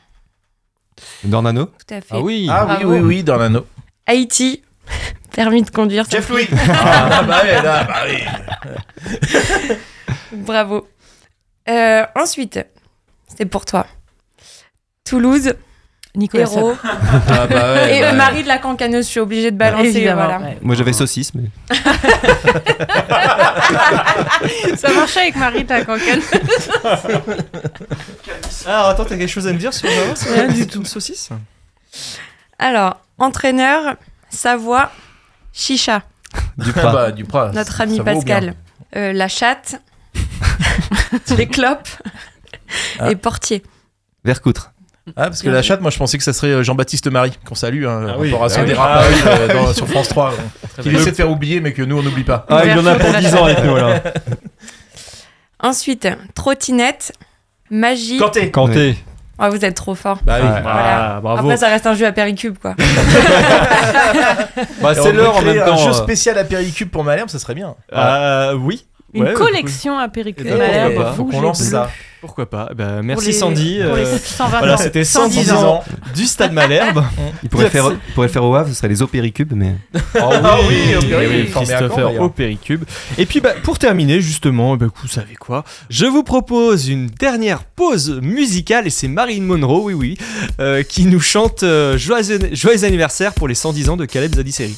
Dornano 1.24 1.66
tout 1.66 1.94
à 1.94 2.00
fait. 2.00 2.06
Ah 2.10 2.20
oui. 2.20 2.46
Ah 2.50 2.66
oui, 2.68 2.74
Bravo. 2.84 2.92
oui, 2.92 3.00
oui, 3.00 3.22
dans 3.22 3.36
l'anneau. 3.36 3.66
Haïti, 4.06 4.62
permis 5.34 5.62
de 5.62 5.70
conduire. 5.70 6.04
Jeff 6.10 6.28
Louis 6.28 6.48
Ah 6.52 7.22
bah 7.26 7.42
là, 7.44 7.84
bah 7.88 8.02
oui. 8.08 9.76
Bravo. 10.32 10.88
Euh, 11.68 12.04
ensuite, 12.16 12.60
c'est 13.36 13.46
pour 13.46 13.64
toi. 13.64 13.86
Toulouse, 15.04 15.54
Nicolas 16.16 16.42
héros. 16.42 16.74
Ah 16.82 17.46
bah 17.46 17.74
ouais. 17.74 17.96
Et 17.98 18.00
bah 18.00 18.10
ouais. 18.10 18.16
Marie 18.16 18.42
de 18.42 18.48
la 18.48 18.58
Cancano, 18.58 18.98
je 18.98 19.02
suis 19.02 19.20
obligée 19.20 19.50
de 19.50 19.56
balancer. 19.56 19.88
Évidemment. 19.88 20.22
Voilà. 20.24 20.40
ouais. 20.40 20.58
Moi 20.60 20.74
j'avais 20.74 20.92
saucisse, 20.92 21.32
mais. 21.34 21.44
Ça 24.76 24.92
marchait 24.92 25.20
avec 25.20 25.36
Marie 25.36 25.64
ta 25.64 25.84
cancane. 25.84 26.20
Alors 28.66 28.86
attends, 28.86 29.04
t'as 29.04 29.16
quelque 29.16 29.28
chose 29.28 29.46
à 29.46 29.52
me 29.52 29.58
dire 29.58 29.72
sur 29.72 29.88
Rien 29.88 30.48
du 30.48 30.66
tout. 30.66 30.84
Saucisse? 30.84 31.30
Alors, 32.58 33.00
entraîneur, 33.18 33.96
Savoie, 34.30 34.90
Chicha, 35.52 36.02
Ah 36.34 36.38
bah, 36.92 37.12
Duprat. 37.12 37.50
notre 37.52 37.80
ami 37.80 37.96
ça 37.96 38.02
vaut 38.02 38.04
bien. 38.04 38.14
Pascal. 38.14 38.54
Euh, 38.96 39.12
la 39.12 39.28
chatte, 39.28 39.80
les 41.36 41.46
clopes 41.48 41.88
Ah. 42.98 43.10
et 43.10 43.16
portier. 43.16 43.62
Vercoutre. 44.24 44.72
Ah, 45.16 45.24
parce 45.24 45.42
que 45.42 45.48
la 45.48 45.62
chatte, 45.62 45.80
moi 45.80 45.90
je 45.90 45.98
pensais 45.98 46.18
que 46.18 46.22
ça 46.24 46.32
serait 46.32 46.48
euh, 46.52 46.62
Jean-Baptiste 46.62 47.08
Marie, 47.08 47.32
qu'on 47.44 47.54
salue, 47.56 47.84
hein, 47.86 48.06
Ah 48.08 48.16
en 48.16 48.20
oui. 48.20 48.30
rapport 48.30 48.44
à 48.44 48.48
son 48.48 48.60
Ah 48.60 48.62
oui. 48.62 48.68
dérapage 48.68 49.14
euh, 49.26 49.48
dans- 49.54 49.72
sur 49.72 49.88
France 49.88 50.08
3. 50.08 50.32
Très 50.74 50.82
Qu'il 50.82 50.92
bien. 50.92 51.00
essaie 51.00 51.10
de 51.10 51.16
faire 51.16 51.30
oublier, 51.30 51.60
mais 51.60 51.72
que 51.72 51.82
nous 51.82 51.98
on 51.98 52.02
n'oublie 52.02 52.22
pas. 52.24 52.46
Ah, 52.48 52.62
il 52.64 52.78
en 52.78 52.86
a 52.86 52.94
pour 52.96 53.12
10 53.12 53.34
ans 53.34 53.44
avec 53.44 53.64
nous 53.64 53.74
là. 53.76 54.02
Ensuite, 55.62 56.08
trottinette, 56.34 57.12
magie. 57.70 58.18
Kanté 58.18 58.50
Kanté. 58.50 58.96
Oh, 59.42 59.48
vous 59.50 59.64
êtes 59.64 59.74
trop 59.74 59.94
fort. 59.94 60.18
Bah 60.24 60.36
oui. 60.40 60.46
Ouais. 60.48 60.60
Voilà. 60.62 61.16
Ah, 61.16 61.20
bravo. 61.20 61.40
Après, 61.40 61.56
ça 61.56 61.68
reste 61.68 61.86
un 61.86 61.94
jeu 61.94 62.06
à 62.06 62.12
péricube, 62.12 62.58
quoi. 62.58 62.74
Bah, 64.82 64.94
c'est 64.94 65.12
l'heure 65.12 65.36
en 65.36 65.42
même 65.42 65.64
temps. 65.64 65.74
Un 65.74 65.76
jeu 65.76 65.90
euh. 65.90 65.92
spécial 65.92 66.36
à 66.38 66.44
Péricube 66.44 66.90
pour 66.90 67.04
Malherbe, 67.04 67.28
ça 67.30 67.38
serait 67.38 67.54
bien. 67.54 67.74
Euh, 67.94 68.54
oui. 68.54 68.86
Une 69.14 69.24
Ouais, 69.24 69.32
collection 69.32 69.98
à 69.98 70.08
péricube. 70.08 70.46
Eh 70.48 70.50
ben, 70.50 70.58
Malherbe. 70.58 71.14
Faut 71.16 71.24
qu'on 71.24 71.40
lance 71.40 71.60
bleu. 71.60 71.70
ça. 71.70 71.90
Pourquoi 72.20 72.48
pas 72.48 72.66
Pour 72.66 72.76
Merci 73.02 73.26
les- 73.28 73.32
Sandy. 73.32 73.78
Euh, 73.80 74.04
120 74.18 74.58
voilà, 74.58 74.76
c'était 74.76 75.04
110 75.04 75.34
110 75.44 75.52
ans. 75.52 75.66
ans 75.76 75.84
du 76.14 76.26
Stade 76.26 76.52
Malherbe. 76.52 77.02
Il 77.42 77.48
pourrait, 77.48 77.64
le 77.64 77.70
faire, 77.70 77.90
il 78.08 78.12
pourrait 78.14 78.26
le 78.26 78.32
faire 78.32 78.44
au 78.44 78.54
Havre, 78.54 78.68
ce 78.68 78.74
serait 78.74 78.88
les 78.88 79.00
opéricubes, 79.02 79.52
mais. 79.54 79.74
Ah 80.20 80.56
oui, 80.68 80.94
oui, 81.00 81.46
Christopher 81.50 82.06
d'ailleurs. 82.08 82.22
au 82.24 82.28
Péricube. 82.28 82.84
Et 83.16 83.24
puis 83.26 83.40
bah, 83.40 83.54
pour 83.62 83.78
terminer 83.78 84.20
justement, 84.20 84.74
eh 84.74 84.78
ben, 84.78 84.90
vous 85.02 85.08
savez 85.08 85.34
quoi? 85.34 85.64
Je 85.88 86.04
vous 86.06 86.22
propose 86.22 86.88
une 86.88 87.06
dernière 87.06 87.64
pause 87.64 88.18
musicale 88.22 88.86
et 88.86 88.90
c'est 88.90 89.08
Marilyn 89.08 89.42
Monroe, 89.44 89.84
oui 89.84 89.94
oui, 89.94 90.18
euh, 90.60 90.82
qui 90.82 91.04
nous 91.06 91.20
chante 91.20 91.62
euh, 91.62 91.96
joyeux, 91.96 92.38
joyeux 92.52 92.84
anniversaire 92.84 93.32
pour 93.32 93.48
les 93.48 93.54
110 93.54 93.88
ans 93.88 93.96
de 93.96 94.04
Caleb 94.04 94.34
Zadisseri. 94.34 94.76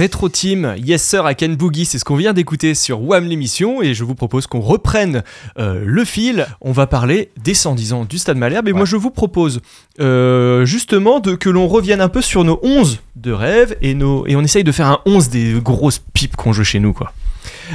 Retro 0.00 0.30
Team, 0.30 0.76
Yes 0.78 1.02
Sir 1.02 1.26
à 1.26 1.34
Ken 1.34 1.56
Boogie, 1.56 1.84
c'est 1.84 1.98
ce 1.98 2.06
qu'on 2.06 2.16
vient 2.16 2.32
d'écouter 2.32 2.74
sur 2.74 3.02
Wham 3.02 3.26
l'émission 3.26 3.82
et 3.82 3.92
je 3.92 4.02
vous 4.02 4.14
propose 4.14 4.46
qu'on 4.46 4.60
reprenne 4.60 5.22
euh, 5.58 5.82
le 5.84 6.06
fil. 6.06 6.46
On 6.62 6.72
va 6.72 6.86
parler 6.86 7.32
des 7.44 7.52
110 7.52 7.92
ans 7.92 8.04
du 8.06 8.16
Stade 8.16 8.38
Malherbe 8.38 8.68
et 8.68 8.72
moi 8.72 8.86
je 8.86 8.96
vous 8.96 9.10
propose 9.10 9.60
euh, 10.00 10.64
justement 10.64 11.20
de, 11.20 11.34
que 11.34 11.50
l'on 11.50 11.68
revienne 11.68 12.00
un 12.00 12.08
peu 12.08 12.22
sur 12.22 12.44
nos 12.44 12.58
11 12.62 13.00
de 13.16 13.32
rêve 13.32 13.76
et, 13.82 13.92
nos, 13.92 14.26
et 14.26 14.36
on 14.36 14.40
essaye 14.40 14.64
de 14.64 14.72
faire 14.72 14.86
un 14.86 15.00
11 15.04 15.28
des 15.28 15.60
grosses 15.62 16.00
pipes 16.14 16.34
qu'on 16.34 16.54
joue 16.54 16.64
chez 16.64 16.80
nous 16.80 16.94
quoi. 16.94 17.12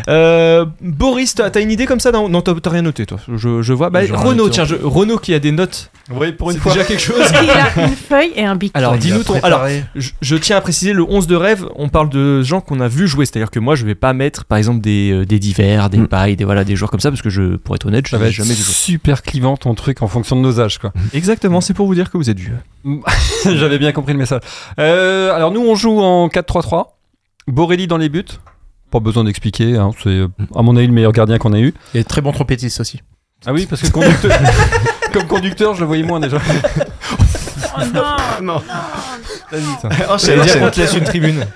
Euh, 0.08 0.66
Boris, 0.82 1.36
t'as 1.36 1.50
t'as 1.50 1.62
une 1.62 1.72
idée 1.72 1.86
comme 1.86 2.00
ça 2.00 2.12
Non, 2.12 2.30
non, 2.30 2.42
t'as 2.42 2.54
t'as 2.56 2.70
rien 2.70 2.82
noté 2.82 3.06
toi. 3.06 3.18
Je, 3.34 3.62
je 3.62 3.74
vois. 3.74 3.90
Bah, 3.90 4.02
Renaud, 4.12 4.50
tiens, 4.50 4.64
en 4.64 4.68
je- 4.68 4.76
Renaud 4.76 5.18
qui 5.18 5.34
a 5.34 5.40
des 5.40 5.52
notes. 5.52 5.92
Oui, 6.12 6.32
pour 6.34 6.52
une 6.52 6.58
C'est 6.58 6.62
fois. 6.62 6.74
déjà 6.74 6.86
quelque 6.86 7.02
chose. 7.02 7.22
Il 7.42 7.50
a 7.50 7.88
une 7.88 7.96
feuille 7.96 8.32
et 8.36 8.46
un 8.46 8.56
bic. 8.56 8.72
Alors, 8.76 8.96
dis-nous 8.98 9.24
ton. 9.24 9.40
Alors, 9.42 9.66
je, 9.96 10.12
je 10.22 10.36
tiens 10.36 10.58
à 10.58 10.62
préciser, 10.62 10.94
le 10.94 11.04
11 11.04 11.26
de 11.28 11.36
rêve, 11.36 11.66
on 11.76 11.90
parle 11.90 12.10
de 12.10 12.42
gens 12.44 12.62
qu'on 12.62 12.80
a 12.80 12.88
vu 12.88 13.08
jouer. 13.08 13.26
C'est-à-dire 13.26 13.50
que 13.50 13.60
moi, 13.60 13.76
je 13.76 13.86
vais 13.86 13.96
pas 13.96 14.14
mettre, 14.14 14.46
par 14.46 14.58
exemple, 14.58 14.82
des, 14.82 15.12
euh, 15.12 15.26
des 15.26 15.40
divers, 15.40 15.90
des 15.90 15.98
Mm. 15.98 16.08
pailles, 16.08 16.36
des, 16.36 16.46
voilà, 16.46 16.64
des 16.64 16.76
joueurs 16.76 16.92
comme 16.92 17.00
ça, 17.00 17.10
parce 17.10 17.22
que 17.24 17.30
je, 17.32 17.56
pour 17.56 17.76
être 17.76 17.86
honnête, 17.88 18.08
je 18.08 18.16
être 18.16 18.30
jamais 18.32 18.54
super 18.54 19.24
clivant 19.24 19.58
ton 19.58 19.74
truc 19.74 20.02
en 20.04 20.08
fonction 20.08 20.36
de 20.36 20.42
nos 20.42 20.60
âges, 20.60 20.78
quoi. 20.78 20.94
Exactement, 21.14 21.60
c'est 21.62 21.74
pour 21.74 21.88
vous 21.88 21.96
dire 21.96 22.12
que 22.12 22.18
vous 22.18 22.30
êtes 22.30 22.40
vieux. 22.40 22.58
J'avais 23.46 23.80
bien 23.80 23.92
compris 23.92 24.14
le 24.14 24.20
message. 24.20 24.42
Euh, 24.80 25.34
alors 25.34 25.52
nous, 25.52 25.62
on 25.62 25.76
joue 25.76 26.00
en 26.02 26.28
4-3-3. 26.28 26.98
Borelli 27.48 27.88
dans 27.88 27.98
les 27.98 28.10
buts. 28.10 28.26
Pas 28.96 29.02
besoin 29.02 29.26
d'expliquer. 29.26 29.76
hein, 29.76 29.92
c'est 30.02 30.08
euh, 30.08 30.30
à 30.56 30.62
mon 30.62 30.78
avis 30.78 30.88
le 30.88 30.94
meilleur 30.94 31.12
gardien 31.12 31.38
qu'on 31.38 31.52
a 31.52 31.60
eu. 31.60 31.74
Et 31.94 32.06
très 32.06 32.22
bon 32.22 32.32
trompettiste 32.32 32.80
aussi. 32.80 33.02
Ah 33.46 33.52
oui, 33.52 33.66
parce 33.70 33.82
que 33.82 33.92
conducteur, 33.92 34.32
comme 35.12 35.28
conducteur, 35.28 35.76
je 35.76 35.82
le 35.82 35.86
voyais 35.86 36.04
moins 36.04 36.22
déjà. 36.22 36.38
Oh 37.78 37.82
non 37.94 38.04
Non. 38.42 38.62
Vas-y, 39.52 40.42
dire 40.46 40.60
qu'on 40.62 40.70
te 40.70 40.80
laisse 40.80 40.94
une 40.94 41.04
tribune. 41.04 41.46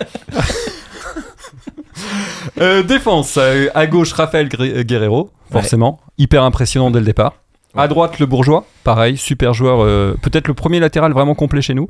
Euh, 2.60 2.84
défense, 2.84 3.38
euh, 3.38 3.70
à 3.74 3.88
gauche 3.88 4.14
euh, 4.20 4.84
Guerrero, 4.84 5.32
forcément, 5.50 6.02
hyper 6.18 6.44
impressionnant 6.44 6.92
dès 6.92 7.00
le 7.00 7.06
départ. 7.06 7.36
À 7.76 7.88
droite 7.88 8.20
le 8.20 8.26
Bourgeois, 8.26 8.66
pareil, 8.84 9.16
super 9.16 9.54
joueur, 9.54 9.82
euh, 9.82 10.18
peut-être 10.22 10.50
le 10.50 10.54
premier 10.54 10.82
latéral 10.82 11.14
vraiment 11.14 11.36
complet 11.36 11.62
chez 11.62 11.74
nous. 11.74 11.88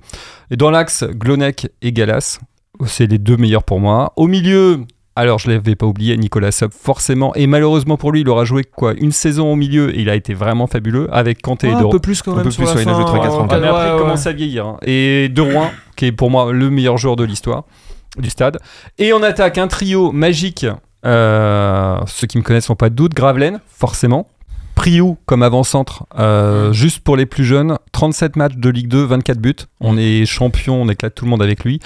Et 0.52 0.58
dans 0.58 0.70
l'axe, 0.70 1.06
Glonek 1.06 1.70
et 1.82 1.92
Galas, 1.92 2.40
c'est 2.86 3.08
les 3.08 3.18
deux 3.18 3.38
meilleurs 3.38 3.64
pour 3.64 3.80
moi. 3.80 4.14
Au 4.16 4.28
milieu, 4.28 4.86
alors 5.20 5.38
je 5.40 5.50
l'avais 5.50 5.76
pas 5.76 5.86
oublié, 5.86 6.18
Nicolas 6.18 6.52
Sub, 6.52 6.72
forcément, 6.74 7.34
et 7.36 7.46
malheureusement 7.48 7.98
pour 7.98 8.12
lui, 8.12 8.22
il 8.22 8.30
aura 8.30 8.46
joué 8.46 8.64
quoi 8.64 8.94
une 8.98 9.12
saison 9.12 9.52
au 9.52 9.56
milieu 9.56 9.96
et 9.96 10.02
il 10.02 10.10
a 10.10 10.16
été 10.16 10.34
vraiment 10.34 10.68
fabuleux 10.68 11.08
avec 11.12 11.42
Kanté 11.42 11.68
et 11.68 11.72
De 11.76 11.86
un 11.86 11.90
peu 11.90 12.00
plus 12.00 12.22
quand 12.22 12.32
Un 12.34 12.36
même 12.36 12.44
peu 12.46 12.52
sur 12.52 12.64
plus, 12.64 12.70
la 12.70 12.76
ouais, 12.76 12.84
il 12.84 12.90
a 12.90 12.94
joué 12.94 13.04
fin, 13.04 13.14
3-4 13.14 13.30
ans. 13.30 13.48
euh, 13.52 13.60
mais 13.60 13.68
après, 13.68 13.82
ouais, 13.82 13.88
il 13.90 13.94
ouais. 13.94 14.00
commence 14.00 14.26
à 14.28 14.32
vieillir. 14.32 14.66
hein. 14.66 14.78
Et 14.86 15.30
De 15.30 15.42
Rouen, 15.42 15.72
qui 15.96 16.06
est 16.06 16.12
pour 16.12 16.30
moi 16.32 16.52
le 16.52 16.70
meilleur 16.70 16.98
joueur 16.98 17.16
de 17.16 17.24
l'histoire 17.24 17.64
du 18.18 18.30
stade. 18.30 18.58
Et 18.98 19.14
on 19.14 19.22
attaque 19.22 19.58
un 19.58 19.68
trio 19.68 20.12
magique. 20.12 20.66
euh, 21.06 21.98
ceux 22.08 22.28
qui 22.28 22.38
me 22.38 22.44
connaissent 22.44 22.70
n'ont 22.70 22.76
pas 22.76 22.90
de 22.90 22.96
doute. 22.96 23.14
Gravelaine, 23.14 23.60
forcément. 23.68 24.28
Priou 24.80 25.18
comme 25.26 25.44
avant-centre, 25.44 26.06
euh, 26.18 26.72
juste 26.72 27.02
pour 27.02 27.18
les 27.18 27.26
plus 27.26 27.44
jeunes. 27.44 27.78
37 27.92 28.38
matchs 28.38 28.56
de 28.56 28.70
Ligue 28.70 28.88
2, 28.88 29.04
24 29.04 29.38
buts. 29.38 29.54
On 29.82 29.98
est 29.98 30.26
champion, 30.26 30.82
on 30.82 30.88
éclate 30.88 31.14
tout 31.14 31.26
le 31.26 31.32
monde 31.32 31.42
avec 31.42 31.66
lui. 31.66 31.82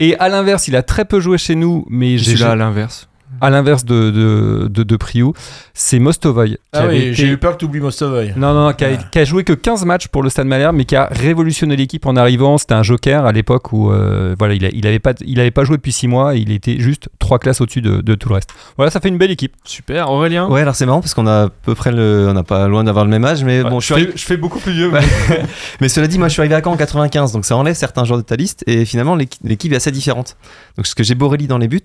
Et 0.00 0.16
à 0.18 0.28
l'inverse, 0.28 0.66
il 0.66 0.74
a 0.74 0.82
très 0.82 1.04
peu 1.04 1.20
joué 1.20 1.38
chez 1.38 1.54
nous, 1.54 1.86
mais 1.88 2.18
j'ai 2.18 2.36
J'ai 2.36 2.42
là 2.42 2.50
à 2.50 2.56
l'inverse. 2.56 3.08
À 3.40 3.50
l'inverse 3.50 3.84
de, 3.84 4.10
de, 4.10 4.68
de, 4.68 4.82
de 4.82 4.96
Priou, 4.96 5.32
c'est 5.74 5.98
Mostovoy. 5.98 6.58
Ah 6.72 6.86
oui, 6.88 6.96
été- 6.96 7.14
j'ai 7.14 7.26
eu 7.28 7.38
peur 7.38 7.52
que 7.54 7.58
tu 7.58 7.64
oublies 7.64 7.80
Mostovoy. 7.80 8.32
non, 8.36 8.52
non, 8.54 8.66
non, 8.66 8.72
qui 8.72 8.84
a, 8.84 8.96
qui 8.96 9.18
a 9.18 9.24
joué 9.24 9.42
que 9.44 9.52
15 9.52 9.84
matchs 9.84 10.08
pour 10.08 10.22
le 10.22 10.30
Stade 10.30 10.46
Malherbe, 10.46 10.76
mais 10.76 10.84
qui 10.84 10.94
a 10.96 11.08
révolutionné 11.10 11.76
l'équipe 11.76 12.06
en 12.06 12.16
arrivant. 12.16 12.58
C'était 12.58 12.74
un 12.74 12.82
joker 12.82 13.26
à 13.26 13.32
l'époque 13.32 13.72
où 13.72 13.90
euh, 13.90 14.34
voilà, 14.38 14.54
il, 14.54 14.64
a- 14.64 14.70
il 14.72 14.86
avait 14.86 14.98
pas, 14.98 15.14
il 15.24 15.40
avait 15.40 15.50
pas 15.50 15.64
joué 15.64 15.76
depuis 15.76 15.92
6 15.92 16.08
mois 16.08 16.36
et 16.36 16.38
il 16.38 16.52
était 16.52 16.78
juste 16.78 17.08
3 17.18 17.38
classes 17.38 17.60
au-dessus 17.60 17.82
de, 17.82 18.00
de 18.00 18.14
tout 18.14 18.28
le 18.28 18.34
reste. 18.36 18.50
Voilà, 18.76 18.90
ça 18.90 19.00
fait 19.00 19.08
une 19.08 19.18
belle 19.18 19.30
équipe. 19.30 19.54
Super, 19.64 20.10
Aurélien 20.10 20.48
Ouais, 20.48 20.60
alors 20.60 20.74
c'est 20.74 20.86
marrant 20.86 21.00
parce 21.00 21.14
qu'on 21.14 21.26
a 21.26 21.44
à 21.44 21.48
peu 21.48 21.74
près 21.74 21.90
le. 21.92 22.26
On 22.30 22.34
n'a 22.34 22.42
pas 22.44 22.68
loin 22.68 22.84
d'avoir 22.84 23.04
le 23.04 23.10
même 23.10 23.24
âge, 23.24 23.42
mais 23.44 23.62
bon, 23.64 23.80
je 23.80 23.86
suis 23.86 23.94
arrivé- 23.94 24.12
je 24.14 24.24
fais 24.24 24.36
beaucoup 24.36 24.58
plus 24.60 24.72
vieux. 24.72 24.90
Mais 25.80 25.88
cela 25.88 26.06
dit, 26.06 26.18
moi 26.18 26.28
je 26.28 26.32
suis 26.34 26.40
arrivé 26.40 26.54
à 26.54 26.62
Caen 26.62 26.72
en 26.72 26.76
95, 26.76 27.32
donc 27.32 27.44
ça 27.44 27.56
enlève 27.56 27.74
certains 27.74 28.04
joueurs 28.04 28.18
de 28.18 28.24
ta 28.24 28.36
liste, 28.36 28.62
et 28.66 28.84
finalement 28.84 29.16
l'équi- 29.16 29.38
l'équipe 29.44 29.72
est 29.72 29.76
assez 29.76 29.90
différente. 29.90 30.36
Donc 30.76 30.86
ce 30.86 30.94
que 30.94 31.02
j'ai 31.02 31.14
Borelli 31.14 31.46
dans 31.46 31.58
les 31.58 31.68
buts, 31.68 31.80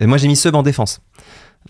et 0.00 0.06
moi 0.06 0.18
j'ai 0.18 0.28
mis 0.28 0.36
Sub 0.36 0.54
en 0.54 0.62
défense. 0.62 1.00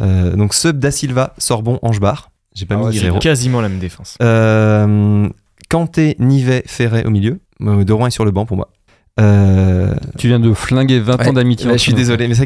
Euh, 0.00 0.36
donc 0.36 0.54
Sub, 0.54 0.78
Da 0.78 0.90
Silva, 0.90 1.34
Sorbon, 1.38 1.78
Angebar. 1.82 2.30
J'ai 2.54 2.66
pas 2.66 2.74
Ah 2.74 2.78
mis 2.78 2.84
ouais, 2.86 2.92
Guerrero. 2.92 3.18
Quasiment 3.18 3.60
la 3.60 3.68
même 3.68 3.78
défense. 3.78 4.16
Euh, 4.22 5.28
Kanté, 5.68 6.16
Nivet, 6.18 6.62
Ferret 6.66 7.04
au 7.04 7.10
milieu. 7.10 7.40
Euh, 7.62 7.84
De 7.84 7.92
Rouen 7.92 8.06
est 8.06 8.10
sur 8.10 8.24
le 8.24 8.30
banc 8.30 8.46
pour 8.46 8.56
moi. 8.56 8.68
Euh, 9.20 9.94
Tu 10.16 10.28
viens 10.28 10.38
de 10.38 10.52
flinguer 10.54 11.00
20 11.00 11.26
ans 11.28 11.32
d'amitié. 11.32 11.66
ouais, 11.66 11.72
je 11.76 11.82
suis 11.82 11.92
désolé, 11.94 12.28
mais 12.28 12.34
ça, 12.34 12.44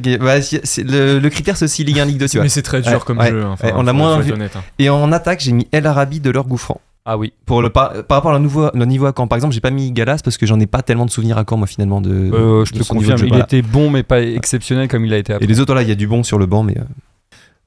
c'est- 0.65 0.83
le, 0.85 1.19
le 1.19 1.31
critère 1.31 1.57
c'est 1.59 1.67
aussi 1.67 1.85
Ligue 1.85 2.01
1, 2.01 2.07
Ligue 2.07 2.19
2, 2.19 2.29
tu 2.29 2.37
vois. 2.39 2.45
Mais 2.45 2.49
c'est 2.49 2.63
très 2.63 2.81
dur 2.81 2.93
Ouais, 2.93 2.99
comme 3.05 3.19
ouais, 3.19 3.31
jeu. 3.31 3.43
hein. 3.43 3.51
Enfin, 3.53 3.69
ouais, 3.69 3.75
on 3.77 3.83
l'a 3.83 3.93
moins 3.93 4.19
vu. 4.21 4.33
honnête, 4.33 4.57
hein. 4.57 4.63
Et 4.79 4.89
en 4.89 5.13
attaque, 5.13 5.41
j'ai 5.41 5.53
mis 5.53 5.69
El 5.73 5.87
Arabi 5.87 6.21
de 6.21 6.31
leur 6.31 6.47
Gouffran. 6.47 6.81
Ah 7.05 7.19
oui. 7.19 7.33
Pour 7.47 7.63
le, 7.63 7.71
par, 7.71 7.93
par 8.05 8.19
rapport 8.19 8.31
à 8.31 8.35
le, 8.35 8.41
nouveau, 8.45 8.71
le 8.73 8.85
niveau 8.85 9.07
à 9.07 9.13
Caen, 9.17 9.27
par 9.27 9.37
exemple, 9.37 9.55
j'ai 9.55 9.61
pas 9.61 9.71
mis 9.71 9.91
Galas 9.91 10.21
parce 10.23 10.37
que 10.37 10.47
j'en 10.47 10.61
ai 10.61 10.67
pas 10.67 10.83
tellement 10.83 11.05
de 11.07 11.11
souvenirs 11.11 11.37
à 11.39 11.45
Caen, 11.49 11.57
moi, 11.57 11.67
finalement. 11.67 12.01
De, 12.01 12.11
Euh, 12.11 12.65
je 12.65 12.73
de 12.73 12.79
te 12.79 12.85
confirme, 12.89 13.19
jeu, 13.19 13.27
il 13.27 13.31
voilà. 13.31 13.45
était 13.45 13.63
bon, 13.63 13.91
mais 13.91 14.03
pas 14.05 14.21
exceptionnel 14.23 14.87
comme 14.89 15.05
il 15.05 15.13
a 15.13 15.19
été 15.19 15.33
après. 15.33 15.45
Et 15.45 15.49
les 15.49 15.59
autres, 15.61 15.75
là, 15.75 15.83
il 15.83 15.89
y 15.89 15.93
a 15.93 15.97
du 15.97 16.07
bon 16.07 16.23
sur 16.23 16.39
le 16.39 16.47
banc, 16.47 16.63
mais. 16.63 16.77
euh, 16.79 16.83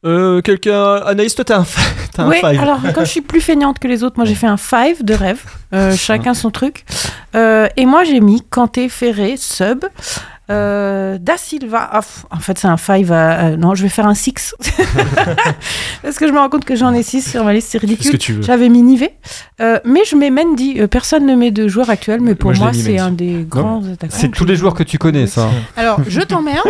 Euh, 0.06 0.42
quelqu'un. 0.42 0.98
Anaïs, 1.06 1.34
toi, 1.36 1.44
t'as 1.44 1.58
un, 1.58 1.64
fa- 1.64 1.82
t'as 2.14 2.24
un 2.24 2.30
Oui, 2.30 2.38
five. 2.40 2.60
alors 2.60 2.80
comme 2.94 3.06
je 3.06 3.10
suis 3.10 3.22
plus 3.22 3.42
feignante 3.42 3.80
que 3.80 3.88
les 3.88 4.04
autres, 4.04 4.18
moi 4.18 4.26
j'ai 4.26 4.36
fait 4.36 4.46
un 4.46 4.56
five 4.58 5.04
de 5.04 5.16
rêve, 5.16 5.42
euh, 5.74 5.96
chacun 5.96 6.36
son 6.36 6.52
truc. 6.52 6.86
Euh, 7.36 7.68
et 7.76 7.88
moi 7.88 8.04
j'ai 8.04 8.20
mis 8.20 8.42
Kanté, 8.44 8.88
Ferré, 8.88 9.36
Sub, 9.36 9.84
euh, 10.50 11.18
Da 11.20 11.38
Silva. 11.38 11.89
ah, 11.91 12.02
en 12.32 12.39
fait, 12.39 12.58
c'est 12.60 12.68
un 12.68 12.78
five. 12.78 13.12
à- 13.12 13.32
à- 13.32 13.50
non, 13.52 13.76
je 13.76 13.84
vais 13.84 13.89
faire 13.89 14.06
un 14.08 14.14
six. 14.14 14.56
Parce 16.04 16.18
que 16.18 16.28
je 16.28 16.32
me 16.34 16.38
rends 16.39 16.50
compte 16.50 16.66
que 16.66 16.76
j'en 16.76 16.93
ai 16.93 17.04
six 17.04 17.22
sur 17.30 17.43
ma 17.43 17.54
liste, 17.54 17.70
c'est 17.72 17.78
ridicule. 17.78 18.18
tu 18.18 18.34
veux. 18.34 18.41
J'avais 18.41 18.70
mis 18.70 18.82
Nivet. 18.82 19.16
Euh, 19.62 19.80
mais 19.86 20.02
je 20.06 20.16
mets 20.16 20.30
Mendy. 20.30 20.80
Euh, 20.80 20.88
personne 20.88 21.26
ne 21.26 21.36
met 21.36 21.52
de 21.52 21.68
joueur 21.68 21.89
actuel, 21.89 22.22
mais 22.22 22.36
pour 22.36 22.54
Moi, 22.54 22.72
c'est 22.74 23.00
un 23.00 23.12
des 23.12 23.46
grands 23.48 23.82
attaquants. 23.91 24.16
C'est 24.18 24.30
tous 24.30 24.46
les 24.46 24.56
joueurs 24.56 24.74
que 24.74 24.84
tu 24.84 24.98
connais, 24.98 25.28
ça. 25.28 25.50
Alors, 25.78 26.00
je 26.08 26.22
t'emmerde. 26.22 26.68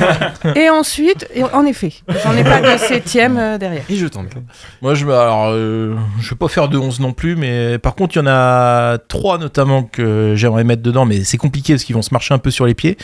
et 0.56 0.70
ensuite, 0.70 1.26
et 1.34 1.42
en 1.44 1.64
effet, 1.66 1.92
j'en 2.24 2.36
ai 2.36 2.44
pas 2.44 2.60
de 2.60 2.78
septième 2.78 3.36
euh, 3.38 3.58
derrière. 3.58 3.82
Et 3.88 3.96
je 3.96 4.06
t'emmerde. 4.06 4.44
Moi, 4.82 4.94
je, 4.94 5.04
alors, 5.06 5.48
euh, 5.50 5.94
je 6.20 6.30
vais 6.30 6.36
pas 6.36 6.48
faire 6.48 6.68
de 6.68 6.78
11 6.78 7.00
non 7.00 7.12
plus, 7.12 7.36
mais 7.36 7.78
par 7.78 7.94
contre, 7.94 8.16
il 8.16 8.20
y 8.20 8.22
en 8.22 8.26
a 8.26 8.98
trois 9.08 9.38
notamment 9.38 9.82
que 9.82 10.32
j'aimerais 10.36 10.64
mettre 10.64 10.82
dedans, 10.82 11.04
mais 11.04 11.24
c'est 11.24 11.36
compliqué 11.38 11.74
parce 11.74 11.84
qu'ils 11.84 11.94
vont 11.94 12.02
se 12.02 12.12
marcher 12.12 12.34
un 12.34 12.38
peu 12.38 12.50
sur 12.50 12.66
les 12.66 12.74
pieds. 12.74 12.96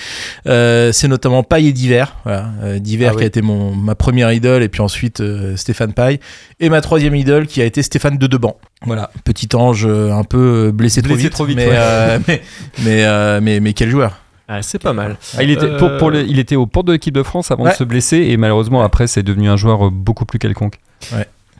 Euh, 0.47 0.93
c'est 0.93 1.09
notamment 1.09 1.43
Paille 1.43 1.69
et 1.69 1.73
Diver. 1.73 2.05
Voilà. 2.25 2.51
Euh, 2.62 2.79
Diver 2.79 3.07
Ah 3.09 3.11
qui 3.12 3.17
oui. 3.19 3.23
a 3.25 3.27
été 3.27 3.43
mon, 3.43 3.75
ma 3.75 3.95
première 3.95 4.33
idole, 4.33 4.62
et 4.62 4.69
puis 4.69 4.81
ensuite 4.81 5.21
euh, 5.21 5.57
Stéphane 5.57 5.93
Paille. 5.93 6.21
Et 6.61 6.69
ma 6.69 6.81
troisième 6.81 7.15
idole 7.15 7.47
qui 7.47 7.61
a 7.62 7.65
été 7.65 7.83
Stéphane 7.83 8.19
de 8.19 8.27
Deban. 8.27 8.57
Voilà, 8.87 9.11
petit 9.25 9.49
ange 9.55 9.87
euh, 9.87 10.12
un 10.12 10.25
peu 10.25 10.71
blessé, 10.73 11.01
trop 11.03 11.15
vite. 11.15 11.31
trop 11.33 11.45
vite, 11.45 11.57
mais, 11.57 11.67
ouais. 11.69 11.75
euh, 11.77 12.19
mais, 12.29 12.43
mais, 12.85 13.05
euh, 13.05 13.41
mais, 13.43 13.61
mais 13.61 13.73
quel 13.73 13.89
joueur 13.91 14.19
Ah, 14.49 14.61
c'est 14.62 14.79
pas 14.83 14.93
mal. 14.93 15.17
Ah, 15.39 15.43
il, 15.43 15.51
était, 15.51 15.77
pour, 15.79 15.97
pour 15.97 16.11
le- 16.11 16.23
il 16.27 16.39
était 16.39 16.57
aux 16.57 16.67
portes 16.67 16.87
de 16.87 16.93
l'équipe 16.93 17.15
de 17.15 17.23
France 17.23 17.51
avant 17.51 17.65
Ouais. 17.65 17.71
de 17.71 17.77
se 17.77 17.85
blesser 17.85 18.19
et 18.19 18.37
malheureusement 18.37 18.83
après 18.83 19.07
c'est 19.07 19.23
devenu 19.23 19.49
un 19.49 19.57
joueur 19.57 19.91
beaucoup 19.91 20.27
plus 20.27 20.39
quelconque. 20.39 20.75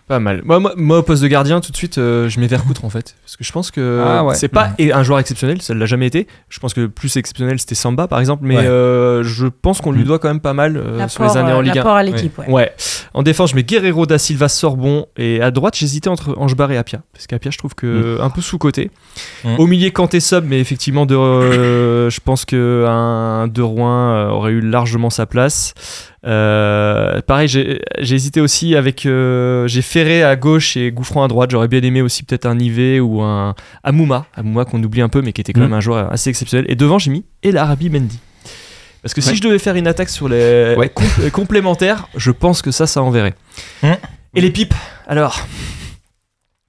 Pas 0.07 0.21
mal. 0.21 0.43
Moi, 0.45 0.61
moi, 0.61 0.75
moi, 0.77 0.99
au 0.99 1.03
poste 1.03 1.23
de 1.23 1.29
gardien, 1.29 1.61
tout 1.63 1.73
de 1.73 1.77
suite, 1.79 1.97
euh, 1.97 2.29
je 2.29 2.39
mets 2.39 2.47
Vercoutre 2.47 2.85
en 2.85 2.91
fait. 2.91 3.17
Parce 3.25 3.37
que 3.39 3.45
je 3.45 3.51
pense 3.53 3.71
que 3.71 4.03
Ah 4.07 4.23
ouais. 4.25 4.35
c'est 4.35 4.49
pas 4.49 4.73
et 4.79 4.93
un 4.93 5.03
joueur 5.03 5.19
exceptionnel, 5.19 5.63
ça 5.63 5.73
l'a 5.73 5.87
jamais 5.87 6.07
été. 6.07 6.27
Je 6.51 6.61
pense 6.61 6.75
que 6.75 6.83
le 6.83 6.89
plus 6.91 7.17
exceptionnel 7.17 7.59
c'était 7.59 7.75
Samba 7.75 8.07
par 8.07 8.21
exemple, 8.21 8.45
mais 8.45 8.59
Ouais. 8.59 8.67
euh, 8.67 9.23
je 9.23 9.47
pense 9.47 9.81
qu'on 9.81 9.93
lui 9.93 10.03
Mm. 10.03 10.07
doit 10.07 10.19
quand 10.19 10.29
même 10.29 10.41
pas 10.41 10.53
mal 10.53 10.77
euh, 10.77 11.09
sur 11.09 11.25
les 11.25 11.37
années 11.39 11.53
en 11.53 11.63
Ligue 11.63 11.73
1. 11.73 11.75
l'apport 11.77 11.97
à 11.97 12.03
l'équipe, 12.03 12.39
ouais. 12.39 12.51
Ouais. 12.51 12.73
En 13.15 13.23
défense, 13.23 13.53
je 13.53 13.57
mets 13.57 13.63
Guerrero, 13.65 14.05
Da 14.05 14.19
Silva, 14.19 14.49
Sorbon. 14.51 15.07
Et 15.17 15.41
à 15.41 15.51
droite, 15.51 15.75
j'hésitais 15.77 16.09
entre 16.09 16.35
Angebar 16.37 16.71
et 16.71 16.77
Apia. 16.77 17.01
Parce 17.15 17.27
qu'Apia, 17.27 17.51
je 17.51 17.57
trouve 17.57 17.75
que 17.75 18.19
un 18.21 18.29
peu 18.29 18.43
sous-côté. 18.43 18.91
Mm. 19.45 19.55
Au 19.59 19.67
milieu, 19.67 19.89
Kanté 19.91 20.21
sub, 20.21 20.45
mais 20.47 20.61
effectivement, 20.61 21.07
de, 21.07 21.15
euh, 21.17 22.11
je 22.11 22.21
pense 22.21 22.45
qu'un 22.45 23.49
De 23.49 23.63
Rouen 23.63 24.29
aurait 24.31 24.53
eu 24.53 24.61
largement 24.61 25.09
sa 25.09 25.25
place. 25.25 25.73
Euh, 26.27 27.20
pareil, 27.22 27.49
j'ai 27.49 27.81
hésité 28.01 28.41
aussi 28.41 28.77
avec. 28.77 29.05
euh, 29.07 29.66
j'ai 29.68 29.83
Ferré 29.83 30.22
à 30.22 30.37
gauche 30.37 30.77
et 30.77 30.91
Gouffran 30.91 31.22
à 31.25 31.29
droite. 31.29 31.51
J'aurais 31.51 31.68
bien 31.68 31.83
aimé 31.83 32.01
aussi 32.03 32.22
peut-être 32.22 32.47
un 32.47 32.55
Nivet 32.55 32.99
ou 33.01 33.20
un 33.22 33.55
Amouma. 33.83 34.27
Amouma 34.35 34.64
qu'on 34.64 34.83
oublie 34.83 35.03
un 35.03 35.09
peu, 35.11 35.20
mais 35.22 35.33
qui 35.33 35.41
était 35.43 35.53
quand 35.53 35.61
Mm. 35.61 35.64
même 35.64 35.72
un 35.75 35.81
joueur 35.81 36.11
assez 36.12 36.31
exceptionnel. 36.31 36.64
Et 36.70 36.77
devant, 36.77 36.99
j'ai 36.99 37.11
mis 37.11 37.25
El 37.43 37.57
Arabi 37.59 37.91
Mendy. 37.91 38.18
Parce 39.03 39.12
que 39.12 39.20
si 39.20 39.31
Ouais. 39.31 39.35
je 39.37 39.43
devais 39.43 39.59
faire 39.59 39.77
une 39.77 39.87
attaque 39.87 40.09
sur 40.09 40.29
les 40.31 40.75
Ouais. 40.79 40.91
euh, 41.20 41.29
complémentaires, 41.31 42.09
je 42.16 42.31
pense 42.31 42.62
que 42.62 42.70
ça, 42.70 42.87
ça 42.87 43.03
enverrait. 43.03 43.35
Mm. 43.83 43.93
Et 44.37 44.41
les 44.41 44.51
pipes, 44.51 44.75
alors? 45.07 45.39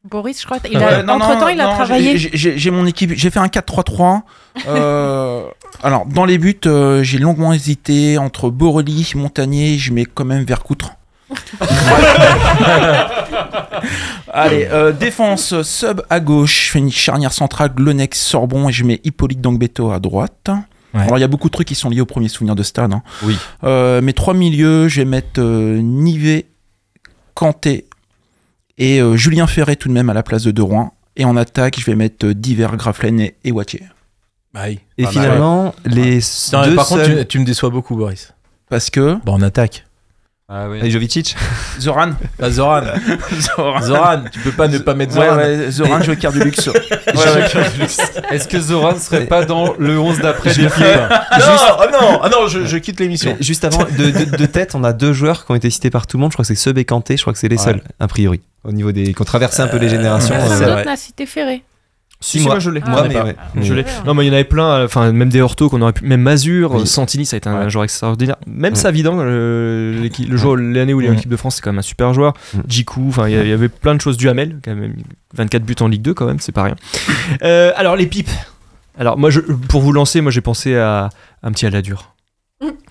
Boris, 0.04 0.40
je 0.42 0.46
crois, 0.46 0.58
il 0.70 0.78
a, 0.78 1.02
non, 1.02 1.14
entre 1.14 1.28
temps, 1.34 1.40
non, 1.42 1.48
il 1.50 1.60
a 1.60 1.66
non, 1.66 1.74
travaillé. 1.74 2.16
j'ai 2.18 2.70
mon 2.72 2.86
équipe, 2.86 3.14
j'ai 3.16 3.32
fait 3.32 3.40
un 3.40 3.48
4-3-3. 3.48 4.22
Euh, 4.68 5.46
alors, 5.84 6.06
dans 6.06 6.26
les 6.26 6.38
buts, 6.38 6.60
euh, 6.66 7.04
j'ai 7.04 7.18
longuement 7.18 7.54
hésité 7.54 8.18
entre 8.18 8.50
Borelli, 8.50 9.12
Montagnier, 9.16 9.78
je 9.78 9.94
mets 9.94 10.06
quand 10.06 10.26
même 10.26 10.44
Vercoutre. 10.44 10.92
Allez, 14.32 14.68
euh, 14.72 14.92
défense, 14.92 15.62
sub 15.64 16.02
à 16.10 16.20
gauche, 16.20 16.66
je 16.68 16.72
fais 16.72 16.80
une 16.80 16.92
charnière 16.92 17.34
centrale, 17.34 17.72
Glonex, 17.74 18.20
Sorbon, 18.20 18.70
et 18.70 18.72
je 18.72 18.84
mets 18.84 19.00
Hippolyte 19.04 19.42
Dangbeto 19.42 19.92
à 19.92 20.00
droite. 20.00 20.50
Ouais. 20.94 21.02
Alors 21.02 21.18
il 21.18 21.22
y 21.22 21.26
a 21.26 21.28
beaucoup 21.28 21.48
de 21.50 21.54
trucs 21.54 21.68
qui 21.68 21.76
sont 21.76 21.90
liés 21.90 22.02
au 22.02 22.06
premier 22.06 22.30
souvenir 22.30 22.56
de 22.56 22.64
stade. 22.64 22.94
hein. 22.94 23.02
Oui. 23.24 23.38
Euh, 23.64 24.02
mes 24.02 24.14
trois 24.14 24.34
milieux, 24.34 24.88
je 24.88 25.02
vais 25.02 25.06
mettre 25.06 25.40
euh, 25.42 25.80
Nivet, 25.82 26.46
Kanté 27.34 27.86
et 28.78 29.02
euh, 29.02 29.16
Julien 29.18 29.48
Ferret 29.48 29.76
tout 29.76 29.90
de 29.90 29.94
même 29.94 30.10
à 30.10 30.14
la 30.14 30.24
place 30.24 30.44
de 30.44 30.52
De 30.52 30.62
Rouen. 30.62 30.94
Et 31.18 31.26
en 31.26 31.36
attaque, 31.38 31.80
je 31.80 31.86
vais 31.86 31.96
mettre 31.96 32.28
euh, 32.28 32.34
Diver, 32.34 32.68
Graflen 32.74 33.20
et, 33.20 33.36
et 33.44 33.52
Wattier. 33.52 33.84
Bah 34.56 34.62
oui. 34.68 34.80
Et 34.98 35.06
finalement, 35.06 35.76
les 35.86 36.20
Non, 36.54 36.62
mais 36.62 36.68
deux 36.70 36.76
par 36.76 36.88
contre, 36.88 37.06
seuls- 37.06 37.20
tu, 37.20 37.26
tu 37.28 37.40
me 37.40 37.46
déçois 37.46 37.70
beaucoup, 37.70 37.96
Boris. 37.96 38.34
Parce 38.70 38.90
que 38.90 39.18
Bon, 39.26 39.38
on 39.38 39.42
attaque. 39.44 39.86
Ah 40.48 40.68
oui. 40.70 40.80
Et 40.84 40.92
Jovicic 40.92 41.36
Zoran. 41.80 42.12
Ah, 42.42 42.50
Zoran. 42.52 42.82
Zoran. 43.40 43.82
Zoran, 43.82 44.24
tu 44.32 44.40
peux 44.42 44.52
pas 44.52 44.68
ne 44.68 44.78
pas 44.78 44.94
mettre 44.94 45.14
Zoran. 45.14 45.36
ouais, 45.38 45.72
Zoran, 45.72 46.00
carte 46.16 46.36
du 46.38 46.44
luxe. 46.44 46.70
Est-ce 48.32 48.48
que 48.48 48.60
Zoran 48.60 48.96
serait 48.98 49.26
pas 49.26 49.44
dans 49.44 49.74
le 49.80 49.98
11 50.00 50.20
d'après 50.20 50.54
des 50.54 50.68
pas. 50.70 51.08
Non, 51.40 51.46
ah 51.80 51.88
non, 51.92 52.20
ah 52.24 52.30
non, 52.30 52.48
je, 52.48 52.64
je 52.66 52.78
quitte 52.78 53.00
l'émission. 53.00 53.36
Mais 53.38 53.44
juste 53.44 53.66
avant, 53.66 53.84
de, 53.86 54.12
de- 54.12 54.38
de 54.38 54.46
tête, 54.46 54.76
on 54.76 54.84
a 54.84 54.94
deux 54.94 55.14
joueurs 55.14 55.46
qui 55.46 55.52
ont 55.52 55.56
été 55.56 55.70
cités 55.72 55.90
par 55.90 56.06
tout 56.08 56.18
le 56.18 56.22
monde. 56.22 56.32
Je 56.32 56.36
crois 56.36 56.44
que 56.44 56.48
c'est 56.48 56.56
Seb 56.56 56.78
et 56.78 56.86
Kanté. 56.86 57.18
Je 57.18 57.24
crois 57.24 57.34
que 57.34 57.40
c'est 57.40 57.48
les 57.50 57.58
Ouais. 57.58 57.64
seuls, 57.64 57.82
a 58.00 58.08
priori. 58.08 58.40
Au 58.64 58.72
niveau 58.72 58.92
des. 58.92 59.14
qui 59.14 59.22
ont 59.22 59.26
traversé 59.26 59.62
un 59.64 59.68
peu 59.68 59.78
les 59.78 59.90
générations. 59.90 60.36
ouais, 60.36 60.42
euh, 60.42 60.56
c'est 60.58 60.66
vrai. 60.66 60.86
n'a 60.86 60.96
cité 60.96 61.26
Ferré. 61.26 61.64
Si, 62.26 62.40
Si, 62.40 62.46
moi, 62.48 62.58
je 62.58 62.72
l'ai. 62.72 62.82
Ah, 62.84 62.90
Moi, 62.90 63.08
mais 63.08 63.22
ouais. 63.22 63.36
Je 63.62 63.74
l'ai. 63.76 63.86
Non, 64.04 64.16
mais 64.16 64.24
il 64.26 64.30
y 64.30 64.32
en 64.32 64.34
avait 64.34 64.46
plein, 64.46 64.84
enfin, 64.84 65.12
même 65.12 65.30
des 65.30 65.42
Horto 65.42 65.70
qu'on 65.70 65.80
aurait 65.84 65.94
pu. 65.94 66.06
Même 66.06 66.22
Mazur, 66.22 66.74
Oui. 66.74 66.88
Santini, 66.88 67.24
ça 67.24 67.36
a 67.36 67.38
été 67.38 67.48
un 67.50 67.66
Ouais. 67.66 67.70
joueur 67.70 67.84
extraordinaire. 67.84 68.38
Même. 68.48 68.74
Savidan, 68.74 69.18
le, 69.24 69.96
l'équipe- 70.02 70.28
le 70.28 70.36
joueur 70.36 70.56
l'année 70.56 70.94
où 70.96 71.02
il 71.02 71.06
est 71.06 71.10
en 71.12 71.14
équipe 71.14 71.30
de 71.30 71.36
France, 71.38 71.58
c'est 71.58 71.62
quand 71.62 71.72
même 71.72 71.78
un 71.80 71.84
super 71.84 72.16
joueur. 72.16 72.34
Djikou, 72.68 73.06
enfin, 73.10 73.28
il 73.28 73.36
y 73.36 73.38
a- 73.38 73.44
il 73.44 73.50
y 73.50 73.54
avait 73.54 73.70
plein 73.70 73.94
de 73.94 74.02
choses. 74.02 74.18
Duhamel, 74.18 74.58
quand 74.66 74.74
même, 74.74 74.96
24 75.36 75.64
buts 75.64 75.76
en 75.82 75.88
Ligue 75.88 76.02
2, 76.02 76.16
quand 76.16 76.26
même, 76.26 76.40
c'est 76.40 76.52
pas 76.52 76.64
rien. 76.64 76.76
Euh, 77.44 77.72
alors, 77.76 77.96
les 77.96 78.08
pipes. 78.08 78.30
Alors, 78.98 79.20
moi, 79.20 79.30
je, 79.30 79.42
pour 79.42 79.82
vous 79.82 79.92
lancer, 79.92 80.22
moi, 80.22 80.32
j'ai 80.32 80.42
pensé 80.42 80.76
à 80.76 81.10
un 81.44 81.52
petit 81.52 81.68
Aladur. 81.68 82.15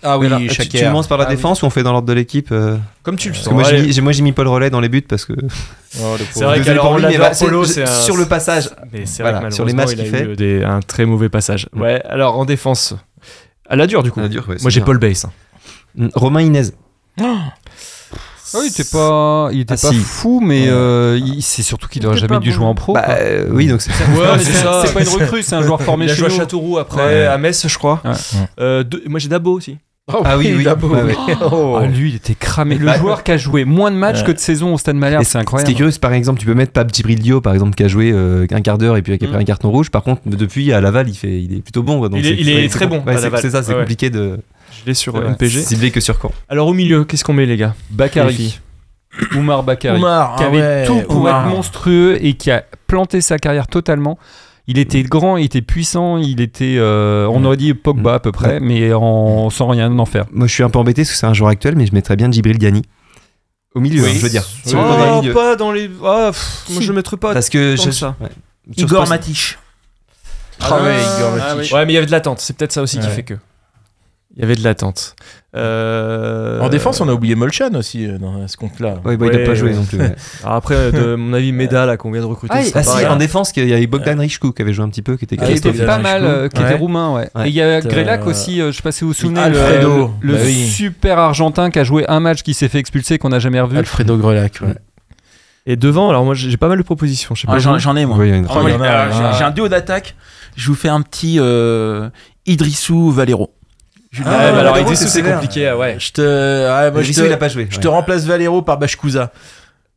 Ah 0.03 0.19
oui, 0.19 0.27
Alors, 0.27 0.41
tu, 0.41 0.81
commences 0.81 1.07
par 1.07 1.17
la 1.17 1.25
Ah 1.25 1.29
oui. 1.31 1.37
défense 1.37 1.62
ou 1.62 1.67
on 1.67 1.71
fait 1.71 1.83
dans 1.83 1.93
l'ordre 1.93 2.07
de 2.07 2.12
l'équipe 2.12 2.49
euh, 2.53 2.77
Comme 3.03 3.17
tu 3.17 3.31
le 3.31 3.35
sens. 3.35 3.51
moi, 3.53 3.65
j'ai 3.65 3.81
mis, 3.81 3.93
j'ai- 3.93 4.01
moi, 4.03 4.12
j'ai 4.12 4.23
mis 4.23 4.33
Paul 4.33 4.47
Relais 4.49 4.69
dans 4.69 4.81
les 4.81 4.91
buts 4.91 5.01
parce 5.03 5.25
que. 5.25 5.33
Oh, 5.33 6.17
le 6.19 6.25
C'est 6.33 6.45
vrai 6.45 6.61
qu'alors, 6.61 6.91
on 6.91 6.99
lui, 6.99 7.17
bah, 7.17 7.33
c'est- 7.33 7.47
Polo, 7.47 7.65
je- 7.65 7.69
c'est 7.73 7.83
un- 7.83 7.87
sur 7.87 8.17
le 8.19 8.27
passage. 8.27 8.69
Mais 8.93 9.07
c'est 9.07 9.23
Voilà, 9.23 9.41
vrai 9.41 9.49
que 9.49 9.55
sur 9.55 9.65
les 9.65 9.73
matchs 9.73 9.91
il 9.95 10.01
a 10.03 10.05
qu'il 10.05 10.31
eu 10.33 10.37
des- 10.37 10.62
un 10.65 10.81
très 10.81 11.07
mauvais 11.07 11.31
passage. 11.31 11.67
Mm. 11.73 11.81
Ouais, 11.81 12.03
alors 12.05 12.39
en 12.39 12.45
défense. 12.45 12.95
À 13.67 13.77
la 13.77 13.87
dure, 13.87 14.03
du 14.03 14.11
coup. 14.12 14.21
Ah, 14.23 14.29
dur, 14.29 14.43
ouais, 14.43 14.57
Moi, 14.57 14.59
c'est 14.65 14.71
j'ai 14.71 14.81
bien. 14.81 14.85
Paul 14.87 14.99
Bass. 14.99 15.25
hein. 15.25 15.33
Mm, 15.97 16.09
Romain 16.15 16.41
Inez. 16.43 16.62
Ah 17.23 17.55
oui, 18.61 18.67
il 18.67 18.81
était 18.81 18.91
pas, 18.91 19.49
il 19.53 19.61
était 19.61 19.75
Ah, 19.75 19.81
pas 19.81 19.89
si. 19.89 19.95
fou, 19.97 20.41
mais 20.43 20.69
euh, 20.69 21.19
c'est 21.41 21.63
surtout 21.63 21.89
qu'il 21.89 22.03
Il 22.03 22.07
aurait 22.07 22.17
était 22.19 22.27
jamais 22.29 22.41
dû 22.41 22.51
bon. 22.51 22.55
jouer 22.57 22.65
en 22.67 22.75
pro. 22.75 22.93
Bah, 22.95 23.03
quoi. 23.03 23.15
euh, 23.15 23.47
oui, 23.51 23.67
donc 23.67 23.81
c'est 23.81 23.91
Ouais, 23.91 23.97
mais 24.37 24.39
c'est 24.39 24.53
c'est 24.53 24.63
ça. 24.63 24.83
c'est 24.87 24.93
pas 24.95 25.03
une 25.03 25.09
recrue, 25.09 25.43
c'est 25.43 25.57
un 25.57 25.63
joueur 25.63 25.81
formé 25.83 26.05
Il 26.07 26.11
a 26.11 26.15
chez 26.15 26.21
joué 26.21 26.27
à. 26.29 26.37
Châteauroux 26.37 26.79
après, 26.79 27.05
Ouais. 27.05 27.27
à 27.27 27.39
Metz, 27.39 27.67
je 27.67 27.79
crois. 27.79 28.01
Ouais. 28.05 28.11
Euh, 28.61 28.85
moi, 29.09 29.19
j'ai 29.21 29.29
Dabo 29.29 29.53
aussi. 29.53 29.79
Ah 30.07 30.37
oui, 30.37 30.53
oui. 30.55 30.65
Dabo, 30.65 30.89
Ouais, 30.89 31.03
ouais. 31.03 31.17
oui. 31.29 31.35
Oh. 31.51 31.79
Ah, 31.81 31.87
lui, 31.87 32.11
il 32.11 32.17
était 32.17 32.35
cramé. 32.35 32.77
Le 32.77 32.85
Bah, 32.85 32.99
joueur 32.99 33.23
qui 33.23 33.33
a 33.33 33.39
joué 33.39 33.65
moins 33.65 33.91
de 33.91 33.97
matchs 33.97 34.19
Ouais. 34.19 34.25
que 34.27 34.33
de 34.33 34.39
saison 34.39 34.75
au 34.75 34.79
Stade 34.79 34.97
Malherbe, 34.97 35.23
c'est 35.23 35.29
Ce 35.29 35.33
qui 35.33 35.37
est 35.39 35.41
incroyable. 35.41 35.73
curieux, 35.75 35.91
c'est 35.93 36.01
par 36.01 36.13
exemple, 36.13 36.41
tu 36.41 36.45
peux 36.47 36.53
mettre 36.53 36.73
Pape 36.73 36.95
Djibril 36.95 37.21
Dio, 37.21 37.41
par 37.41 37.55
exemple, 37.55 37.75
qui 37.75 37.85
a 37.85 37.89
joué 37.89 38.11
euh, 38.13 38.47
un 38.53 38.61
quart 38.61 38.77
d'heure 38.77 38.99
et 38.99 39.03
puis 39.03 39.17
qui 39.17 39.25
a 39.25 39.29
pris 39.29 39.39
Mm. 39.39 39.41
un 39.41 39.45
carton 39.45 39.71
rouge. 39.71 39.91
Par 39.91 40.03
contre, 40.03 40.21
depuis 40.27 40.75
à 40.75 40.83
Laval, 40.83 41.09
il, 41.09 41.15
fait, 41.15 41.43
il 41.43 41.57
est 41.57 41.63
plutôt 41.63 41.83
bon. 41.83 42.07
Il 42.15 42.27
est- 42.51 42.69
très 42.69 42.87
bon 42.87 43.03
c'est- 43.41 43.49
ça, 43.51 43.63
c'est 43.63 43.73
compliqué 43.75 44.11
de 44.11 44.39
Je 44.85 44.89
l'ai 44.91 44.95
sur 44.95 45.14
Ouais. 45.14 45.22
euh, 45.24 45.30
MPG. 45.30 45.62
cibler 45.62 45.91
que 45.91 46.01
sur 46.01 46.18
camp. 46.18 46.30
Alors, 46.49 46.68
au 46.68 46.74
milieu, 46.74 47.05
qu'est-ce 47.05 47.24
qu'on 47.24 47.32
met, 47.32 47.47
les 47.47 47.57
gars? 47.57 47.74
Bakary. 47.91 48.61
Oumar 49.37 49.62
Bakary. 49.62 49.99
Oumar, 49.99 50.37
qui 50.37 50.43
ah 50.43 50.47
avait 50.47 50.59
ouais, 50.61 50.87
tout 50.87 51.01
pour 51.03 51.16
Oumar. 51.20 51.47
être 51.47 51.51
monstrueux 51.55 52.18
et 52.24 52.35
qui 52.35 52.51
a 52.51 52.64
planté 52.87 53.20
sa 53.20 53.39
carrière 53.39 53.66
totalement. 53.68 54.18
Il 54.66 54.78
était 54.78 55.03
grand, 55.03 55.37
il 55.37 55.45
était 55.45 55.61
puissant, 55.62 56.16
il 56.16 56.41
était, 56.41 56.76
euh, 56.78 57.26
on 57.30 57.45
aurait 57.45 57.57
dit 57.59 57.74
Pogba 57.74 58.14
à 58.14 58.18
peu 58.18 58.32
près, 58.32 58.61
mais 58.61 58.93
en, 58.95 59.51
sans 59.51 59.68
rien 59.68 59.97
en 59.99 60.07
faire. 60.07 60.24
Moi, 60.32 60.47
je 60.47 60.55
suis 60.55 60.62
un 60.62 60.70
peu 60.70 60.78
embêté 60.78 61.03
parce 61.03 61.11
que 61.12 61.16
c'est 61.16 61.26
un 61.26 61.35
joueur 61.35 61.51
actuel, 61.51 61.76
mais 61.76 61.87
je 61.87 61.93
mettrais 61.93 62.16
bien 62.16 62.30
Djibril 62.32 62.57
Diani. 62.59 62.82
Au 63.74 63.80
milieu, 63.80 64.03
Oui. 64.03 64.09
hein, 64.11 64.14
je 64.16 64.20
veux 64.22 64.30
dire. 64.30 64.45
Oui. 64.47 64.61
Si 64.70 64.74
dans 64.74 65.16
Oh, 65.18 65.20
milieu. 65.20 65.35
pas 65.35 65.57
dans 65.57 65.70
les. 65.70 65.91
Ah, 66.05 66.30
pff, 66.32 66.64
moi, 66.70 66.80
je 66.80 66.89
le 66.89 66.95
mettrais 66.95 67.16
pas. 67.18 67.35
Parce 67.35 67.51
que 67.51 67.76
je- 67.76 67.91
ça. 67.91 68.16
ouais. 68.20 68.28
Igor 68.76 69.07
Matich. 69.09 69.59
Ah 70.61 70.82
ouais, 70.82 70.97
Igor 70.99 71.32
Ah, 71.43 71.55
Matich. 71.57 71.70
oui. 71.72 71.76
Ouais, 71.78 71.85
mais 71.87 71.93
il 71.93 71.95
y 71.95 71.99
avait 71.99 72.07
de 72.07 72.12
l'attente. 72.12 72.41
C'est 72.41 72.57
peut-être 72.57 72.72
ça 72.72 72.80
aussi 72.82 72.99
qui 72.99 73.09
fait 73.09 73.22
que. 73.24 73.35
Il 74.37 74.41
y 74.41 74.45
avait 74.45 74.57
de 74.57 74.64
l'attente. 74.64 75.14
Euh, 75.55 76.59
En 76.61 76.68
défense, 76.68 77.01
on 77.01 77.09
a 77.09 77.12
oublié 77.12 77.37
Molchan 77.37 77.70
aussi 77.74 78.05
euh, 78.05 78.18
dans 78.18 78.49
ce 78.49 78.57
compte-là. 78.57 78.97
Ouais, 79.05 79.16
bah, 79.16 79.26
il 79.30 79.35
a 79.37 79.39
Ouais, 79.39 79.45
pas 79.45 79.55
joué 79.55 79.70
ouais. 79.70 79.76
non 79.76 79.85
plus. 79.85 79.99
ouais. 79.99 80.16
Alors 80.43 80.57
après, 80.57 80.91
de 80.91 81.14
mon 81.14 81.32
avis, 81.32 81.53
Meda, 81.53 81.87
là, 81.87 81.97
qu'on 81.97 82.11
vient 82.11 82.20
de 82.20 82.26
recruter. 82.26 82.53
Ah, 82.57 82.62
ah, 82.74 82.82
si, 82.82 83.07
en 83.07 83.14
défense, 83.16 83.53
il 83.57 83.68
y 83.68 83.72
avait 83.72 83.87
Bogdan 83.87 84.18
Richkou 84.18 84.51
qui 84.51 84.62
avait 84.62 84.72
joué 84.72 84.85
un 84.85 84.89
petit 84.89 85.03
peu, 85.03 85.16
qui 85.16 85.24
était 85.24 85.37
Ah, 85.41 85.49
était 85.49 85.72
pas 85.72 85.99
mal, 85.99 86.24
euh, 86.24 86.49
qui 86.49 86.61
Ouais. 86.61 86.66
était 86.66 86.74
roumain, 86.74 87.14
ouais. 87.14 87.28
Ouais. 87.37 87.47
Et 87.47 87.51
il 87.51 87.55
y 87.55 87.61
a 87.62 87.66
Euh, 87.66 87.80
Grelac 87.80 88.26
aussi, 88.26 88.61
euh, 88.61 88.72
je 88.72 88.76
sais 88.76 88.82
pas 88.82 88.91
si 88.91 89.03
vous 89.03 89.09
vous 89.09 89.14
souvenez, 89.14 89.49
le- 89.51 89.61
Alfredo. 89.61 90.11
le, 90.20 90.32
Bah 90.35 90.39
oui. 90.45 90.66
super 90.66 91.18
argentin 91.20 91.70
qui 91.70 91.78
a 91.78 91.85
joué 91.85 92.05
un 92.09 92.18
match 92.18 92.43
qui 92.43 92.55
s'est 92.55 92.68
fait 92.68 92.78
expulser 92.80 93.18
qu'on 93.18 93.28
n'a 93.28 93.39
jamais 93.39 93.61
revu. 93.61 93.78
Alfredo 93.78 94.16
Grelac. 94.16 94.59
ouais. 94.62 94.74
Et 95.66 95.76
devant, 95.76 96.11
alors 96.11 96.24
moi, 96.24 96.35
j'ai 96.35 96.57
pas 96.59 96.68
mal 96.68 96.76
de 96.76 96.82
propositions. 96.82 97.35
Je 97.37 97.43
sais 97.43 97.47
pas. 97.47 97.55
Ah, 97.55 97.59
J'en 97.78 97.97
ai 97.97 98.05
moi. 98.05 98.18
Oui, 98.18 98.30
euh, 98.32 99.32
j'ai- 99.39 99.45
un 99.45 99.51
duo 99.53 99.68
d'attaque. 99.68 100.14
Je 100.57 100.66
vous 100.68 100.74
fais 100.74 100.89
un 100.91 101.01
petit 101.03 101.37
euh, 101.39 102.11
Idrissou 102.47 103.11
Valero. 103.12 103.51
Julien 104.15 104.31
Ah, 104.33 104.53
mais 104.53 104.59
alors, 104.61 104.79
c'est 104.95 105.23
compliqué. 105.23 105.69
ah 105.69 105.77
Ouais. 105.77 105.97
Je 105.99 106.12
te, 106.12 106.21
ouais, 106.23 106.91
moi, 106.93 107.03
je 107.03 107.12
te, 107.12 107.21
il 107.27 107.33
a 107.33 107.37
pas 107.37 107.49
joué. 107.49 107.67
je 107.69 107.77
ouais. 107.77 107.83
te 107.83 107.89
remplace 107.89 108.25
Valero 108.25 108.62
par 108.62 108.79
Bashkouza. 108.79 109.31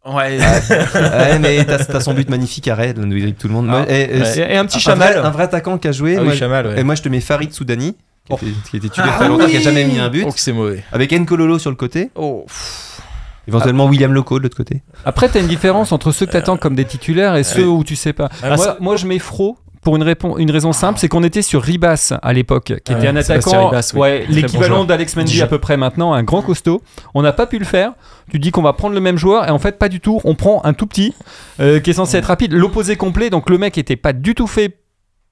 Ouais. 0.05 0.37
Ouais, 0.95 1.39
mais 1.39 1.63
t'as 1.65 1.79
t'as 1.83 1.99
son 1.99 2.13
but 2.13 2.29
magnifique 2.29 2.67
à 2.69 2.75
dribble 2.75 3.33
tout 3.33 3.47
le 3.47 3.53
monde. 3.53 3.67
Ah, 3.69 3.71
Moi, 3.79 3.85
et- 3.89 4.03
et- 4.17 4.39
Et, 4.39 4.53
et 4.53 4.57
un 4.57 4.65
petit 4.65 4.79
chamal. 4.79 5.17
un 5.17 5.29
vrai 5.29 5.43
attaquant 5.43 5.77
qui 5.77 5.87
a 5.87 5.91
joué. 5.91 6.15
Ah 6.17 6.23
moi, 6.23 6.31
oui, 6.31 6.37
Chamal, 6.37 6.67
ouais. 6.67 6.79
Et 6.79 6.83
moi, 6.83 6.95
je 6.95 7.01
te 7.01 7.09
mets 7.09 7.19
Farid 7.19 7.51
Soudani, 7.53 7.93
qui, 7.93 7.97
Oh. 8.29 8.35
était, 8.41 8.45
qui 8.71 8.77
était 8.77 8.89
tué 8.89 9.03
Ah 9.05 9.27
longtemps, 9.27 9.45
qui 9.47 9.57
a 9.57 9.61
jamais 9.61 9.83
mis 9.85 9.99
un 9.99 10.09
but. 10.09 10.23
Oh, 10.27 10.31
que 10.31 10.39
c'est 10.39 10.53
mauvais. 10.53 10.83
Avec 10.91 11.11
Nkololo 11.11 11.59
sur 11.59 11.69
le 11.69 11.75
côté. 11.75 12.09
Oh. 12.15 12.45
Éventuellement 13.49 13.85
William 13.85 14.11
Loco 14.13 14.39
de 14.39 14.43
l'autre 14.43 14.57
côté. 14.57 14.81
Après, 15.05 15.29
t'as 15.29 15.39
une 15.39 15.47
différence 15.47 15.91
entre 15.93 16.11
ceux 16.11 16.25
que 16.25 16.31
t'attends 16.31 16.57
comme 16.57 16.75
des 16.75 16.83
titulaires 16.85 17.35
et 17.37 17.43
ceux 17.43 17.65
où 17.67 17.83
tu 17.83 17.95
sais 17.95 18.13
pas. 18.13 18.29
Ah, 18.43 18.55
moi, 18.79 18.95
je 18.97 19.05
mets 19.07 19.19
Fro 19.19 19.57
pour 19.87 19.95
une, 19.95 20.03
répon- 20.03 20.37
une 20.37 20.51
raison 20.51 20.73
simple, 20.73 20.99
c'est 20.99 21.07
qu'on 21.07 21.23
était 21.23 21.41
sur 21.41 21.61
Ribas 21.63 22.11
à 22.21 22.33
l'époque, 22.33 22.73
qui 22.83 22.91
Ah 22.93 22.97
était 22.97 23.07
un 23.07 23.15
attaquant, 23.15 23.69
Ribas, 23.69 23.91
oui. 23.93 23.99
ouais, 24.01 24.17
Très 24.19 24.27
bon 24.27 24.33
l'équivalent 24.35 24.75
joueur. 24.75 24.85
d'Alex 24.85 25.15
Mendy 25.15 25.41
à 25.41 25.47
peu 25.47 25.59
près 25.59 25.77
maintenant, 25.77 26.11
un 26.11 26.23
grand 26.23 26.41
costaud. 26.41 26.81
On 27.13 27.21
n'a 27.21 27.31
pas 27.31 27.47
pu 27.47 27.57
le 27.57 27.63
faire. 27.63 27.93
Tu 28.29 28.37
dis 28.37 28.51
qu'on 28.51 28.61
va 28.61 28.73
prendre 28.73 28.93
le 28.95 28.99
même 28.99 29.17
joueur 29.17 29.47
et 29.47 29.49
en 29.49 29.59
fait 29.59 29.79
pas 29.79 29.87
du 29.87 30.01
tout. 30.01 30.19
On 30.25 30.35
prend 30.35 30.59
un 30.65 30.73
tout 30.73 30.87
petit 30.87 31.13
euh, 31.61 31.79
qui 31.79 31.91
est 31.91 31.93
censé 31.93 32.17
être 32.17 32.25
rapide, 32.25 32.51
l'opposé 32.51 32.97
complet. 32.97 33.29
Donc 33.29 33.49
le 33.49 33.57
mec 33.57 33.77
était 33.77 33.95
pas 33.95 34.11
du 34.11 34.35
tout 34.35 34.47
fait 34.47 34.75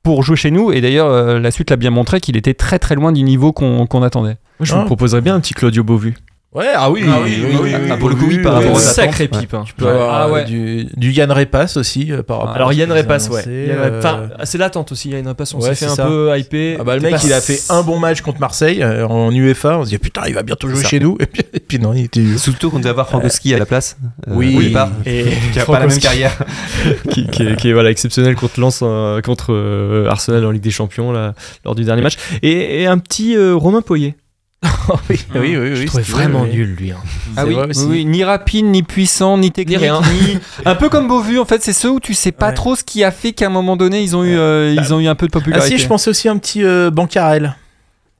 pour 0.04 0.24
jouer 0.24 0.38
chez 0.38 0.52
nous 0.52 0.72
et 0.72 0.80
d'ailleurs 0.80 1.08
euh, 1.10 1.38
la 1.38 1.52
suite 1.52 1.70
l'a 1.70 1.76
bien 1.76 1.90
montré 1.92 2.22
qu'il 2.22 2.38
était 2.38 2.54
très 2.54 2.80
très 2.80 2.96
loin 2.96 3.12
du 3.12 3.24
niveau 3.24 3.52
qu'on 3.52 3.88
qu'on 3.88 4.04
attendait. 4.04 4.38
Moi, 4.60 4.66
je 4.66 4.74
vous 4.74 4.86
proposerais 4.86 5.20
bien 5.20 5.36
un 5.36 5.42
petit 5.42 5.54
Claudio 5.54 5.84
Beauvu. 5.84 6.16
Ouais, 6.56 6.68
ah 6.74 6.90
oui, 6.90 7.04
Ah 7.06 7.20
oui, 7.22 7.44
oui, 7.46 7.58
oui, 7.64 7.72
Ah, 7.92 7.98
pour 7.98 8.08
le 8.08 8.16
coup, 8.16 8.28
oui, 8.30 8.40
par 8.42 8.54
rapport 8.54 8.74
aux. 8.76 8.80
Sacré 8.80 9.28
pipe. 9.28 9.54
hein. 9.54 9.64
Tu 9.66 9.74
peux 9.74 9.90
avoir 9.90 10.14
Ah 10.14 10.28
euh, 10.28 10.32
ouais. 10.32 10.46
du, 10.46 10.86
du 10.96 11.12
Yann 11.12 11.30
Repas 11.30 11.74
aussi 11.76 12.14
euh, 12.14 12.24
par 12.24 12.38
rapport 12.40 12.56
Alors 12.56 12.72
Yann 12.74 12.90
Repas, 12.92 13.28
ouais. 13.30 13.44
euh, 13.48 14.00
Enfin, 14.00 14.30
c'est 14.46 14.58
l'attente 14.58 14.92
aussi. 14.94 15.10
Yann 15.10 15.28
Repas, 15.28 15.52
on 15.54 15.60
s'est 15.60 15.76
fait 15.76 15.86
un 15.88 15.96
peu 15.98 16.32
hyper. 16.38 16.78
Ah 16.80 16.84
bah 16.86 16.96
le 16.96 17.02
mec 17.02 17.16
il 17.26 17.34
a 17.34 17.42
fait 17.42 17.60
un 17.70 17.84
bon 17.84 18.00
match 18.00 18.22
contre 18.22 18.40
Marseille 18.40 18.82
euh, 18.82 19.06
en 19.06 19.32
UEFA, 19.34 19.80
on 19.80 19.84
se 19.84 19.90
dit 19.90 19.98
putain 19.98 20.22
il 20.28 20.34
va 20.34 20.44
bientôt 20.44 20.70
jouer 20.70 20.84
chez 20.84 21.00
nous 21.02 21.18
et 21.20 21.26
puis, 21.26 21.44
et 21.54 21.60
puis 21.60 21.78
non 21.80 21.94
il 21.94 22.06
était 22.06 22.38
Surtout 22.38 22.70
qu'on 22.70 22.80
devait 22.80 22.90
avoir 22.90 23.10
Frankowski 23.10 23.54
à 23.54 23.58
la 23.58 23.66
place. 23.66 23.98
Oui. 24.28 24.56
au 24.58 24.62
départ. 24.62 24.90
Et 25.06 25.26
Qui 25.52 25.60
a 25.60 25.66
pas 25.66 25.80
la 25.80 25.88
même 25.88 26.00
carrière. 26.00 26.38
qui, 27.10 27.28
qui 27.28 27.44
est, 27.44 27.56
qui 27.58 27.70
est, 27.70 27.74
voilà, 27.74 27.90
exceptionnel 27.92 28.36
contre 28.36 28.62
Lens, 28.62 28.80
contre 29.26 30.06
Arsenal 30.10 30.46
en 30.46 30.52
Ligue 30.52 30.64
des 30.64 30.72
Champions 30.72 31.12
là, 31.12 31.34
lors 31.66 31.76
du 31.76 31.84
dernier 31.84 32.02
match. 32.02 32.16
Et, 32.42 32.82
et 32.84 32.88
un 32.88 32.98
petit 32.98 33.36
euh, 33.36 33.56
Romain 33.56 33.82
Poyer. 33.82 34.16
oui 35.10 35.20
oui 35.36 35.58
oui, 35.58 35.70
oui, 35.80 35.88
Je 36.06 36.12
vraiment 36.12 36.46
nul 36.46 36.76
lui. 36.76 36.92
hein. 36.92 36.98
Ah 37.38 37.44
oui, 37.46 38.06
ni 38.06 38.24
rapide, 38.24 38.66
ni 38.66 38.84
puissant, 38.84 39.38
ni 39.38 39.52
technique, 39.52 39.78
Ni 39.80 39.84
rien. 39.84 40.02
ni- 40.02 40.40
un 40.66 40.76
peu 40.76 40.90
comme 40.90 41.08
Beauvu 41.08 41.40
en 41.40 41.46
fait. 41.46 41.62
C'est 41.64 41.74
ceux 41.74 41.90
où 41.92 42.00
tu 42.00 42.14
sais 42.14 42.32
pas 42.32 42.48
Ouais. 42.50 42.54
trop 42.54 42.76
ce 42.76 42.84
qui 42.84 43.04
a 43.04 43.12
fait 43.12 43.32
qu'à 43.34 43.48
un 43.48 43.50
moment 43.50 43.76
donné 43.76 44.02
ils 44.02 44.16
ont 44.16 44.24
eu, 44.24 44.38
euh, 44.38 44.74
ils 44.78 44.94
ont 44.94 45.00
eu 45.00 45.08
un 45.08 45.16
peu 45.16 45.28
de 45.28 45.32
Ah 45.34 45.40
popularité. 45.40 45.78
si 45.78 45.84
je 45.84 45.88
pensais 45.88 46.10
aussi 46.10 46.28
à 46.30 46.32
un 46.32 46.38
petit 46.38 46.64
euh, 46.64 46.90
Bancarel. 46.92 47.56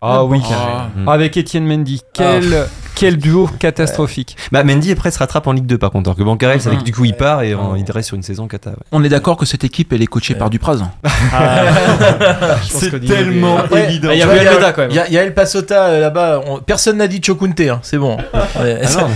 Ah 0.02 0.24
oui, 0.26 0.40
Ah. 0.52 0.90
Mm. 0.96 1.08
avec 1.10 1.38
Étienne 1.38 1.66
Mendy. 1.66 2.02
Quel, 2.14 2.68
quel 2.96 3.18
duo 3.18 3.50
catastrophique. 3.60 4.38
Bah, 4.52 4.64
Mendy 4.64 4.92
après 4.92 5.12
se 5.12 5.20
rattrape 5.20 5.46
en 5.48 5.52
Ligue 5.52 5.66
2 5.66 5.78
par 5.78 5.92
contre. 5.92 6.10
Alors 6.10 6.18
que 6.18 6.24
Bancarel, 6.24 6.62
c'est 6.62 6.70
avec 6.70 6.84
du 6.84 6.94
coup 6.94 7.06
il 7.06 7.14
part 7.16 7.42
et 7.44 7.52
il 7.78 7.92
reste 7.92 8.08
sur 8.08 8.16
une 8.18 8.24
saison 8.24 8.48
cata. 8.48 8.72
ouais. 8.72 8.76
On 8.92 9.04
est 9.04 9.10
d'accord 9.10 9.38
que 9.38 9.46
cette 9.46 9.64
équipe 9.64 9.92
elle 9.94 10.02
est 10.02 10.08
coachée 10.08 10.36
par 10.36 10.50
Dupraz. 10.50 10.80
C'est 12.64 13.00
tellement 13.06 13.58
évident. 13.76 14.10
ah, 14.12 14.14
Il 14.14 14.20
y 14.20 14.22
a 14.22 14.26
vois, 14.26 14.36
Almeida 14.36 14.74
quand 14.74 14.82
même. 14.82 14.92
Il 14.92 14.96
y, 14.96 15.00
a- 15.00 15.08
il 15.08 15.14
y 15.14 15.18
a 15.18 15.24
El 15.24 15.34
Pasota 15.34 15.86
euh, 15.86 16.00
là-bas, 16.00 16.42
on- 16.48 16.60
personne 16.60 16.98
n'a 16.98 17.08
dit 17.08 17.22
Chokunte, 17.24 17.60
hein, 17.62 17.80
c'est 17.84 17.98
bon. 17.98 18.18
Ouais, 18.60 18.82
Ah 18.84 19.08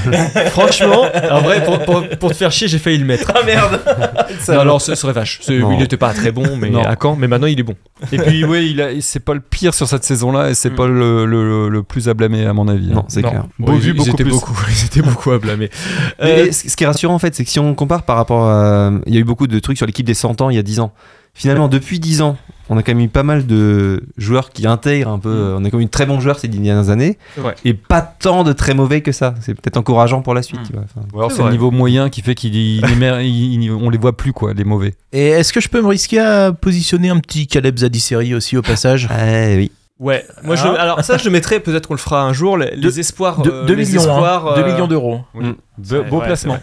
Franchement, 0.51 1.05
en 1.31 1.41
vrai, 1.41 1.63
pour, 1.63 1.79
pour- 1.79 2.07
pour 2.19 2.29
te 2.31 2.35
faire 2.35 2.51
chier, 2.51 2.67
j'ai 2.67 2.79
failli 2.79 2.97
le 2.97 3.05
mettre. 3.05 3.31
Ah 3.35 3.43
merde 3.45 3.79
non, 4.49 4.59
alors 4.59 4.81
ce 4.81 4.95
serait 4.95 5.13
vache. 5.13 5.39
Non. 5.49 5.71
Il 5.73 5.77
n'était 5.79 5.97
pas 5.97 6.13
très 6.13 6.31
bon, 6.31 6.57
mais 6.57 6.69
Non. 6.69 6.83
à 6.83 6.95
quand 6.95 7.15
Mais 7.15 7.27
maintenant, 7.27 7.47
il 7.47 7.59
est 7.59 7.63
bon. 7.63 7.75
Et 8.11 8.17
puis 8.17 8.43
oui, 8.45 8.69
il 8.71 8.81
a- 8.81 8.89
c'est 9.01 9.19
pas 9.19 9.33
le 9.33 9.39
pire 9.41 9.73
sur 9.73 9.87
cette 9.87 10.03
saison-là 10.03 10.47
et 10.49 10.51
Mm. 10.51 10.55
c'est 10.55 10.69
pas 10.71 10.87
le, 10.87 11.25
le- 11.25 11.69
le 11.69 11.83
plus 11.83 12.09
à 12.09 12.13
blâmer 12.13 12.45
à 12.45 12.53
mon 12.53 12.67
avis. 12.67 12.91
Non, 12.91 13.05
c'est 13.07 13.21
Non. 13.21 13.29
clair. 13.29 13.43
Bon, 13.59 13.68
Vu 13.77 13.89
ils, 13.91 13.93
beaucoup 13.93 14.09
ils 14.09 14.13
étaient 14.13 14.23
plus. 14.23 14.31
beaucoup, 14.31 14.55
ils 14.69 14.85
étaient 14.85 15.01
beaucoup 15.01 15.31
à 15.31 15.39
blâmer. 15.39 15.69
Mais 16.21 16.49
Euh, 16.49 16.51
ce 16.51 16.75
qui 16.75 16.83
est 16.83 16.87
rassurant 16.87 17.13
en 17.15 17.19
fait, 17.19 17.35
c'est 17.35 17.43
que 17.45 17.49
si 17.49 17.59
on 17.59 17.73
compare 17.75 18.03
par 18.03 18.15
rapport 18.17 18.45
à. 18.47 18.91
Il 19.07 19.13
y 19.13 19.17
a 19.17 19.19
eu 19.19 19.23
beaucoup 19.25 19.47
de 19.47 19.59
trucs 19.59 19.77
sur 19.77 19.85
l'équipe 19.85 20.05
des 20.05 20.13
100 20.13 20.41
ans 20.41 20.49
il 20.49 20.55
y 20.55 20.59
a 20.59 20.63
10 20.63 20.79
ans. 20.79 20.91
Finalement, 21.35 21.67
depuis 21.69 21.99
10 21.99 22.21
ans, 22.21 22.37
on 22.69 22.77
a 22.77 22.83
quand 22.83 22.91
même 22.93 23.05
eu 23.05 23.07
pas 23.07 23.23
mal 23.23 23.45
de 23.45 24.03
joueurs 24.17 24.49
qui 24.49 24.67
intègrent 24.67 25.09
un 25.11 25.19
peu. 25.19 25.53
On 25.57 25.63
a 25.63 25.69
quand 25.69 25.77
même 25.77 25.83
eu 25.83 25.85
de 25.85 25.89
très 25.91 26.05
bons 26.07 26.19
joueurs 26.19 26.37
ces 26.39 26.47
dernières 26.49 26.89
années. 26.89 27.17
Et 27.63 27.73
pas 27.75 28.01
tant 28.01 28.43
de 28.43 28.51
très 28.51 28.73
mauvais 28.73 29.01
que 29.01 29.11
ça. 29.11 29.35
C'est 29.39 29.53
peut-être 29.53 29.77
encourageant 29.77 30.21
pour 30.21 30.33
la 30.33 30.41
suite. 30.41 30.59
Mm. 30.73 30.79
Enfin, 30.83 31.07
Ou 31.13 31.19
alors 31.19 31.31
C'est 31.31 31.43
le 31.43 31.51
niveau 31.51 31.71
moyen 31.71 32.09
qui 32.09 32.21
fait 32.21 32.35
qu'il 32.35 32.55
il 32.55 32.83
émer- 32.83 33.21
il- 33.23 33.63
il- 33.63 33.71
on 33.71 33.89
les 33.89 33.97
voit 33.99 34.17
plus 34.17 34.33
quoi, 34.33 34.53
les 34.53 34.65
mauvais. 34.65 34.95
Et 35.13 35.27
est-ce 35.27 35.53
que 35.53 35.61
je 35.61 35.69
peux 35.69 35.81
me 35.81 35.87
risquer 35.87 36.19
à 36.19 36.51
positionner 36.51 37.09
un 37.09 37.19
petit 37.19 37.47
Caleb 37.47 37.77
Zadisseri 37.77 38.33
aussi 38.33 38.57
au 38.57 38.61
passage? 38.61 39.07
Ouais, 39.09 39.53
oui. 39.55 39.71
Ouais, 39.99 40.25
moi 40.43 40.55
je, 40.55 40.67
Hein 40.67 40.75
alors 40.79 41.03
ça 41.03 41.17
je 41.17 41.25
le 41.25 41.31
mettrais, 41.31 41.59
peut-être 41.59 41.87
qu'on 41.87 41.93
le 41.93 41.99
fera 41.99 42.23
un 42.23 42.33
jour, 42.33 42.57
les, 42.57 42.75
les 42.75 42.99
espoirs. 42.99 43.41
2 43.41 43.49
euh, 43.51 43.65
les 43.67 43.75
millions, 43.75 44.01
hein. 44.01 44.13
espoirs, 44.13 44.55
Deux 44.55 44.61
euh, 44.63 44.71
millions 44.71 44.87
d'euros. 44.87 45.21
Be- 45.35 45.55
Ouais, 45.91 46.01
beau 46.09 46.19
ouais, 46.19 46.25
placement. 46.25 46.57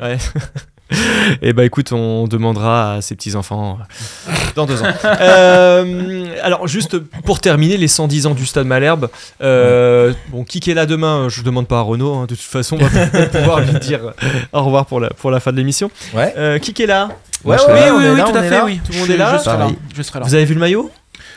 Ouais. 0.00 0.18
Et 1.42 1.52
bah 1.52 1.66
écoute, 1.66 1.92
on 1.92 2.26
demandera 2.26 2.94
à 2.94 3.00
ses 3.02 3.14
petits 3.14 3.36
enfants 3.36 3.78
dans 4.56 4.64
deux 4.64 4.82
ans. 4.82 4.86
Euh, 5.20 6.34
alors 6.42 6.66
juste 6.66 6.98
pour 7.24 7.40
terminer, 7.40 7.76
les 7.76 7.88
110 7.88 8.26
ans 8.26 8.34
du 8.34 8.46
Stade 8.46 8.66
Malherbe. 8.66 9.10
euh, 9.42 10.14
bon, 10.28 10.44
qui 10.44 10.70
est 10.70 10.74
là 10.74 10.86
demain 10.86 11.28
Je 11.28 11.42
demande 11.42 11.66
pas 11.68 11.78
à 11.78 11.82
Renaud. 11.82 12.14
hein, 12.14 12.22
de 12.22 12.34
toute 12.34 12.40
façon, 12.40 12.78
on 12.80 12.84
va 12.86 13.26
pouvoir 13.26 13.60
lui 13.60 13.78
dire 13.80 14.00
au 14.52 14.62
revoir 14.64 14.86
pour 14.86 14.98
la 15.00 15.10
pour 15.10 15.30
la 15.30 15.40
fin 15.40 15.52
de 15.52 15.58
l'émission. 15.58 15.90
Ouais. 16.14 16.32
Euh, 16.38 16.58
qui 16.58 16.82
est 16.82 16.86
là? 16.86 17.08
Ouais, 17.44 17.56
oui, 17.68 17.74
est 17.78 17.90
oui, 17.90 18.16
là, 18.16 18.24
tout 18.24 18.36
à 18.36 18.44
est 18.44 18.48
fait, 18.48 18.56
là. 18.56 18.64
oui. 18.64 18.80
Tout 18.84 18.92
le 18.92 18.98
monde 19.00 19.10
est 19.10 19.16
là 19.16 19.36
Je 19.36 19.42
serai 19.44 19.52
là. 19.58 19.58
Pareil. 19.64 19.78
Je 19.94 20.02
serai 20.02 20.18
là. 20.20 20.26
Vous 20.26 20.34
avez 20.34 20.44
vu 20.46 20.54
le 20.54 20.60
maillot? 20.60 20.90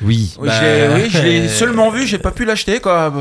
Oui. 0.03 0.33
Oui, 0.39 0.47
Bah, 0.47 0.53
je 0.59 0.65
l'ai- 0.65 1.03
oui, 1.03 1.09
je 1.09 1.21
l'ai 1.21 1.39
euh, 1.41 1.47
seulement 1.49 1.89
vu, 1.89 2.05
j'ai 2.07 2.17
pas 2.17 2.31
pu 2.31 2.45
l'acheter 2.45 2.79
quoi. 2.79 3.11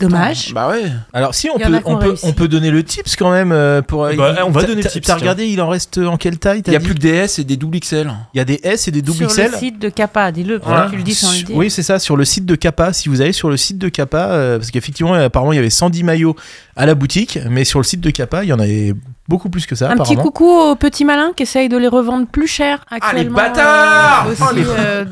Dommage. 0.00 0.52
Bah 0.52 0.68
ouais. 0.70 0.90
Alors 1.12 1.36
si 1.36 1.48
on 1.50 1.56
peut, 1.56 1.80
on 1.84 1.96
peut, 1.98 2.08
réussi. 2.08 2.26
on 2.26 2.32
peut 2.32 2.48
donner 2.48 2.72
le 2.72 2.82
tips 2.82 3.14
quand 3.14 3.30
même 3.30 3.52
euh, 3.52 3.80
pour. 3.80 4.08
Bah, 4.16 4.34
on 4.44 4.50
va 4.50 4.62
donner 4.64 4.82
le 4.82 4.88
tips, 4.88 5.06
T'as 5.06 5.14
tiens. 5.14 5.14
regardé, 5.20 5.46
il 5.46 5.60
en 5.60 5.68
reste 5.68 5.98
en 5.98 6.16
quelle 6.16 6.38
taille 6.38 6.62
Il 6.66 6.72
y 6.72 6.76
a 6.76 6.80
plus 6.80 6.94
que 6.94 6.98
des 6.98 7.10
S 7.10 7.38
et 7.38 7.44
des 7.44 7.56
double 7.56 7.78
XL. 7.78 8.12
Il 8.34 8.38
y 8.38 8.40
a 8.40 8.44
des 8.44 8.58
S 8.64 8.88
et 8.88 8.90
des 8.90 9.02
double 9.02 9.18
Sur 9.18 9.28
XL. 9.28 9.52
le 9.52 9.56
site 9.58 9.78
de 9.78 9.88
Kappa, 9.90 10.32
dis-le, 10.32 10.58
Voilà. 10.64 10.88
tu 10.90 10.96
le 10.96 11.04
dis 11.04 11.14
sans 11.14 11.30
le 11.30 11.42
dire. 11.44 11.54
Oui, 11.56 11.70
c'est 11.70 11.84
ça, 11.84 12.00
sur 12.00 12.16
le 12.16 12.24
site 12.24 12.44
de 12.44 12.56
Kappa. 12.56 12.92
Si 12.92 13.08
vous 13.08 13.20
allez 13.20 13.32
sur 13.32 13.48
le 13.50 13.56
site 13.56 13.78
de 13.78 13.88
Kappa, 13.88 14.30
euh, 14.30 14.58
parce 14.58 14.72
qu'effectivement, 14.72 15.14
euh, 15.14 15.26
apparemment, 15.26 15.52
il 15.52 15.56
y 15.56 15.60
avait 15.60 15.70
110 15.70 16.02
maillots 16.02 16.34
à 16.74 16.86
la 16.86 16.96
boutique, 16.96 17.38
mais 17.48 17.62
sur 17.64 17.78
le 17.78 17.84
site 17.84 18.00
de 18.00 18.10
Kappa, 18.10 18.42
il 18.42 18.48
y 18.48 18.52
en 18.52 18.58
avait 18.58 18.94
beaucoup 19.28 19.48
plus 19.48 19.64
que 19.64 19.76
ça. 19.76 19.90
Un 19.92 19.96
petit 19.96 20.16
coucou 20.16 20.48
aux 20.50 20.74
petits 20.74 21.04
malins 21.04 21.30
qui 21.36 21.44
essayent 21.44 21.68
de 21.68 21.76
les 21.76 21.86
revendre 21.88 22.26
plus 22.26 22.48
cher 22.48 22.84
les 22.90 22.96
actuellement. 22.96 23.36
bâtards 23.36 24.26
euh, 24.26 24.32
aussi 24.32 24.42
Oh, 24.44 24.54
les- 24.56 24.64
euh. 24.66 25.04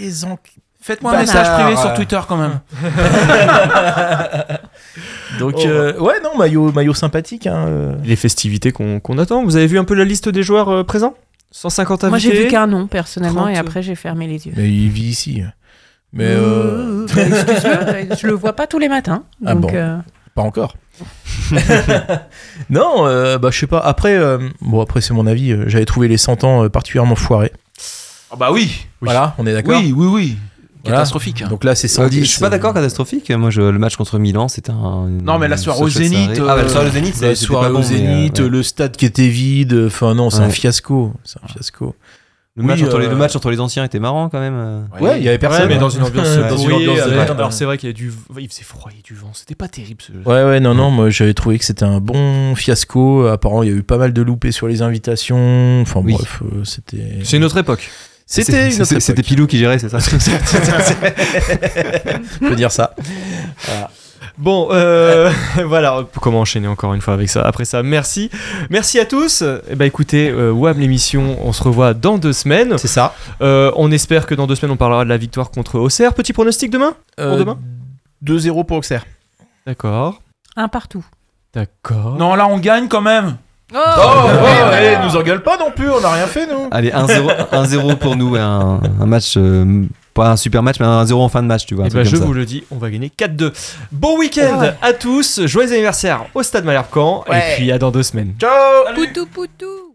Les 0.00 0.10
Faites-moi 0.82 1.12
un 1.12 1.16
Bâtard. 1.18 1.34
message 1.42 1.60
privé 1.62 1.76
sur 1.76 1.92
Twitter 1.92 2.18
quand 2.26 2.38
même. 2.38 2.60
Donc, 5.38 5.54
Oh. 5.58 5.62
euh, 5.66 5.98
ouais, 5.98 6.20
non, 6.22 6.36
maillot, 6.38 6.72
maillot 6.72 6.94
sympathique. 6.94 7.46
Hein, 7.46 7.66
euh. 7.68 7.94
Les 8.04 8.16
festivités 8.16 8.72
qu'on 8.72 8.98
qu'on 8.98 9.18
attend. 9.18 9.44
Vous 9.44 9.56
avez 9.56 9.66
vu 9.66 9.78
un 9.78 9.84
peu 9.84 9.94
la 9.94 10.04
liste 10.04 10.28
des 10.28 10.42
joueurs 10.42 10.68
euh, 10.70 10.82
présents? 10.84 11.14
150 11.52 12.04
invités. 12.04 12.10
Moi, 12.10 12.18
j'ai 12.18 12.44
vu 12.44 12.48
qu'un 12.48 12.66
nom, 12.66 12.86
personnellement, 12.86 13.42
30. 13.42 13.54
et 13.54 13.58
après, 13.58 13.82
j'ai 13.82 13.94
fermé 13.94 14.26
les 14.26 14.46
yeux. 14.46 14.54
Mais 14.56 14.68
il 14.70 14.88
vit 14.88 15.08
ici. 15.08 15.42
Mais 16.12 16.24
euh, 16.26 17.06
Euh, 17.16 18.06
bah, 18.08 18.16
je 18.20 18.26
le 18.26 18.32
vois 18.32 18.54
pas 18.54 18.66
tous 18.66 18.78
les 18.78 18.88
matins. 18.88 19.24
Ah 19.44 19.54
donc, 19.54 19.70
bon. 19.70 19.74
euh, 19.74 19.98
pas 20.34 20.42
encore. 20.42 20.74
non, 22.70 23.06
euh, 23.06 23.38
bah 23.38 23.48
je 23.52 23.58
sais 23.58 23.66
pas. 23.66 23.80
Après, 23.80 24.16
euh, 24.16 24.38
bon 24.60 24.80
après 24.80 25.00
c'est 25.00 25.14
mon 25.14 25.26
avis. 25.26 25.54
J'avais 25.66 25.84
trouvé 25.86 26.08
les 26.08 26.16
100 26.18 26.44
ans 26.44 26.68
particulièrement 26.68 27.14
foirés. 27.14 27.52
Ah 28.32 28.36
bah 28.36 28.50
oui. 28.52 28.70
Voilà, 29.00 29.34
on 29.38 29.46
est 29.46 29.52
d'accord. 29.52 29.80
Oui, 29.80 29.92
oui, 29.96 30.06
oui. 30.06 30.36
Voilà. 30.82 30.96
Catastrophique. 30.98 31.44
Donc 31.48 31.62
là 31.64 31.74
c'est 31.74 31.88
Euh, 31.88 32.04
110. 32.04 32.20
je 32.20 32.24
suis 32.24 32.40
pas 32.40 32.48
d'accord 32.48 32.72
catastrophique. 32.72 33.30
Moi, 33.30 33.50
je, 33.50 33.60
le 33.60 33.78
match 33.78 33.96
contre 33.96 34.18
Milan, 34.18 34.48
c'était 34.48 34.70
un. 34.70 35.08
Non, 35.22 35.38
mais 35.38 35.46
la 35.46 35.58
soirée 35.58 35.82
au 35.82 35.88
Zénith, 35.90 36.36
soirée. 36.36 36.40
Ah, 36.40 36.56
bah, 36.56 36.62
la 36.62 36.62
euh, 36.62 36.68
soirée 36.70 36.88
au 36.88 36.92
Zénith, 36.92 37.14
La 37.14 37.18
c'est- 37.20 37.34
c'était 37.34 37.46
soirée 37.46 37.66
pas 37.66 37.70
au 37.72 37.74
bon, 37.74 37.80
mais, 37.80 37.84
euh, 37.84 37.98
Zénith, 37.98 38.38
ouais. 38.40 38.48
le 38.48 38.62
stade 38.62 38.96
qui 38.96 39.04
était 39.04 39.28
vide. 39.28 39.78
Enfin 39.88 40.14
non, 40.14 40.30
c'est 40.30 40.40
un 40.40 40.48
fiasco. 40.48 41.12
C'est 41.24 41.38
un 41.44 41.48
fiasco. 41.48 41.94
Le, 42.56 42.64
match 42.64 42.82
entre 42.82 42.98
les, 42.98 43.06
euh, 43.06 43.10
le 43.10 43.16
match 43.16 43.36
entre 43.36 43.50
les 43.50 43.60
anciens 43.60 43.84
était 43.84 44.00
marrant 44.00 44.28
quand 44.30 44.40
même. 44.40 44.54
euh. 44.56 44.80
Ouais, 45.00 45.18
il 45.18 45.24
y 45.24 45.28
avait 45.28 45.38
personne. 45.38 45.62
Ouais, 45.62 45.68
mais 45.68 45.78
dans 45.78 45.88
une 45.90 46.02
ambiance, 46.02 46.28
dans 46.50 46.56
une 46.56 46.72
ambiance 46.72 46.96
de- 47.06 47.10
euh, 47.12 47.30
Alors 47.34 47.52
c'est 47.52 47.64
vrai 47.66 47.76
qu'il 47.78 47.88
y 47.88 47.90
a 47.90 47.94
du, 47.94 48.12
il 48.38 48.48
faisait 48.48 48.64
froid, 48.64 48.90
il 48.92 48.98
y 49.00 49.02
du 49.02 49.14
vent. 49.14 49.30
C'était 49.34 49.54
pas 49.54 49.68
terrible 49.68 50.00
ce 50.02 50.12
jeu. 50.12 50.20
Ouais, 50.24 50.44
ouais, 50.44 50.60
non, 50.60 50.74
non, 50.74 50.90
moi 50.90 51.10
j'avais 51.10 51.34
trouvé 51.34 51.58
que 51.58 51.64
c'était 51.64 51.84
un 51.84 52.00
bon 52.00 52.54
fiasco. 52.54 53.26
Apparemment, 53.26 53.62
il 53.62 53.70
y 53.70 53.72
a 53.72 53.76
eu 53.76 53.82
pas 53.82 53.98
mal 53.98 54.12
de 54.14 54.22
loupés 54.22 54.50
sur 54.52 54.66
les 54.66 54.80
invitations. 54.82 55.80
Enfin 55.82 56.00
Oui. 56.02 56.14
bref, 56.14 56.42
euh, 56.42 56.64
c'était. 56.64 57.18
C'est 57.22 57.36
une 57.36 57.44
autre 57.44 57.58
époque. 57.58 57.88
C'était 58.30 58.72
une 58.72 58.80
autre. 58.80 59.22
Pilou 59.22 59.46
qui 59.48 59.58
gérait, 59.58 59.80
c'est 59.80 59.88
ça 59.88 59.98
On 62.40 62.48
peut 62.48 62.54
dire 62.56 62.70
ça. 62.70 62.94
Bon, 64.38 64.68
euh, 64.70 65.30
voilà, 65.66 66.04
comment 66.20 66.40
enchaîner 66.40 66.68
encore 66.68 66.94
une 66.94 67.00
fois 67.00 67.14
avec 67.14 67.28
ça. 67.28 67.42
Après 67.42 67.64
ça, 67.64 67.82
merci. 67.82 68.30
Merci 68.70 69.00
à 69.00 69.04
tous. 69.04 69.42
Eh 69.68 69.74
ben, 69.74 69.84
écoutez, 69.84 70.30
euh, 70.30 70.52
WAM 70.52 70.78
l'émission, 70.78 71.36
on 71.44 71.52
se 71.52 71.62
revoit 71.62 71.92
dans 71.92 72.18
deux 72.18 72.32
semaines. 72.32 72.78
C'est 72.78 72.88
ça. 72.88 73.14
Euh, 73.42 73.72
on 73.76 73.90
espère 73.90 74.26
que 74.26 74.34
dans 74.36 74.46
deux 74.46 74.54
semaines, 74.54 74.72
on 74.72 74.76
parlera 74.76 75.04
de 75.04 75.10
la 75.10 75.16
victoire 75.16 75.50
contre 75.50 75.78
Auxerre. 75.80 76.14
Petit 76.14 76.32
pronostic 76.32 76.70
demain 76.70 76.94
Pour 77.16 77.26
Euh, 77.26 77.36
demain 77.36 77.58
2-0 78.24 78.64
pour 78.64 78.76
Auxerre. 78.76 79.04
D'accord. 79.66 80.22
un 80.56 80.68
partout. 80.68 81.04
D'accord. 81.52 82.16
Non, 82.16 82.36
là 82.36 82.46
on 82.46 82.58
gagne 82.58 82.86
quand 82.86 83.00
même. 83.00 83.36
Oh, 83.72 83.78
Oh, 83.78 84.26
ouais, 84.70 84.98
nous 85.04 85.16
engueule 85.16 85.42
pas 85.42 85.56
non 85.56 85.70
plus, 85.70 85.88
on 85.90 86.00
n'a 86.00 86.10
rien 86.10 86.26
fait 86.26 86.46
nous. 86.46 86.68
Allez, 86.70 86.90
1-0 86.90 87.28
1-0 87.52 87.96
pour 87.96 88.16
nous. 88.16 88.34
Un, 88.36 88.80
un 89.00 89.06
match, 89.06 89.34
euh, 89.36 89.84
pas 90.14 90.30
un 90.30 90.36
super 90.36 90.62
match, 90.62 90.76
mais 90.80 90.86
un 90.86 91.04
0 91.06 91.22
en 91.22 91.28
fin 91.28 91.42
de 91.42 91.46
match, 91.48 91.66
tu 91.66 91.74
vois. 91.74 91.84
un 91.84 91.86
Eh 91.86 91.90
truc 91.90 92.02
ben, 92.04 92.10
je 92.10 92.16
ça. 92.16 92.24
vous 92.24 92.32
le 92.32 92.44
dis, 92.44 92.64
on 92.72 92.76
va 92.78 92.90
gagner 92.90 93.12
4-2. 93.16 93.52
Bon 93.92 94.18
week-end 94.18 94.72
à 94.82 94.92
tous. 94.92 95.46
Joyeux 95.46 95.72
anniversaire 95.72 96.24
au 96.34 96.42
Stade 96.42 96.64
Malherbe-Caen. 96.64 97.24
Ouais. 97.28 97.38
Et 97.38 97.56
puis 97.56 97.70
à 97.72 97.78
dans 97.78 97.90
deux 97.92 98.02
semaines. 98.02 98.34
Ciao 98.40 98.50
Poutou, 98.94 99.26
poutou. 99.26 99.89